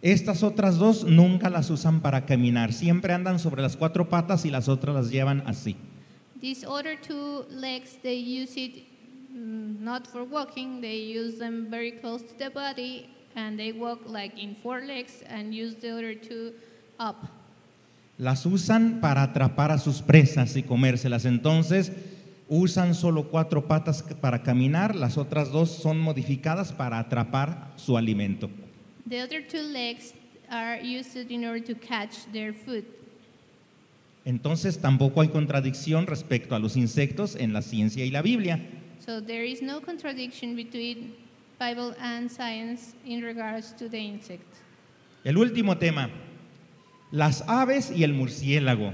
Estas 0.01 0.41
otras 0.41 0.79
dos 0.79 1.03
nunca 1.03 1.49
las 1.49 1.69
usan 1.69 2.01
para 2.01 2.25
caminar, 2.25 2.73
siempre 2.73 3.13
andan 3.13 3.37
sobre 3.37 3.61
las 3.61 3.77
cuatro 3.77 4.09
patas 4.09 4.45
y 4.45 4.49
las 4.49 4.67
otras 4.67 4.95
las 4.95 5.11
llevan 5.11 5.43
así. 5.45 5.75
These 6.39 6.65
other 6.65 6.95
two 6.95 7.45
legs, 7.51 7.99
they 8.01 8.15
use 8.15 8.57
it 8.57 8.83
mm, 9.31 9.79
not 9.79 10.07
for 10.07 10.23
walking, 10.23 10.81
they 10.81 10.97
use 10.97 11.37
them 11.37 11.67
very 11.69 11.91
close 11.91 12.23
to 12.23 12.33
the 12.35 12.49
body 12.49 13.09
and 13.35 13.59
they 13.59 13.71
walk 13.71 13.99
like 14.07 14.37
in 14.41 14.55
four 14.55 14.81
legs 14.81 15.21
and 15.27 15.53
use 15.53 15.75
the 15.75 15.91
other 15.91 16.15
two 16.15 16.53
up. 16.99 17.15
Las 18.17 18.45
usan 18.45 18.99
para 19.01 19.23
atrapar 19.23 19.71
a 19.71 19.77
sus 19.77 20.01
presas 20.01 20.55
y 20.55 20.63
comérselas. 20.63 21.25
Entonces 21.25 21.91
usan 22.47 22.93
solo 22.95 23.29
cuatro 23.29 23.67
patas 23.67 24.03
para 24.03 24.43
caminar, 24.43 24.95
las 24.95 25.17
otras 25.17 25.51
dos 25.51 25.71
son 25.71 25.99
modificadas 25.99 26.71
para 26.73 26.99
atrapar 26.99 27.71
su 27.77 27.97
alimento. 27.97 28.49
The 29.09 29.23
other 29.23 29.41
two 29.41 29.63
legs 29.63 30.13
are 30.49 30.81
used 30.81 31.31
in 31.31 31.45
order 31.45 31.63
to 31.63 31.73
catch 31.75 32.25
their 32.31 32.53
food. 32.53 32.83
Entonces 34.25 34.79
tampoco 34.79 35.21
hay 35.21 35.29
contradicción 35.29 36.05
respecto 36.05 36.53
a 36.53 36.59
los 36.59 36.75
insectos 36.75 37.35
en 37.35 37.53
la 37.53 37.61
ciencia 37.61 38.05
y 38.05 38.11
la 38.11 38.21
Biblia. 38.21 38.59
So 39.03 39.21
there 39.21 39.49
is 39.49 39.61
no 39.61 39.81
contradiction 39.81 40.55
between 40.55 41.15
Bible 41.57 41.95
and 41.99 42.29
science 42.29 42.93
in 43.05 43.23
regards 43.23 43.75
to 43.77 43.89
the 43.89 43.97
insect. 43.97 44.43
El 45.23 45.37
último 45.37 45.77
tema, 45.77 46.09
las 47.11 47.43
aves 47.47 47.91
y 47.91 48.03
el 48.03 48.13
murciélago. 48.13 48.93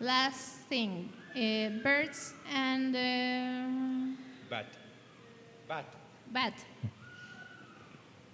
Last 0.00 0.68
thing, 0.68 1.10
uh, 1.34 1.82
birds 1.82 2.34
and 2.52 2.94
uh, 2.94 4.16
bat. 4.48 4.66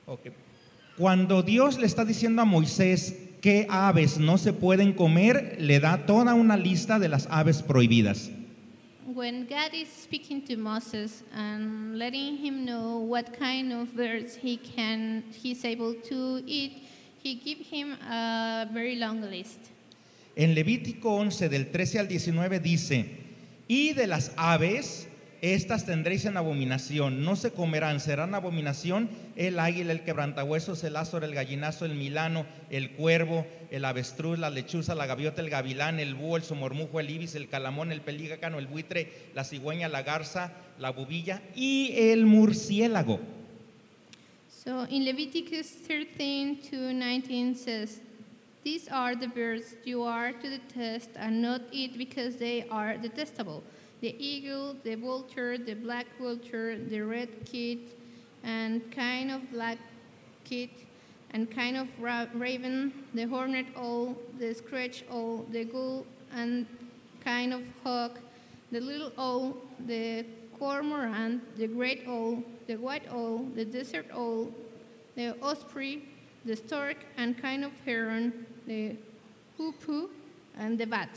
Ok. 0.07 0.29
Cuando 0.97 1.43
Dios 1.43 1.79
le 1.79 1.87
está 1.87 2.05
diciendo 2.05 2.43
a 2.43 2.45
Moisés 2.45 3.16
qué 3.41 3.66
aves 3.68 4.18
no 4.18 4.39
se 4.39 4.53
pueden 4.53 4.93
comer, 4.93 5.57
le 5.59 5.81
da 5.81 6.07
toda 6.07 6.35
una 6.35 6.57
lista 6.57 6.99
de 6.99 7.09
las 7.09 7.27
aves 7.31 7.62
prohibidas. 7.62 8.31
When 9.07 9.47
God 9.47 9.75
is 9.75 9.89
speaking 9.89 10.43
to 10.47 10.57
Moses 10.57 11.22
and 11.33 11.99
letting 11.99 12.37
him 12.37 12.64
know 12.64 12.99
what 12.99 13.39
kind 13.39 13.72
of 13.72 13.95
birds 13.95 14.35
he 14.35 14.57
can 14.57 15.25
he's 15.31 15.64
able 15.64 15.95
to 16.09 16.43
eat, 16.47 16.84
he 17.25 17.41
give 17.43 17.61
him 17.61 17.93
a 18.03 18.68
very 18.70 18.97
long 18.97 19.22
list. 19.22 19.59
En 20.37 20.55
Levítico 20.55 21.14
11 21.14 21.49
del 21.49 21.70
13 21.70 22.01
al 22.01 22.09
19 22.09 22.61
dice, 22.61 23.07
y 23.66 23.95
de 23.95 24.07
las 24.07 24.33
aves, 24.37 25.09
estas 25.41 25.87
tendréis 25.87 26.27
en 26.27 26.37
abominación, 26.37 27.25
no 27.25 27.37
se 27.37 27.53
comerán, 27.53 28.01
serán 28.01 28.35
abominación 28.35 29.09
el 29.37 29.59
águila, 29.59 29.93
el 29.93 30.03
quebrantahuesos, 30.03 30.85
el 30.85 30.97
azor, 30.97 31.25
el 31.25 31.35
gallinazo, 31.35 31.87
el 31.87 31.95
milano, 31.95 32.45
el 32.68 32.91
cuervo, 32.91 33.47
el 33.70 33.87
avestruz, 33.87 34.39
la 34.39 34.51
lechuza, 34.51 34.95
la 34.95 35.07
gaviota, 35.07 35.41
el 35.41 35.49
gavilán, 35.49 36.01
el 36.01 36.14
búho, 36.14 36.37
el 36.37 36.43
somormujo, 36.43 37.01
el 37.01 37.09
ibis, 37.09 37.35
el 37.37 37.49
calamón, 37.49 37.91
el 37.91 38.03
pelícano, 38.03 38.59
el 38.59 38.66
buitre, 38.66 39.31
la 39.35 39.45
cigüeña, 39.45 39.89
la 39.89 40.03
garza, 40.03 40.53
la 40.79 40.91
bubilla 40.91 41.41
y 41.55 41.95
el 41.97 42.27
murciélago. 42.27 43.34
So 44.65 44.87
in 44.89 45.05
Leviticus 45.05 45.69
13 45.69 46.62
to 46.71 46.95
19 46.95 47.55
says, 47.55 48.01
These 48.62 48.89
are 48.89 49.15
the 49.15 49.29
birds 49.29 49.77
you 49.85 50.03
are 50.05 50.33
to 50.33 50.49
detest 50.59 51.11
and 51.17 51.43
not 51.43 51.61
eat 51.71 51.99
because 51.99 52.37
they 52.37 52.67
are 52.71 52.97
detestable. 52.97 53.62
The 54.01 54.17
eagle, 54.19 54.75
the 54.83 54.95
vulture, 54.95 55.59
the 55.59 55.75
black 55.75 56.07
vulture, 56.19 56.79
the 56.79 57.01
red 57.03 57.29
kit, 57.45 57.79
and 58.43 58.91
kind 58.91 59.31
of 59.31 59.53
black 59.53 59.77
kit, 60.45 60.71
and 61.33 61.51
kind 61.51 61.77
of 61.77 61.89
ra- 62.01 62.27
raven, 62.33 63.05
the 63.12 63.25
hornet 63.25 63.67
owl, 63.77 64.17
the 64.39 64.55
scratch 64.55 65.05
owl, 65.11 65.45
the 65.53 65.67
gull, 65.67 66.07
and 66.33 66.65
kind 67.23 67.53
of 67.53 67.61
hawk, 67.83 68.19
the 68.73 68.81
little 68.81 69.12
owl, 69.19 69.59
the 69.87 70.25
cormorant, 70.59 71.40
the 71.57 71.66
great 71.66 72.07
owl, 72.07 72.42
the 72.66 72.76
white 72.76 73.07
owl, 73.11 73.44
the 73.55 73.64
desert 73.64 74.07
owl, 74.12 74.48
the 75.16 75.36
osprey, 75.42 76.02
the 76.44 76.57
stork, 76.57 76.96
and 77.16 77.40
kind 77.40 77.64
of 77.64 77.72
heron, 77.84 78.32
the 78.66 78.96
hoopoo, 79.59 80.09
and 80.59 80.78
the 80.78 80.86
bat. 80.86 81.09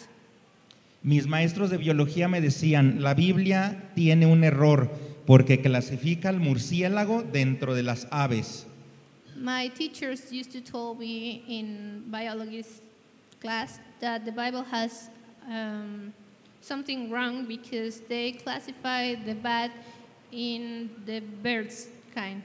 Mis 1.03 1.27
maestros 1.27 1.69
de 1.69 1.77
biología 1.77 2.29
me 2.29 2.41
decían, 2.41 3.01
la 3.01 3.13
Biblia 3.13 3.91
tiene 3.95 4.25
un 4.25 4.43
error 4.43 4.89
porque 5.25 5.61
clasifica 5.61 6.29
al 6.29 6.39
murciélago 6.39 7.23
dentro 7.23 7.75
de 7.75 7.83
las 7.83 8.07
aves. 8.11 8.65
My 9.35 9.69
teachers 9.69 10.31
used 10.31 10.51
to 10.53 10.61
tell 10.61 10.95
me 10.95 11.43
in 11.47 12.03
biology 12.09 12.65
class 13.39 13.79
that 13.99 14.25
the 14.25 14.31
Bible 14.31 14.63
has 14.63 15.09
um, 15.47 16.11
something 16.67 17.09
wrong 17.09 17.45
because 17.47 18.01
they 18.07 18.33
classify 18.33 19.15
the 19.15 19.33
bat 19.33 19.71
in 20.31 20.89
the 21.05 21.21
birds 21.21 21.87
kind. 22.13 22.43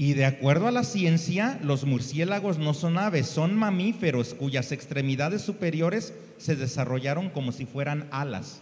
Y 0.00 0.14
de 0.14 0.24
acuerdo 0.24 0.68
a 0.68 0.70
la 0.70 0.84
ciencia, 0.84 1.58
los 1.62 1.84
murciélagos 1.84 2.58
no 2.58 2.72
son 2.72 2.98
aves, 2.98 3.26
son 3.26 3.56
mamíferos 3.56 4.32
cuyas 4.32 4.70
extremidades 4.70 5.42
superiores 5.42 6.14
se 6.36 6.54
desarrollaron 6.54 7.30
como 7.30 7.50
si 7.50 7.66
fueran 7.66 8.06
alas. 8.12 8.60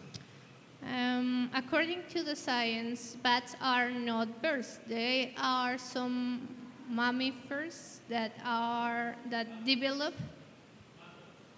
Um, 0.82 1.50
according 1.52 2.02
to 2.14 2.22
the 2.22 2.34
science, 2.34 3.16
bats 3.22 3.54
are 3.60 3.90
not 3.90 4.28
birds. 4.40 4.80
They 4.88 5.34
are 5.36 5.76
some 5.76 6.48
mammifers 6.90 8.00
that 8.08 8.32
are 8.44 9.16
that 9.28 9.64
develop 9.66 10.14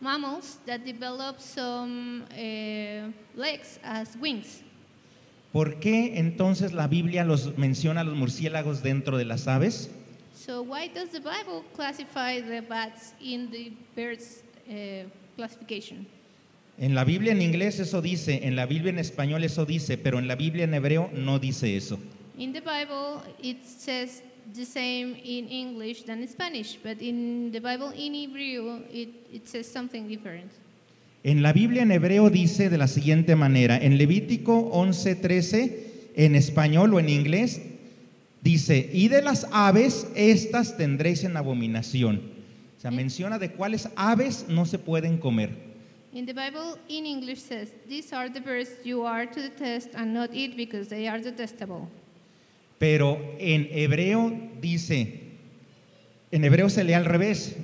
mammals 0.01 0.59
that 0.67 0.85
develop 0.85 1.41
some 1.41 2.25
uh, 2.31 3.11
legs 3.35 3.79
as 3.83 4.17
wings. 4.21 4.63
¿Por 5.53 5.81
qué 5.81 6.19
entonces 6.19 6.73
la 6.73 6.87
Biblia 6.89 7.25
los 7.25 7.57
menciona 7.57 8.03
a 8.03 8.05
los 8.05 8.15
murciélagos 8.15 8.83
dentro 8.83 9.17
de 9.17 9.25
las 9.25 9.49
aves? 9.49 9.91
So 10.35 10.63
why 10.63 10.89
does 10.89 11.11
the 11.11 11.21
Bible 11.21 11.65
classify 11.75 12.41
the 12.41 12.61
bats 12.61 13.15
in 13.21 13.51
the 13.51 13.73
birds 13.97 14.43
uh, 14.69 15.09
classification? 15.37 16.07
En 16.79 16.95
la 16.95 17.05
Biblia 17.05 17.33
en 17.33 17.43
inglés 17.43 17.81
eso 17.81 18.01
dice, 18.01 18.47
en 18.47 18.55
la 18.55 18.67
Biblia 18.67 18.91
en 18.91 18.99
español 18.99 19.43
eso 19.43 19.65
dice, 19.65 19.99
pero 19.99 20.19
en 20.19 20.29
la 20.29 20.37
Biblia 20.37 20.65
en 20.65 20.75
hebreo 20.75 21.11
no 21.13 21.39
dice 21.41 21.77
eso. 21.77 21.99
In 22.39 22.53
the 22.53 22.61
Bible, 22.61 23.21
it 23.43 23.65
says 23.65 24.23
the 24.55 24.65
same 24.65 25.15
in 25.25 25.49
English 25.49 26.05
than 26.05 26.23
in 26.23 26.29
Spanish, 26.29 26.79
but 26.83 27.01
in 27.01 27.51
the 27.53 27.61
Bible 27.61 27.93
in 27.97 28.15
Hebrew, 28.15 28.83
it, 28.91 29.09
it 29.33 29.49
says 29.49 29.67
something 29.67 30.09
different. 30.09 30.51
En 31.25 31.43
la 31.43 31.53
Biblia 31.53 31.83
en 31.83 31.91
hebreo 31.91 32.31
dice 32.31 32.71
de 32.71 32.79
la 32.79 32.87
siguiente 32.87 33.35
manera, 33.37 33.77
en 33.77 33.99
Levítico 33.99 34.71
11:13, 34.73 35.73
en 36.17 36.35
español 36.35 36.95
o 36.95 37.01
en 37.01 37.09
inglés, 37.09 37.61
Dice, 38.41 38.89
y 38.93 39.09
de 39.09 39.21
las 39.21 39.47
aves, 39.51 40.07
estas 40.15 40.77
tendréis 40.77 41.25
en 41.25 41.37
abominación. 41.37 42.23
O 42.77 42.81
sea, 42.81 42.91
menciona 42.91 43.39
de 43.39 43.51
cuáles 43.51 43.89
aves 43.97 44.47
no 44.49 44.65
se 44.65 44.79
pueden 44.79 45.19
comer. 45.19 45.51
In 46.13 46.25
the 46.25 46.33
Bible, 46.33 46.79
in 46.89 47.05
English, 47.05 47.41
says, 47.41 47.71
These 47.89 48.15
are 48.15 48.31
the 48.31 48.41
birds 48.41 48.71
you 48.85 49.05
are 49.05 49.27
to 49.27 49.43
detest 49.43 49.95
and 49.95 50.15
not 50.15 50.31
eat 50.33 50.57
because 50.57 50.89
they 50.89 51.09
are 51.09 51.21
detestable. 51.21 51.89
Pero 52.79 53.19
en 53.39 53.69
hebreo 53.73 54.33
dice, 54.61 55.21
en 56.31 56.45
hebreo 56.45 56.69
se 56.69 56.85
lee 56.85 56.93
al 56.93 57.05
revés, 57.05 57.57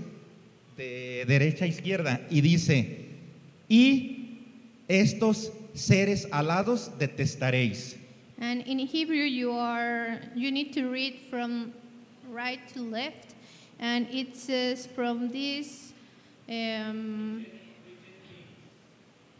de 0.76 1.24
derecha 1.26 1.64
a 1.64 1.68
izquierda, 1.68 2.26
y 2.30 2.40
dice, 2.40 3.06
y 3.68 4.40
estos 4.88 5.52
seres 5.74 6.26
alados 6.30 6.90
detestaréis. 6.98 7.96
And 8.40 8.62
in 8.66 8.80
Hebrew, 8.80 9.22
you 9.22 9.52
are 9.52 10.20
you 10.34 10.50
need 10.50 10.72
to 10.72 10.90
read 10.90 11.20
from 11.30 11.72
right 12.30 12.60
to 12.74 12.82
left, 12.82 13.34
and 13.78 14.08
it 14.10 14.36
says 14.36 14.86
from 14.86 15.30
this. 15.30 15.92
Um, 16.48 17.46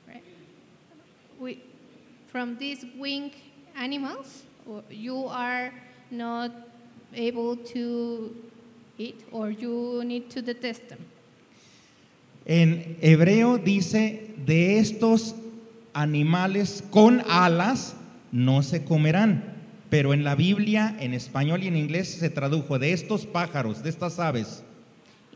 right, 0.08 0.22
we, 1.40 1.60
from 2.28 2.56
these 2.56 2.86
winged 2.96 3.34
animals, 3.76 4.44
you 4.90 5.26
are 5.26 5.72
not 6.10 6.50
able 7.14 7.56
to 7.56 8.34
eat, 8.98 9.24
or 9.32 9.50
you 9.50 10.02
need 10.04 10.30
to 10.30 10.42
detest 10.42 10.88
them. 10.88 10.98
En 12.46 12.96
hebreo 13.00 13.58
dice, 13.58 14.34
de 14.44 14.78
estos 14.78 15.34
animales 15.94 16.82
con 16.90 17.22
alas 17.28 17.94
no 18.32 18.62
se 18.62 18.84
comerán. 18.84 19.54
Pero 19.90 20.12
en 20.12 20.24
la 20.24 20.34
Biblia, 20.34 20.96
en 20.98 21.14
español 21.14 21.62
y 21.62 21.68
en 21.68 21.76
inglés 21.76 22.08
se 22.08 22.28
tradujo 22.28 22.78
de 22.78 22.92
estos 22.92 23.26
pájaros, 23.26 23.82
de 23.82 23.90
estas 23.90 24.18
aves. 24.18 24.62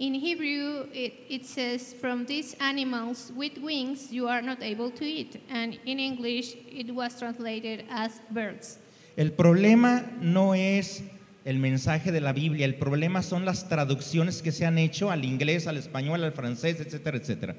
In 0.01 0.14
Hebrew, 0.14 0.87
it, 0.93 1.24
it 1.29 1.45
says, 1.45 1.95
From 2.01 2.24
these 2.24 2.55
animals 2.61 3.33
with 3.37 3.59
wings 3.59 4.12
you 4.12 4.29
are 4.29 4.43
not 4.43 4.62
able 4.62 4.91
to 4.91 5.05
eat. 5.05 5.41
And 5.51 5.79
in 5.87 5.99
English, 5.99 6.55
it 6.70 6.95
was 6.95 7.18
translated 7.18 7.85
as 7.91 8.20
birds. 8.31 8.79
El 9.19 9.33
problema 9.33 10.05
no 10.21 10.55
es 10.55 11.03
el 11.45 11.59
mensaje 11.59 12.12
de 12.12 12.21
la 12.21 12.33
Biblia, 12.33 12.64
el 12.64 12.77
problema 12.77 13.21
son 13.25 13.45
las 13.45 13.69
traducciones 13.69 14.43
que 14.43 14.53
se 14.53 14.64
han 14.64 14.79
hecho 14.79 15.11
al 15.11 15.25
inglés, 15.25 15.66
al 15.66 15.77
español, 15.77 16.23
al 16.23 16.31
francés, 16.33 16.79
etcétera, 16.79 17.16
etcétera. 17.19 17.57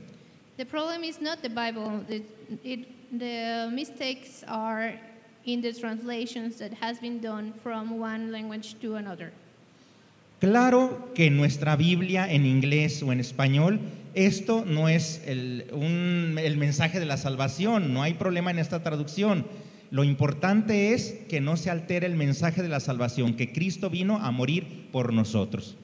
The 0.56 0.66
problem 0.66 1.04
is 1.04 1.20
not 1.22 1.40
the 1.42 1.50
Bible. 1.50 2.06
The, 2.08 2.22
it, 2.64 2.88
the 3.12 3.70
mistakes 3.74 4.46
are 4.48 4.98
in 5.46 5.62
the 5.62 5.74
translations 5.74 6.60
that 6.60 6.72
has 6.82 6.98
been 7.02 7.20
done 7.20 7.52
from 7.62 8.00
one 8.00 8.32
language 8.32 8.76
to 8.82 8.96
another. 8.96 9.34
Claro 10.40 11.10
que 11.14 11.30
nuestra 11.30 11.76
Biblia 11.76 12.26
en 12.32 12.46
inglés 12.46 13.04
o 13.04 13.12
en 13.12 13.20
español 13.20 13.82
esto 14.14 14.64
no 14.66 14.88
es 14.88 15.22
el, 15.28 15.66
un- 15.74 16.38
el 16.42 16.56
mensaje 16.56 17.02
de 17.02 17.06
la 17.06 17.18
salvación, 17.18 17.94
no 17.94 18.02
hay 18.02 18.14
problema 18.14 18.50
en 18.50 18.60
esta 18.60 18.82
traducción. 18.82 19.46
Lo 19.92 20.04
importante 20.04 20.94
es 20.94 21.16
que 21.28 21.42
no 21.42 21.58
se 21.58 21.72
altere 21.72 22.06
el 22.06 22.16
mensaje 22.16 22.62
de 22.62 22.70
la 22.70 22.80
salvación, 22.80 23.36
que 23.36 23.52
Cristo 23.52 23.90
vino 23.90 24.18
a 24.18 24.32
morir 24.32 24.90
por 24.92 25.14
nosotros. 25.14 25.76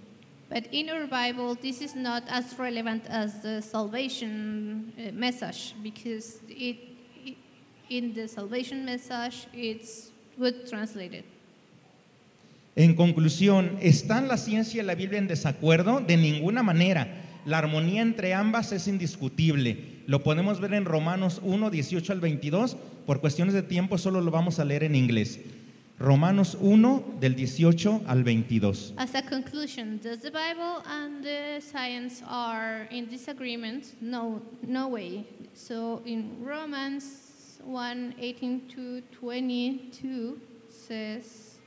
But 0.48 0.68
in 0.72 0.90
our 0.90 1.08
Bible, 1.08 1.56
this 1.56 1.82
is 1.82 1.96
not 1.96 2.24
as 2.30 2.58
relevant 2.60 3.08
as 3.10 3.42
the 3.42 3.62
salvation 3.64 4.94
uh, 4.98 5.12
message 5.12 5.74
because 5.82 6.40
it, 6.48 6.78
it, 7.26 7.38
in 7.90 8.14
the 8.14 8.28
salvation 8.28 8.86
message, 8.86 9.48
it's 9.54 10.12
good 10.38 10.68
translated. 10.70 11.24
En 12.76 12.94
conclusión, 12.94 13.78
¿están 13.82 14.28
la 14.28 14.38
ciencia 14.38 14.84
y 14.84 14.86
la 14.86 14.96
Biblia 14.96 15.18
en 15.18 15.28
desacuerdo? 15.28 16.02
De 16.02 16.18
ninguna 16.18 16.62
manera. 16.62 17.08
La 17.46 17.60
armonía 17.60 18.02
entre 18.02 18.34
ambas 18.34 18.72
es 18.72 18.88
indiscutible. 18.88 20.04
Lo 20.08 20.24
podemos 20.24 20.60
ver 20.60 20.74
en 20.74 20.86
Romanos 20.86 21.40
1, 21.44 21.70
18 21.70 22.14
al 22.14 22.20
22. 22.20 22.78
Por 23.06 23.22
cuestiones 23.22 23.54
de 23.54 23.62
tiempo 23.62 23.98
solo 23.98 24.20
lo 24.22 24.32
vamos 24.32 24.60
a 24.60 24.66
leer 24.66 24.84
en 24.84 24.96
inglés. 24.96 25.40
Romanos 26.00 26.58
1 26.60 27.18
del 27.22 27.36
18 27.36 28.02
al 28.08 28.24
22. 28.24 28.94
As 28.98 29.16
a 29.16 29.22
conclusion, 29.22 29.98
does 30.04 30.20
the 30.20 30.32
Bible 30.32 30.82
and 30.86 31.24
the 31.24 31.62
science 31.62 32.22
are 32.28 32.88
in 32.92 33.08
disagreement? 33.08 33.94
No, 34.02 34.42
no 34.68 34.90
way. 34.90 35.26
So 35.54 36.02
in 36.06 36.44
Romans 36.44 37.60
1 37.64 38.16
18 38.20 38.68
to 38.76 39.02
22 39.20 40.40
says, 40.70 41.60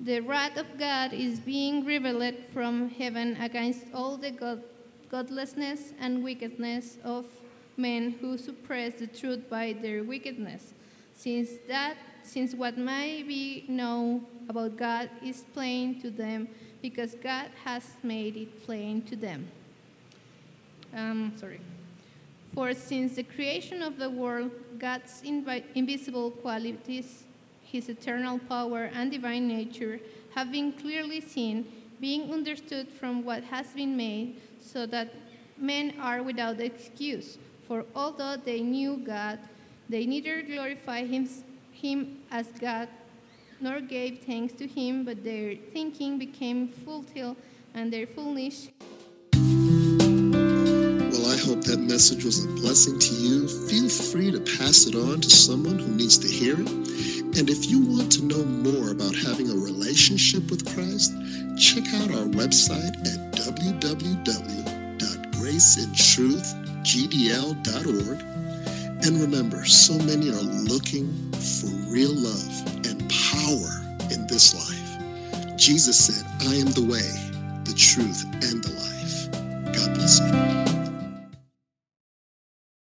The 0.00 0.20
wrath 0.20 0.56
of 0.56 0.66
God 0.78 1.12
is 1.12 1.40
being 1.40 1.84
revealed 1.84 2.36
from 2.54 2.88
heaven 2.88 3.36
against 3.40 3.84
all 3.92 4.16
the 4.16 4.30
god- 4.30 4.62
godlessness 5.10 5.92
and 6.00 6.24
wickedness 6.24 6.96
of 7.04 7.26
men 7.80 8.12
who 8.20 8.36
suppress 8.36 8.94
the 8.94 9.06
truth 9.06 9.48
by 9.48 9.74
their 9.80 10.04
wickedness. 10.04 10.74
Since 11.14 11.50
that 11.68 11.96
since 12.22 12.54
what 12.54 12.78
may 12.78 13.22
be 13.22 13.64
known 13.68 14.26
about 14.48 14.76
God 14.76 15.10
is 15.24 15.44
plain 15.52 16.00
to 16.00 16.10
them 16.10 16.48
because 16.82 17.14
God 17.14 17.50
has 17.64 17.84
made 18.02 18.36
it 18.36 18.62
plain 18.64 19.02
to 19.02 19.16
them. 19.16 19.48
Um, 20.94 21.32
sorry. 21.36 21.60
For 22.54 22.74
since 22.74 23.16
the 23.16 23.22
creation 23.22 23.82
of 23.82 23.98
the 23.98 24.10
world, 24.10 24.50
God's 24.78 25.22
invi- 25.22 25.64
invisible 25.74 26.30
qualities, 26.30 27.24
his 27.62 27.88
eternal 27.88 28.38
power 28.38 28.90
and 28.92 29.10
divine 29.10 29.46
nature, 29.46 30.00
have 30.34 30.50
been 30.50 30.72
clearly 30.72 31.20
seen, 31.20 31.66
being 32.00 32.32
understood 32.32 32.88
from 32.88 33.24
what 33.24 33.44
has 33.44 33.66
been 33.68 33.96
made, 33.96 34.40
so 34.60 34.86
that 34.86 35.14
men 35.56 35.94
are 36.00 36.22
without 36.22 36.60
excuse. 36.60 37.38
For 37.70 37.86
although 37.94 38.34
they 38.36 38.62
knew 38.62 38.96
God, 38.96 39.38
they 39.88 40.04
neither 40.04 40.42
glorified 40.42 41.06
him, 41.06 41.28
him 41.70 42.18
as 42.28 42.48
God 42.60 42.88
nor 43.60 43.80
gave 43.80 44.24
thanks 44.26 44.52
to 44.54 44.66
him, 44.66 45.04
but 45.04 45.22
their 45.22 45.54
thinking 45.72 46.18
became 46.18 46.66
futile 46.66 47.36
and 47.74 47.92
their 47.92 48.08
foolish 48.08 48.70
Well, 49.34 51.26
I 51.30 51.38
hope 51.46 51.62
that 51.70 51.78
message 51.78 52.24
was 52.24 52.44
a 52.44 52.48
blessing 52.48 52.98
to 52.98 53.14
you. 53.14 53.46
Feel 53.46 53.88
free 53.88 54.32
to 54.32 54.40
pass 54.58 54.86
it 54.86 54.96
on 54.96 55.20
to 55.20 55.30
someone 55.30 55.78
who 55.78 55.94
needs 55.94 56.18
to 56.18 56.26
hear 56.26 56.60
it. 56.60 56.68
And 57.38 57.48
if 57.48 57.70
you 57.70 57.86
want 57.86 58.10
to 58.18 58.24
know 58.24 58.44
more 58.44 58.90
about 58.90 59.14
having 59.14 59.48
a 59.48 59.54
relationship 59.54 60.50
with 60.50 60.66
Christ, 60.74 61.12
check 61.56 61.86
out 61.94 62.10
our 62.18 62.26
website 62.34 62.98
at 63.06 63.30
www.graceandtruthgdl.org. 66.82 68.20
And 69.02 69.20
remember, 69.20 69.64
so 69.64 69.94
many 70.04 70.28
are 70.30 70.42
looking 70.42 71.08
for 71.32 71.68
real 71.90 72.12
love 72.14 72.86
and 72.86 73.00
power 73.32 73.80
in 74.12 74.26
this 74.26 74.54
life. 74.54 75.56
Jesus 75.56 75.98
said, 75.98 76.26
I 76.42 76.54
am 76.54 76.66
the 76.72 76.84
way, 76.84 77.00
the 77.64 77.74
truth, 77.74 78.24
and 78.42 78.62
the 78.62 78.72
life. 78.72 79.74
God 79.74 79.94
bless 79.94 80.20
you. 80.20 80.69